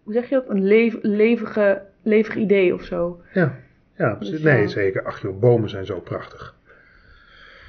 hoe 0.02 0.12
zeg 0.12 0.28
je 0.28 0.34
dat, 0.34 0.48
een 0.48 0.64
lev- 0.64 0.96
levige, 1.02 1.82
levig 2.02 2.36
idee 2.36 2.74
of 2.74 2.82
zo. 2.82 3.20
Ja, 3.32 3.54
ja 3.96 4.14
Dus 4.14 4.40
nee, 4.42 4.60
ja. 4.60 4.66
zeker. 4.66 5.04
Ach 5.04 5.22
joh, 5.22 5.40
bomen 5.40 5.68
zijn 5.68 5.86
zo 5.86 6.00
prachtig. 6.00 6.54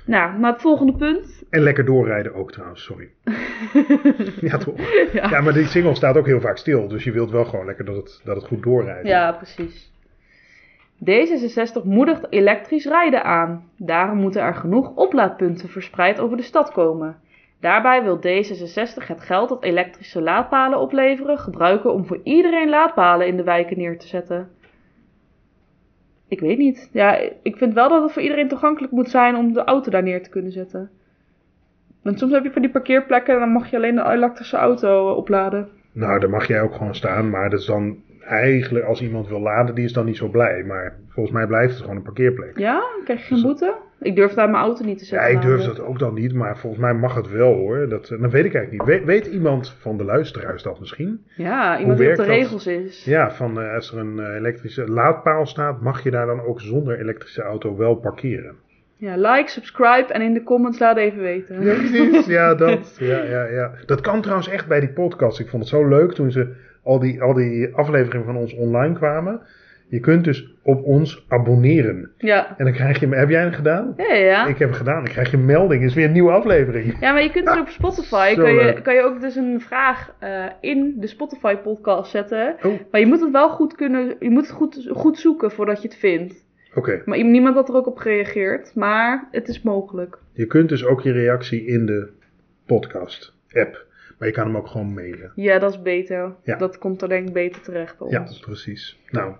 Nou, 0.05 0.39
naar 0.39 0.51
het 0.51 0.61
volgende 0.61 0.93
punt. 0.93 1.43
En 1.49 1.61
lekker 1.61 1.85
doorrijden 1.85 2.33
ook 2.33 2.51
trouwens, 2.51 2.83
sorry. 2.83 3.09
Ja, 4.41 4.57
toch? 4.57 4.79
ja. 5.13 5.29
Ja, 5.29 5.41
maar 5.41 5.53
die 5.53 5.65
single 5.65 5.95
staat 5.95 6.17
ook 6.17 6.25
heel 6.25 6.41
vaak 6.41 6.57
stil. 6.57 6.87
Dus 6.87 7.03
je 7.03 7.11
wilt 7.11 7.31
wel 7.31 7.45
gewoon 7.45 7.65
lekker 7.65 7.85
dat 7.85 7.95
het, 7.95 8.21
dat 8.23 8.35
het 8.35 8.45
goed 8.45 8.63
doorrijdt. 8.63 9.07
Ja, 9.07 9.31
precies. 9.31 9.91
D66 11.09 11.83
moedigt 11.83 12.25
elektrisch 12.29 12.85
rijden 12.85 13.23
aan. 13.23 13.69
Daarom 13.77 14.17
moeten 14.17 14.41
er 14.41 14.55
genoeg 14.55 14.95
oplaadpunten 14.95 15.69
verspreid 15.69 16.19
over 16.19 16.37
de 16.37 16.43
stad 16.43 16.71
komen. 16.71 17.17
Daarbij 17.59 18.03
wil 18.03 18.17
D66 18.17 19.07
het 19.07 19.21
geld 19.21 19.49
dat 19.49 19.63
elektrische 19.63 20.21
laadpalen 20.21 20.79
opleveren 20.79 21.37
gebruiken 21.37 21.93
om 21.93 22.05
voor 22.05 22.19
iedereen 22.23 22.69
laadpalen 22.69 23.27
in 23.27 23.37
de 23.37 23.43
wijken 23.43 23.77
neer 23.77 23.99
te 23.99 24.07
zetten. 24.07 24.49
Ik 26.27 26.39
weet 26.39 26.57
niet. 26.57 26.89
Ja, 26.91 27.17
ik 27.41 27.57
vind 27.57 27.73
wel 27.73 27.89
dat 27.89 28.03
het 28.03 28.11
voor 28.11 28.21
iedereen 28.21 28.47
toegankelijk 28.47 28.91
moet 28.91 29.09
zijn 29.09 29.35
om 29.35 29.53
de 29.53 29.63
auto 29.63 29.91
daar 29.91 30.03
neer 30.03 30.23
te 30.23 30.29
kunnen 30.29 30.51
zetten. 30.51 30.89
Want 32.01 32.19
soms 32.19 32.31
heb 32.31 32.43
je 32.43 32.51
van 32.51 32.61
die 32.61 32.71
parkeerplekken 32.71 33.33
en 33.33 33.39
dan 33.39 33.51
mag 33.51 33.69
je 33.69 33.75
alleen 33.75 33.95
de 33.95 34.11
elektrische 34.11 34.57
auto 34.57 35.11
opladen. 35.11 35.69
Nou, 35.91 36.19
daar 36.19 36.29
mag 36.29 36.47
jij 36.47 36.61
ook 36.61 36.73
gewoon 36.73 36.95
staan. 36.95 37.29
Maar 37.29 37.49
dat 37.49 37.59
is 37.59 37.65
dan 37.65 37.97
eigenlijk, 38.25 38.85
als 38.85 39.01
iemand 39.01 39.27
wil 39.27 39.39
laden, 39.41 39.75
die 39.75 39.83
is 39.85 39.93
dan 39.93 40.05
niet 40.05 40.17
zo 40.17 40.27
blij. 40.27 40.63
Maar 40.63 40.95
volgens 41.09 41.35
mij 41.35 41.47
blijft 41.47 41.71
het 41.73 41.81
gewoon 41.81 41.95
een 41.95 42.01
parkeerplek. 42.03 42.57
Ja? 42.57 42.83
Krijg 43.03 43.27
je 43.27 43.33
geen 43.35 43.43
boete? 43.43 43.75
Ik 43.99 44.15
durf 44.15 44.33
daar 44.33 44.49
mijn 44.49 44.63
auto 44.63 44.85
niet 44.85 44.93
te 44.97 44.99
Dus- 45.03 45.09
Ja, 45.09 45.17
zetten. 45.21 45.35
ik 45.35 45.41
durf 45.41 45.57
namelijk. 45.57 45.77
dat 45.79 45.87
ook 45.87 45.99
dan 45.99 46.13
niet. 46.13 46.33
Maar 46.33 46.57
volgens 46.57 46.81
mij 46.81 46.93
mag 46.93 47.15
het 47.15 47.29
wel 47.31 47.53
hoor. 47.53 47.87
Dat, 47.89 48.09
eh, 48.09 48.21
dat 48.21 48.31
weet 48.31 48.45
ik 48.45 48.53
eigenlijk 48.53 48.71
niet. 48.71 48.83
Weet, 48.97 49.03
weet 49.05 49.33
iemand 49.33 49.69
van 49.79 49.97
de 49.97 50.03
luisteraars 50.03 50.63
dat 50.63 50.79
misschien? 50.79 51.25
Ja, 51.35 51.79
iemand 51.79 51.97
die 51.97 52.09
op 52.09 52.15
de 52.15 52.21
dat? 52.21 52.31
regels 52.31 52.67
is. 52.67 53.05
Ja, 53.05 53.31
van 53.31 53.61
eh, 53.61 53.73
als 53.73 53.91
er 53.93 53.97
een 53.99 54.19
eh, 54.19 54.35
elektrische 54.35 54.87
laadpaal 54.91 55.45
staat, 55.45 55.81
mag 55.81 56.03
je 56.03 56.11
daar 56.11 56.25
dan 56.25 56.41
ook 56.41 56.61
zonder 56.61 56.99
elektrische 56.99 57.41
auto 57.41 57.77
wel 57.77 57.95
parkeren. 57.95 58.55
Ja, 59.03 59.15
like, 59.15 59.49
subscribe 59.49 60.13
en 60.13 60.21
in 60.21 60.33
de 60.33 60.43
comments 60.43 60.79
laat 60.79 60.97
even 60.97 61.21
weten. 61.21 61.63
Ja, 61.63 61.73
precies. 61.73 62.25
Ja, 62.37 62.55
dat. 62.55 62.95
Ja, 62.99 63.23
ja, 63.23 63.43
ja. 63.45 63.71
Dat 63.85 64.01
kan 64.01 64.21
trouwens 64.21 64.49
echt 64.49 64.67
bij 64.67 64.79
die 64.79 64.93
podcast. 64.93 65.39
Ik 65.39 65.49
vond 65.49 65.63
het 65.63 65.71
zo 65.71 65.87
leuk 65.87 66.13
toen 66.13 66.31
ze 66.31 66.55
al 66.83 66.99
die, 66.99 67.21
al 67.21 67.33
die 67.33 67.75
afleveringen 67.75 68.25
van 68.25 68.35
ons 68.35 68.53
online 68.53 68.93
kwamen. 68.93 69.41
Je 69.87 69.99
kunt 69.99 70.23
dus 70.23 70.53
op 70.63 70.83
ons 70.83 71.25
abonneren. 71.27 72.11
Ja. 72.17 72.57
En 72.57 72.65
dan 72.65 72.73
krijg 72.73 72.99
je... 72.99 73.07
Heb 73.07 73.29
jij 73.29 73.41
hem 73.41 73.51
gedaan? 73.51 73.93
Ja, 73.97 74.13
ja. 74.13 74.47
Ik 74.47 74.57
heb 74.57 74.67
het 74.69 74.77
gedaan. 74.77 75.05
Ik 75.05 75.11
krijg 75.11 75.31
je 75.31 75.37
een 75.37 75.45
melding. 75.45 75.83
is 75.83 75.93
weer 75.93 76.05
een 76.05 76.11
nieuwe 76.11 76.31
aflevering. 76.31 76.97
Ja, 76.99 77.11
maar 77.11 77.23
je 77.23 77.31
kunt 77.31 77.45
dus 77.45 77.59
op 77.59 77.69
Spotify, 77.69 78.35
kan 78.35 78.53
je, 78.53 78.81
kan 78.81 78.93
je 78.93 79.01
ook 79.01 79.21
dus 79.21 79.35
een 79.35 79.61
vraag 79.61 80.15
eh, 80.19 80.45
in 80.59 80.93
de 80.97 81.07
Spotify 81.07 81.55
podcast 81.55 82.11
zetten. 82.11 82.55
Oh, 82.63 82.73
Maar 82.91 82.99
je 82.99 83.07
moet 83.07 83.21
het 83.21 83.31
wel 83.31 83.49
goed 83.49 83.75
kunnen, 83.75 84.15
je 84.19 84.29
moet 84.29 84.47
het 84.47 84.55
goed, 84.55 84.87
goed 84.91 85.17
zoeken 85.17 85.51
voordat 85.51 85.81
je 85.81 85.87
het 85.87 85.97
vindt. 85.97 86.42
Oké, 86.75 87.01
Maar 87.05 87.23
niemand 87.23 87.55
had 87.55 87.69
er 87.69 87.75
ook 87.75 87.87
op 87.87 87.97
gereageerd. 87.97 88.75
Maar 88.75 89.27
het 89.31 89.47
is 89.47 89.61
mogelijk. 89.61 90.17
je 90.33 90.45
kunt 90.45 90.69
dus 90.69 90.85
ook 90.85 91.01
je 91.01 91.11
reactie 91.11 91.65
in 91.65 91.85
de 91.85 92.09
podcast-app. 92.65 93.85
Maar 94.17 94.27
je 94.27 94.33
kan 94.33 94.45
hem 94.45 94.57
ook 94.57 94.67
gewoon 94.67 94.93
mailen. 94.93 95.31
Ja, 95.35 95.59
dat 95.59 95.71
is 95.71 95.81
beter. 95.81 96.35
Ja. 96.43 96.55
Dat 96.57 96.77
komt 96.77 97.01
er 97.01 97.09
denk 97.09 97.27
ik 97.27 97.33
beter 97.33 97.61
terecht 97.61 97.97
bij 97.97 98.07
Ja, 98.09 98.19
ons. 98.21 98.39
precies. 98.39 98.99
Nou, 99.09 99.33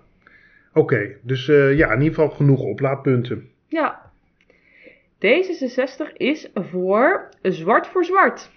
oké. 0.72 1.10
Dus 1.22 1.48
eh, 1.48 1.76
ja, 1.76 1.92
in 1.92 1.98
ieder 2.00 2.14
geval 2.14 2.30
genoeg 2.36 2.60
oplaadpunten. 2.60 3.48
Ja. 3.68 4.10
D66 5.26 6.12
is 6.16 6.50
voor 6.54 7.28
zwart 7.42 7.86
voor 7.86 8.04
zwart. 8.04 8.50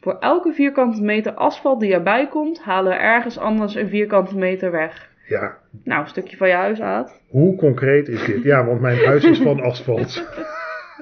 Voor 0.00 0.16
elke 0.18 0.52
vierkante 0.52 1.02
meter 1.02 1.32
asfalt 1.32 1.80
die 1.80 1.92
erbij 1.92 2.28
komt, 2.28 2.60
halen 2.62 2.92
we 2.92 2.98
ergens 2.98 3.38
anders 3.38 3.74
een 3.74 3.88
vierkante 3.88 4.36
meter 4.36 4.70
weg. 4.70 5.11
Ja, 5.26 5.58
Nou, 5.84 6.00
een 6.02 6.08
stukje 6.08 6.36
van 6.36 6.48
je 6.48 6.54
huis 6.54 6.80
uit. 6.80 7.20
hoe 7.28 7.56
concreet 7.56 8.08
is 8.08 8.24
dit? 8.24 8.42
Ja, 8.42 8.64
want 8.66 8.80
mijn 8.80 9.04
huis 9.04 9.24
is 9.24 9.38
van 9.38 9.60
asfalt. 9.60 10.26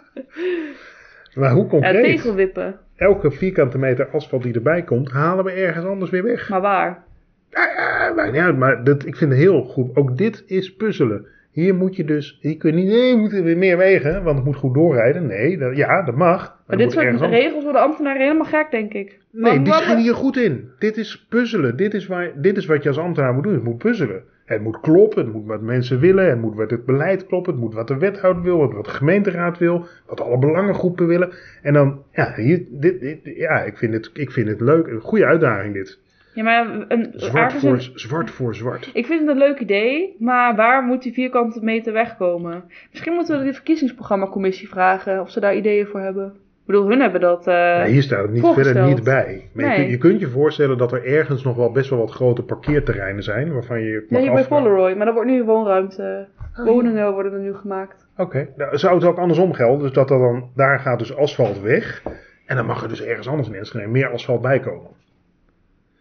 maar 1.34 1.50
hoe 1.50 1.62
Ja, 1.62 1.68
concreet? 1.68 2.04
tegelwippen. 2.04 2.78
Elke 2.96 3.30
vierkante 3.30 3.78
meter 3.78 4.08
asfalt 4.08 4.42
die 4.42 4.54
erbij 4.54 4.82
komt, 4.82 5.10
halen 5.10 5.44
we 5.44 5.50
ergens 5.50 5.84
anders 5.84 6.10
weer 6.10 6.22
weg. 6.22 6.48
Maar 6.48 6.60
waar? 6.60 7.02
Ja, 7.50 7.64
ja, 7.76 8.12
maakt 8.14 8.32
niet 8.32 8.40
uit, 8.40 8.56
maar 8.56 8.84
dat, 8.84 9.06
ik 9.06 9.16
vind 9.16 9.30
het 9.30 9.40
heel 9.40 9.62
goed. 9.64 9.96
Ook 9.96 10.16
dit 10.18 10.42
is 10.46 10.74
puzzelen. 10.76 11.26
Hier 11.60 11.74
moet 11.74 11.96
je 11.96 12.04
dus, 12.04 12.38
hier 12.40 12.56
kun 12.56 12.70
je 12.70 12.82
niet, 12.82 12.92
nee, 12.92 13.14
we 13.14 13.20
moeten 13.20 13.44
weer 13.44 13.58
meer 13.58 13.76
wegen, 13.76 14.22
want 14.22 14.36
het 14.36 14.46
moet 14.46 14.56
goed 14.56 14.74
doorrijden. 14.74 15.26
Nee, 15.26 15.58
dat, 15.58 15.76
ja, 15.76 16.02
dat 16.02 16.14
mag. 16.16 16.62
Maar 16.66 16.76
dit 16.76 16.92
soort 16.92 17.20
regels 17.20 17.64
worden 17.64 17.82
ambtenaren 17.82 18.20
helemaal 18.22 18.46
gek, 18.46 18.70
denk 18.70 18.92
ik. 18.92 19.18
Nee, 19.30 19.62
die 19.62 19.72
zijn 19.72 19.98
hier 19.98 20.14
goed 20.14 20.36
in. 20.36 20.70
Dit 20.78 20.96
is 20.96 21.26
puzzelen. 21.28 21.76
Dit 21.76 21.94
is, 21.94 22.06
waar, 22.06 22.32
dit 22.40 22.56
is 22.56 22.66
wat 22.66 22.82
je 22.82 22.88
als 22.88 22.98
ambtenaar 22.98 23.34
moet 23.34 23.42
doen. 23.42 23.54
Het 23.54 23.64
moet 23.64 23.78
puzzelen. 23.78 24.22
Het 24.44 24.62
moet 24.62 24.80
kloppen. 24.80 25.24
Het 25.24 25.32
moet 25.32 25.46
wat 25.46 25.60
mensen 25.60 26.00
willen. 26.00 26.28
Het 26.28 26.40
moet 26.40 26.54
wat 26.54 26.70
het 26.70 26.84
beleid 26.84 27.26
kloppen. 27.26 27.52
Het 27.52 27.62
moet 27.62 27.74
wat 27.74 27.88
de 27.88 27.98
wethouder 27.98 28.42
wil. 28.42 28.58
Wat, 28.58 28.72
wat 28.72 28.84
de 28.84 28.90
gemeenteraad 28.90 29.58
wil. 29.58 29.86
Wat 30.06 30.20
alle 30.20 30.38
belangengroepen 30.38 31.06
willen. 31.06 31.32
En 31.62 31.72
dan, 31.72 32.02
ja, 32.12 32.34
hier, 32.36 32.64
dit, 32.70 33.00
dit, 33.00 33.18
ja 33.22 33.62
ik, 33.62 33.76
vind 33.76 33.92
het, 33.92 34.10
ik 34.12 34.30
vind 34.30 34.48
het 34.48 34.60
leuk. 34.60 34.86
Een 34.86 35.00
goede 35.00 35.26
uitdaging 35.26 35.74
dit. 35.74 35.98
Ja, 36.44 36.62
maar 36.62 36.84
een, 36.88 37.12
Zwart 37.16 37.52
voor, 37.52 37.70
een- 37.72 37.90
zwart 37.94 38.30
voor 38.30 38.54
zwart. 38.54 38.90
Ik 38.92 39.06
vind 39.06 39.20
het 39.20 39.28
een 39.28 39.36
leuk 39.38 39.58
idee, 39.58 40.16
maar 40.18 40.56
waar 40.56 40.82
moet 40.82 41.02
die 41.02 41.12
vierkante 41.12 41.64
meter 41.64 41.92
wegkomen? 41.92 42.64
Misschien 42.90 43.12
moeten 43.12 43.38
we 43.38 43.44
de 43.44 43.52
verkiezingsprogrammacommissie 43.52 44.68
vragen 44.68 45.20
of 45.20 45.30
ze 45.30 45.40
daar 45.40 45.54
ideeën 45.56 45.86
voor 45.86 46.00
hebben. 46.00 46.26
Ik 46.26 46.66
bedoel, 46.76 46.88
hun 46.88 47.00
hebben 47.00 47.20
dat. 47.20 47.46
eh, 47.46 47.54
Ja, 47.54 47.84
hier 47.84 48.02
staat 48.02 48.22
het 48.22 48.30
niet, 48.32 48.46
verder 48.46 48.84
niet 48.84 49.04
bij. 49.04 49.48
Maar 49.52 49.64
je, 49.64 49.70
Nee. 49.70 49.76
kunt, 49.78 49.90
je 49.90 49.98
kunt 49.98 50.20
je 50.20 50.28
voorstellen 50.28 50.78
dat 50.78 50.92
er 50.92 51.04
ergens 51.04 51.44
nog 51.44 51.56
wel 51.56 51.72
best 51.72 51.90
wel 51.90 51.98
wat 51.98 52.10
grote 52.10 52.42
parkeerterreinen 52.42 53.22
zijn. 53.22 53.52
Waarvan 53.52 53.80
je 53.80 53.90
ja, 53.92 54.00
mag 54.08 54.20
hier 54.20 54.32
bij. 54.32 54.44
Polaroid, 54.44 54.96
maar 54.96 55.06
dat 55.06 55.14
wordt 55.14 55.30
nu 55.30 55.44
woonruimte. 55.44 56.28
Woningen 56.64 57.12
worden 57.12 57.32
er 57.32 57.38
nu 57.40 57.54
gemaakt. 57.54 58.06
Oké, 58.16 58.48
nou, 58.56 58.78
zou 58.78 58.94
het 58.94 59.04
ook 59.04 59.18
andersom 59.18 59.52
gelden? 59.52 59.78
Dus 59.82 59.92
dat 59.92 60.10
er 60.10 60.18
dan, 60.18 60.50
daar 60.54 60.78
gaat 60.78 60.98
dus 60.98 61.16
asfalt 61.16 61.60
weg. 61.60 62.02
En 62.46 62.56
dan 62.56 62.66
mag 62.66 62.82
er 62.82 62.88
dus 62.88 63.02
ergens 63.04 63.28
anders 63.28 63.48
in 63.48 63.54
Enschede 63.54 63.86
meer 63.86 64.08
asfalt 64.12 64.40
bij 64.40 64.60
komen. 64.60 64.90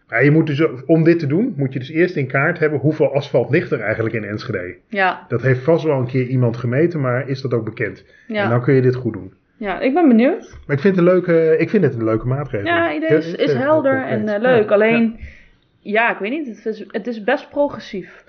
Maar 0.10 0.24
je 0.24 0.32
moet 0.32 0.48
dus, 0.48 0.86
om 0.86 1.04
dit 1.04 1.20
te 1.20 1.28
doen, 1.28 1.54
moet 1.58 1.74
je 1.74 1.80
dus 1.80 1.90
eerst 1.90 2.16
in 2.16 2.28
kaart 2.28 2.60
hebben 2.60 2.80
hoeveel 2.80 3.14
asfalt 3.14 3.50
ligt 3.50 3.72
er 3.72 3.80
eigenlijk 3.80 4.16
in 4.16 4.24
Enschede. 4.24 4.76
Ja, 4.88 5.26
Dat 5.28 5.42
heeft 5.42 5.64
vast 5.64 5.84
wel 5.84 6.00
een 6.00 6.08
keer 6.08 6.28
iemand 6.28 6.58
gemeten, 6.58 7.02
maar 7.02 7.28
is 7.28 7.42
dat 7.42 7.54
ook 7.54 7.66
bekend? 7.66 8.06
En 8.28 8.34
ja. 8.34 8.50
dan 8.50 8.62
kun 8.62 8.74
je 8.74 8.82
dit 8.82 8.96
goed 8.96 9.14
doen. 9.14 9.34
ja, 9.58 9.80
ik 9.80 9.94
ben 9.94 10.08
benieuwd. 10.08 10.58
Maar 10.68 10.76
ik 10.76 10.82
vind 10.82 10.96
het 10.96 11.06
een 11.06 11.12
leuke, 11.14 11.58
ik 11.58 11.70
vind 11.70 11.84
het 11.84 11.94
een 11.94 12.04
leuke 12.04 12.28
maatregel. 12.28 12.68
Ja, 12.68 12.94
idee 12.94 13.18
is, 13.18 13.54
helder 13.54 14.06
en 14.06 14.28
eh, 14.28 14.42
leuk. 14.42 14.64
Ja, 14.64 14.74
Alleen, 14.74 15.20
ja. 15.80 16.12
ik 16.12 16.18
weet 16.18 16.32
niet, 16.32 16.48
het 16.48 16.66
is, 16.66 16.86
het 16.88 17.08
is 17.08 17.24
best 17.24 17.50
progressief. 17.50 18.24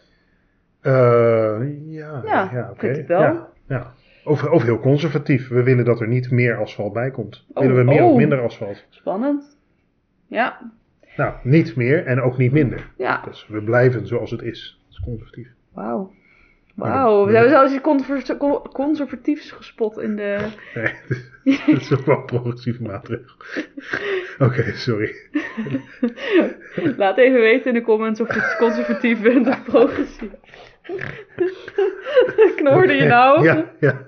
ja. 0.82 0.90
Eh, 0.90 1.66
ja, 1.86 2.22
Ja, 2.24 2.50
ja, 2.52 2.88
ik 2.88 3.06
wel. 3.06 3.20
Ja, 3.20 3.48
ja. 3.68 3.92
Of, 4.24 4.44
of 4.44 4.62
heel 4.62 4.80
conservatief. 4.80 5.48
We 5.48 5.62
willen 5.62 5.84
dat 5.84 6.00
er 6.00 6.08
niet 6.08 6.30
meer 6.30 6.56
asfalt 6.56 6.92
bij 6.92 7.10
komt. 7.10 7.44
Oh, 7.52 7.60
willen 7.62 7.76
we 7.76 7.84
meer 7.84 8.02
of 8.02 8.10
oh. 8.10 8.16
minder 8.16 8.40
asfalt? 8.40 8.84
Spannend. 8.88 9.58
Ja, 10.26 10.72
Nou, 11.20 11.34
niet 11.42 11.76
meer 11.76 12.06
en 12.06 12.20
ook 12.20 12.36
niet 12.38 12.52
minder. 12.52 12.90
ja. 12.96 13.22
Dus 13.24 13.46
we 13.48 13.62
blijven 13.62 14.06
zoals 14.06 14.30
het 14.30 14.42
is. 14.42 14.78
Dat 14.88 14.98
is 14.98 15.04
conservatief. 15.04 15.48
Wauw. 15.74 16.12
Wauw, 16.74 17.26
we 17.26 17.32
hebben 17.32 17.50
zelfs 17.50 17.72
iets 17.72 17.82
conver- 17.82 18.36
con- 18.36 18.62
conservatiefs 18.72 19.50
gespot 19.50 19.98
in 19.98 20.16
de... 20.16 20.38
Nee, 21.44 21.60
dat 21.66 21.80
is 21.80 21.92
ook 21.92 22.04
wel 22.06 22.16
een 22.16 22.24
progressieve 22.24 22.82
maatregel. 22.82 23.34
Oké, 24.46 24.72
sorry. 24.74 25.14
Laat 26.96 27.18
even 27.18 27.40
weten 27.40 27.66
in 27.66 27.74
de 27.74 27.82
comments 27.82 28.20
of 28.20 28.34
je 28.34 28.54
conservatief 28.58 29.22
bent 29.22 29.46
of 29.48 29.64
progressief. 29.64 30.30
Knorde 32.56 32.92
je 32.94 33.04
nou? 33.06 33.42
Ja, 33.44 33.64
ja. 33.80 34.06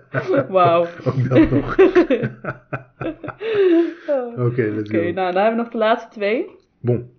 Wauw. 0.49 0.87
Ook 1.05 1.29
dat 1.29 1.51
nog. 1.51 1.77
Oké, 1.79 2.37
Oké, 4.37 4.63
let's 4.63 4.91
go. 4.91 4.97
nou 4.97 5.15
dan 5.15 5.25
hebben 5.43 5.51
we 5.57 5.63
nog 5.63 5.69
de 5.71 5.79
laatste 5.79 6.09
twee. 6.11 6.61
Bon. 6.83 7.11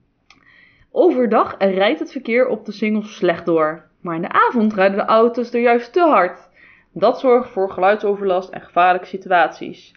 Overdag 0.91 1.55
rijdt 1.57 1.99
het 1.99 2.11
verkeer 2.11 2.47
op 2.47 2.65
de 2.65 2.71
singles 2.71 3.15
slecht 3.15 3.45
door. 3.45 3.83
Maar 4.01 4.15
in 4.15 4.21
de 4.21 4.31
avond 4.31 4.73
rijden 4.73 4.97
de 4.97 5.05
auto's 5.05 5.53
er 5.53 5.61
juist 5.61 5.93
te 5.93 5.99
hard. 5.99 6.49
Dat 6.91 7.19
zorgt 7.19 7.49
voor 7.49 7.69
geluidsoverlast 7.69 8.49
en 8.49 8.61
gevaarlijke 8.61 9.07
situaties. 9.07 9.95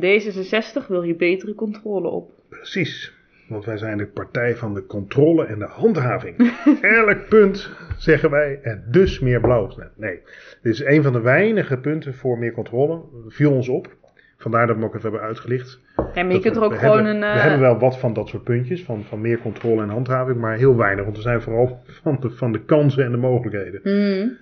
D66 0.00 0.86
wil 0.88 1.02
hier 1.02 1.16
betere 1.16 1.54
controle 1.54 2.08
op. 2.08 2.30
Precies. 2.48 3.18
Want 3.48 3.64
wij 3.64 3.76
zijn 3.76 3.98
de 3.98 4.06
partij 4.06 4.56
van 4.56 4.74
de 4.74 4.86
controle 4.86 5.44
en 5.44 5.58
de 5.58 5.64
handhaving. 5.64 6.52
Elk 6.80 7.28
punt 7.28 7.70
zeggen 7.98 8.30
wij 8.30 8.60
en 8.62 8.84
dus 8.90 9.20
meer 9.20 9.40
blauw. 9.40 9.70
Nee, 9.96 10.20
dit 10.62 10.72
is 10.72 10.84
een 10.84 11.02
van 11.02 11.12
de 11.12 11.20
weinige 11.20 11.78
punten 11.78 12.14
voor 12.14 12.38
meer 12.38 12.52
controle. 12.52 13.02
Viel 13.28 13.52
ons 13.52 13.68
op. 13.68 13.96
Vandaar 14.40 14.66
dat 14.66 14.76
we 14.76 14.82
hem 14.82 14.90
ook 14.90 14.96
even 14.96 15.10
hebben 15.10 15.28
uitgelicht. 15.28 15.80
Ja, 15.96 16.22
maar 16.22 16.32
je 16.32 16.40
kunt 16.40 16.56
er 16.56 16.62
ook 16.62 16.78
gewoon 16.78 17.04
hebben, 17.04 17.14
een... 17.14 17.20
We 17.20 17.38
eh, 17.38 17.42
hebben 17.42 17.60
wel 17.60 17.78
wat 17.78 17.98
van 17.98 18.12
dat 18.12 18.28
soort 18.28 18.44
puntjes, 18.44 18.84
van, 18.84 19.04
van 19.04 19.20
meer 19.20 19.38
controle 19.38 19.82
en 19.82 19.88
handhaving, 19.88 20.40
maar 20.40 20.56
heel 20.56 20.76
weinig. 20.76 21.04
Want 21.04 21.16
we 21.16 21.22
zijn 21.22 21.42
vooral 21.42 21.82
van 22.02 22.16
de, 22.20 22.30
van 22.30 22.52
de 22.52 22.64
kansen 22.64 23.04
en 23.04 23.10
de 23.10 23.16
mogelijkheden. 23.16 23.80
hmm. 23.82 24.36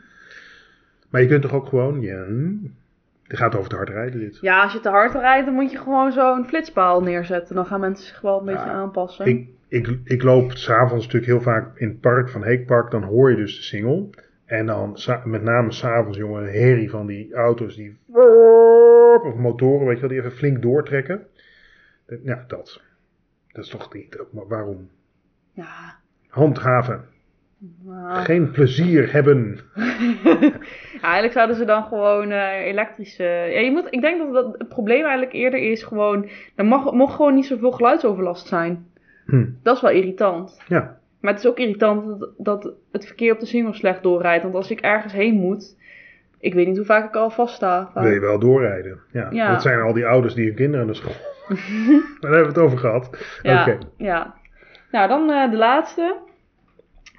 Maar 1.10 1.20
je 1.20 1.28
kunt 1.28 1.42
toch 1.42 1.52
ook 1.52 1.66
gewoon, 1.66 2.00
ja, 2.00 2.24
het 3.26 3.38
gaat 3.38 3.56
over 3.56 3.70
te 3.70 3.76
hard 3.76 3.88
rijden 3.88 4.20
dit. 4.20 4.38
Ja, 4.40 4.62
als 4.62 4.72
je 4.72 4.80
te 4.80 4.88
hard 4.88 5.14
rijdt, 5.14 5.46
dan 5.46 5.54
moet 5.54 5.70
je 5.70 5.78
gewoon 5.78 6.12
zo'n 6.12 6.46
flitspaal 6.46 7.02
neerzetten. 7.02 7.54
Dan 7.54 7.66
gaan 7.66 7.80
mensen 7.80 8.06
zich 8.06 8.20
wel 8.20 8.38
een 8.38 8.44
beetje 8.44 8.70
aanpassen. 8.70 9.26
Ik, 9.26 9.48
ik, 9.68 9.98
ik 10.04 10.22
loop 10.22 10.52
s'avonds 10.52 11.04
natuurlijk 11.04 11.32
heel 11.32 11.52
vaak 11.52 11.78
in 11.78 11.88
het 11.88 12.00
park 12.00 12.28
van 12.28 12.44
Heekpark, 12.44 12.90
dan 12.90 13.02
hoor 13.02 13.30
je 13.30 13.36
dus 13.36 13.56
de 13.56 13.62
single. 13.62 14.08
En 14.44 14.66
dan 14.66 14.98
met 15.24 15.42
name 15.42 15.72
s'avonds, 15.72 16.18
jongen, 16.18 16.42
een 16.42 16.52
herrie 16.52 16.90
van 16.90 17.06
die 17.06 17.34
auto's 17.34 17.76
die... 17.76 17.96
Of 19.16 19.34
motoren, 19.34 19.86
weet 19.86 19.94
je 19.94 20.00
wel, 20.00 20.10
die 20.10 20.18
even 20.18 20.32
flink 20.32 20.62
doortrekken. 20.62 21.26
Ja, 22.22 22.44
dat. 22.46 22.80
Dat 23.52 23.64
is 23.64 23.70
toch 23.70 23.94
niet 23.94 24.18
maar 24.30 24.48
waarom? 24.48 24.88
Ja. 25.52 25.96
Handhaven. 26.28 27.04
Geen 28.08 28.50
plezier 28.50 29.12
hebben. 29.12 29.60
Ja, 30.24 30.38
eigenlijk 31.12 31.32
zouden 31.32 31.56
ze 31.56 31.64
dan 31.64 31.82
gewoon 31.82 32.30
eh, 32.30 32.66
elektrische. 32.66 33.24
Ja, 33.24 33.60
je 33.60 33.70
moet, 33.70 33.86
ik 33.90 34.00
denk 34.00 34.18
dat, 34.18 34.32
dat 34.32 34.58
het 34.58 34.68
probleem 34.68 35.02
eigenlijk 35.02 35.32
eerder 35.32 35.60
is 35.60 35.82
gewoon. 35.82 36.28
Er 36.54 36.64
mag, 36.64 36.92
mag 36.92 37.14
gewoon 37.16 37.34
niet 37.34 37.46
zoveel 37.46 37.70
geluidsoverlast 37.70 38.46
zijn. 38.46 38.86
Hm. 39.26 39.46
Dat 39.62 39.76
is 39.76 39.82
wel 39.82 39.90
irritant. 39.90 40.60
Ja, 40.68 40.98
Maar 41.20 41.32
het 41.32 41.42
is 41.42 41.50
ook 41.50 41.58
irritant 41.58 42.18
dat, 42.18 42.30
dat 42.38 42.72
het 42.92 43.06
verkeer 43.06 43.32
op 43.32 43.40
de 43.40 43.46
single 43.46 43.74
slecht 43.74 44.02
doorrijdt. 44.02 44.42
Want 44.42 44.54
als 44.54 44.70
ik 44.70 44.80
ergens 44.80 45.12
heen 45.12 45.34
moet. 45.34 45.76
Ik 46.40 46.54
weet 46.54 46.66
niet 46.66 46.76
hoe 46.76 46.86
vaak 46.86 47.08
ik 47.08 47.16
al 47.16 47.30
vaststa. 47.30 47.90
Wil 47.94 48.10
je 48.10 48.20
wel 48.20 48.38
doorrijden. 48.38 49.00
Ja. 49.12 49.28
Ja. 49.30 49.50
Dat 49.50 49.62
zijn 49.62 49.80
al 49.80 49.92
die 49.92 50.06
ouders 50.06 50.34
die 50.34 50.46
hun 50.46 50.54
kinderen 50.54 50.86
naar 50.86 50.94
school. 50.94 51.12
Daar 52.20 52.32
hebben 52.32 52.40
we 52.40 52.46
het 52.46 52.58
over 52.58 52.78
gehad. 52.78 53.10
Ja, 53.42 53.60
Oké. 53.60 53.78
ja. 53.96 54.34
Nou, 54.90 55.08
dan 55.08 55.30
eh, 55.30 55.50
de 55.50 55.56
laatste. 55.56 56.16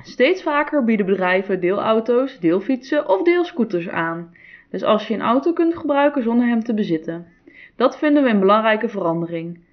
Steeds 0.01 0.43
vaker 0.43 0.83
bieden 0.83 1.05
bedrijven 1.05 1.59
deelauto's, 1.59 2.39
deelfietsen 2.39 3.07
of 3.09 3.23
deelscooters 3.23 3.89
aan. 3.89 4.33
Dus 4.71 4.83
als 4.83 5.07
je 5.07 5.13
een 5.13 5.21
auto 5.21 5.53
kunt 5.53 5.77
gebruiken 5.77 6.23
zonder 6.23 6.47
hem 6.47 6.63
te 6.63 6.73
bezitten. 6.73 7.27
Dat 7.75 7.97
vinden 7.97 8.23
we 8.23 8.29
een 8.29 8.39
belangrijke 8.39 8.89
verandering. 8.89 9.63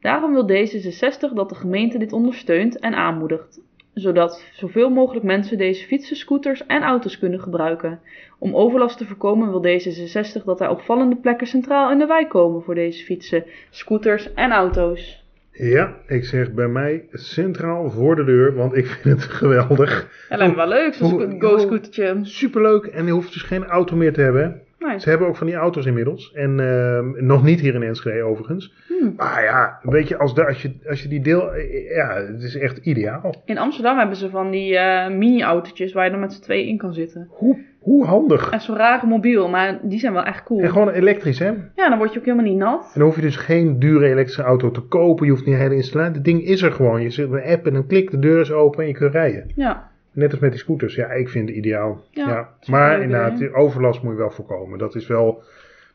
Daarom 0.00 0.32
wil 0.32 0.48
D66 0.48 1.34
dat 1.34 1.48
de 1.48 1.54
gemeente 1.54 1.98
dit 1.98 2.12
ondersteunt 2.12 2.78
en 2.78 2.94
aanmoedigt. 2.94 3.60
Zodat 3.94 4.44
zoveel 4.52 4.90
mogelijk 4.90 5.24
mensen 5.24 5.58
deze 5.58 5.86
fietsen, 5.86 6.16
scooters 6.16 6.66
en 6.66 6.82
auto's 6.82 7.18
kunnen 7.18 7.40
gebruiken. 7.40 8.00
Om 8.38 8.54
overlast 8.54 8.98
te 8.98 9.06
voorkomen 9.06 9.50
wil 9.50 9.64
D66 9.64 10.44
dat 10.44 10.60
er 10.60 10.68
opvallende 10.68 11.16
plekken 11.16 11.46
centraal 11.46 11.90
in 11.90 11.98
de 11.98 12.06
wijk 12.06 12.28
komen 12.28 12.62
voor 12.62 12.74
deze 12.74 13.04
fietsen, 13.04 13.44
scooters 13.70 14.34
en 14.34 14.50
auto's. 14.50 15.24
Ja, 15.52 15.96
ik 16.06 16.24
zeg 16.24 16.52
bij 16.52 16.68
mij 16.68 17.04
centraal 17.12 17.90
voor 17.90 18.16
de 18.16 18.24
deur, 18.24 18.54
want 18.54 18.76
ik 18.76 18.86
vind 18.86 19.22
het 19.22 19.32
geweldig. 19.40 20.26
Ja, 20.28 20.36
lijkt 20.36 20.52
me 20.52 20.58
wel 20.58 20.68
leuk, 20.68 20.94
zo'n 20.94 21.40
go-scootertje. 21.40 22.18
Superleuk 22.22 22.84
en 22.84 23.06
je 23.06 23.12
hoeft 23.12 23.32
dus 23.32 23.42
geen 23.42 23.64
auto 23.64 23.96
meer 23.96 24.12
te 24.12 24.20
hebben. 24.20 24.62
Nee. 24.86 24.98
Ze 25.00 25.08
hebben 25.08 25.28
ook 25.28 25.36
van 25.36 25.46
die 25.46 25.56
auto's 25.56 25.86
inmiddels. 25.86 26.32
En 26.32 26.60
ehm, 26.60 27.26
nog 27.26 27.42
niet 27.44 27.60
hier 27.60 27.74
in 27.74 27.82
Enschede 27.82 28.22
overigens. 28.22 28.74
Hm. 28.88 29.10
Maar 29.16 29.42
ja, 29.44 29.78
weet 29.82 30.08
je, 30.08 30.16
als, 30.18 30.34
de, 30.34 30.46
als, 30.46 30.62
je, 30.62 30.72
als 30.88 31.02
je 31.02 31.08
die 31.08 31.20
deel... 31.20 31.52
eh, 31.54 31.94
Ja, 31.96 32.14
het 32.14 32.42
is 32.42 32.56
echt 32.56 32.76
ideaal. 32.78 33.34
In 33.44 33.58
Amsterdam 33.58 33.98
hebben 33.98 34.16
ze 34.16 34.30
van 34.30 34.50
die 34.50 34.76
eh, 34.76 35.16
mini-autootjes 35.16 35.92
waar 35.92 36.04
je 36.04 36.10
dan 36.10 36.20
met 36.20 36.32
z'n 36.32 36.42
tweeën 36.42 36.66
in 36.68 36.76
kan 36.78 36.92
zitten. 36.94 37.26
Hoe, 37.30 37.58
hoe 37.80 38.04
handig. 38.04 38.50
Echt 38.50 38.62
zo'n 38.62 38.76
rare 38.76 39.06
mobiel, 39.06 39.48
maar 39.48 39.78
die 39.82 39.98
zijn 39.98 40.12
wel 40.12 40.24
echt 40.24 40.42
cool. 40.42 40.60
En 40.60 40.70
gewoon 40.70 40.88
elektrisch, 40.88 41.38
hè? 41.38 41.50
Ja, 41.76 41.88
dan 41.88 41.98
word 41.98 42.12
je 42.12 42.18
ook 42.18 42.24
helemaal 42.24 42.46
niet 42.50 42.58
nat. 42.58 42.82
En 42.84 42.90
dan 42.94 43.02
hoef 43.02 43.16
je 43.16 43.22
dus 43.22 43.36
geen 43.36 43.78
dure 43.78 44.06
elektrische 44.06 44.42
auto 44.42 44.70
te 44.70 44.80
kopen. 44.80 45.24
Je 45.26 45.32
hoeft 45.32 45.46
niet 45.46 45.56
hele 45.56 45.74
installatie. 45.74 46.14
Het 46.14 46.24
ding 46.24 46.42
is 46.44 46.62
er 46.62 46.72
gewoon. 46.72 47.02
Je 47.02 47.10
zit 47.10 47.26
op 47.26 47.32
een 47.32 47.44
app 47.44 47.66
en 47.66 47.72
dan 47.72 47.86
klik, 47.86 48.10
de 48.10 48.18
deur 48.18 48.40
is 48.40 48.52
open 48.52 48.80
en 48.82 48.86
je 48.88 48.94
kunt 48.94 49.12
rijden. 49.12 49.50
Ja, 49.54 49.89
Net 50.12 50.30
als 50.30 50.40
met 50.40 50.50
die 50.50 50.60
scooters. 50.60 50.94
Ja, 50.94 51.10
ik 51.10 51.28
vind 51.28 51.48
het 51.48 51.58
ideaal. 51.58 52.04
Ja, 52.10 52.48
Maar 52.66 53.02
inderdaad, 53.02 53.38
die 53.38 53.54
overlast 53.54 54.02
moet 54.02 54.12
je 54.12 54.18
wel 54.18 54.30
voorkomen. 54.30 54.78
Dat 54.78 54.94
is 54.94 55.06
wel... 55.06 55.42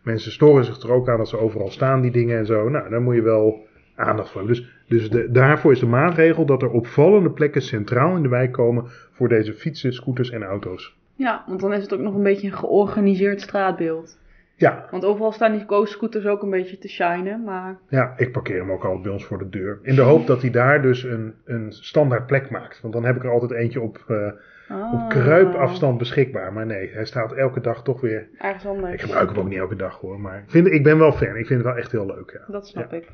Mensen 0.03 0.31
storen 0.31 0.65
zich 0.65 0.81
er 0.81 0.91
ook 0.91 1.09
aan 1.09 1.17
dat 1.17 1.29
ze 1.29 1.37
overal 1.37 1.69
staan, 1.69 2.01
die 2.01 2.11
dingen 2.11 2.37
en 2.37 2.45
zo. 2.45 2.69
Nou, 2.69 2.89
daar 2.89 3.01
moet 3.01 3.15
je 3.15 3.21
wel 3.21 3.65
aandacht 3.95 4.29
voor 4.31 4.41
hebben. 4.41 4.57
Dus, 4.57 4.71
dus 4.87 5.09
de, 5.09 5.31
daarvoor 5.31 5.71
is 5.71 5.79
de 5.79 5.85
maatregel 5.85 6.45
dat 6.45 6.61
er 6.61 6.69
opvallende 6.69 7.31
plekken 7.31 7.61
centraal 7.61 8.15
in 8.15 8.21
de 8.23 8.29
wijk 8.29 8.51
komen 8.51 8.85
voor 9.11 9.27
deze 9.27 9.53
fietsen, 9.53 9.93
scooters 9.93 10.29
en 10.29 10.43
auto's. 10.43 10.95
ja, 11.15 11.43
want 11.47 11.59
dan 11.59 11.73
is 11.73 11.81
het 11.81 11.93
ook 11.93 11.99
nog 11.99 12.15
een 12.15 12.23
beetje 12.23 12.47
een 12.47 12.57
georganiseerd 12.57 13.41
straatbeeld. 13.41 14.17
Ja, 14.57 14.87
Want 14.91 15.05
overal 15.05 15.31
staan 15.31 15.51
die 15.51 15.65
co-scooters 15.65 16.25
ook 16.25 16.41
een 16.41 16.49
beetje 16.49 16.77
te 16.77 16.87
shinen, 16.87 17.43
maar... 17.43 17.77
ja, 17.89 18.13
ik 18.17 18.31
parkeer 18.31 18.59
hem 18.59 18.71
ook 18.71 18.85
al 18.85 19.01
bij 19.01 19.11
ons 19.11 19.25
voor 19.25 19.37
de 19.37 19.49
deur. 19.49 19.79
In 19.81 19.95
de 19.95 20.01
hoop 20.01 20.27
dat 20.27 20.41
hij 20.41 20.51
daar 20.51 20.81
dus 20.81 21.03
een, 21.03 21.33
een 21.45 21.71
standaard 21.71 22.25
plek 22.25 22.49
maakt. 22.49 22.81
Want 22.81 22.93
dan 22.93 23.05
heb 23.05 23.15
ik 23.15 23.23
er 23.23 23.29
altijd 23.31 23.51
eentje 23.51 23.81
op, 23.81 24.03
eh, 24.07 24.27
Ah, 24.67 24.93
op 24.93 25.09
kruipafstand 25.09 25.97
beschikbaar. 25.97 26.53
Maar 26.53 26.65
nee, 26.65 26.89
hij 26.93 27.05
staat 27.05 27.33
elke 27.33 27.61
dag 27.61 27.83
toch 27.83 28.01
weer. 28.01 28.27
Ergens 28.37 28.65
anders. 28.65 28.93
Ik 28.93 29.01
gebruik 29.01 29.29
hem 29.29 29.37
ook 29.37 29.47
niet 29.49 29.57
elke 29.57 29.75
dag 29.75 29.99
hoor. 29.99 30.19
Maar 30.19 30.37
ik, 30.37 30.43
vind, 30.51 30.67
ik 30.67 30.83
ben 30.83 30.97
wel 30.97 31.11
fan. 31.11 31.35
Ik 31.35 31.47
vind 31.47 31.49
het 31.49 31.63
wel 31.63 31.75
echt 31.75 31.91
heel 31.91 32.05
leuk. 32.05 32.31
Ja. 32.33 32.53
Dat 32.53 32.67
snap 32.67 32.93
ik. 32.93 33.11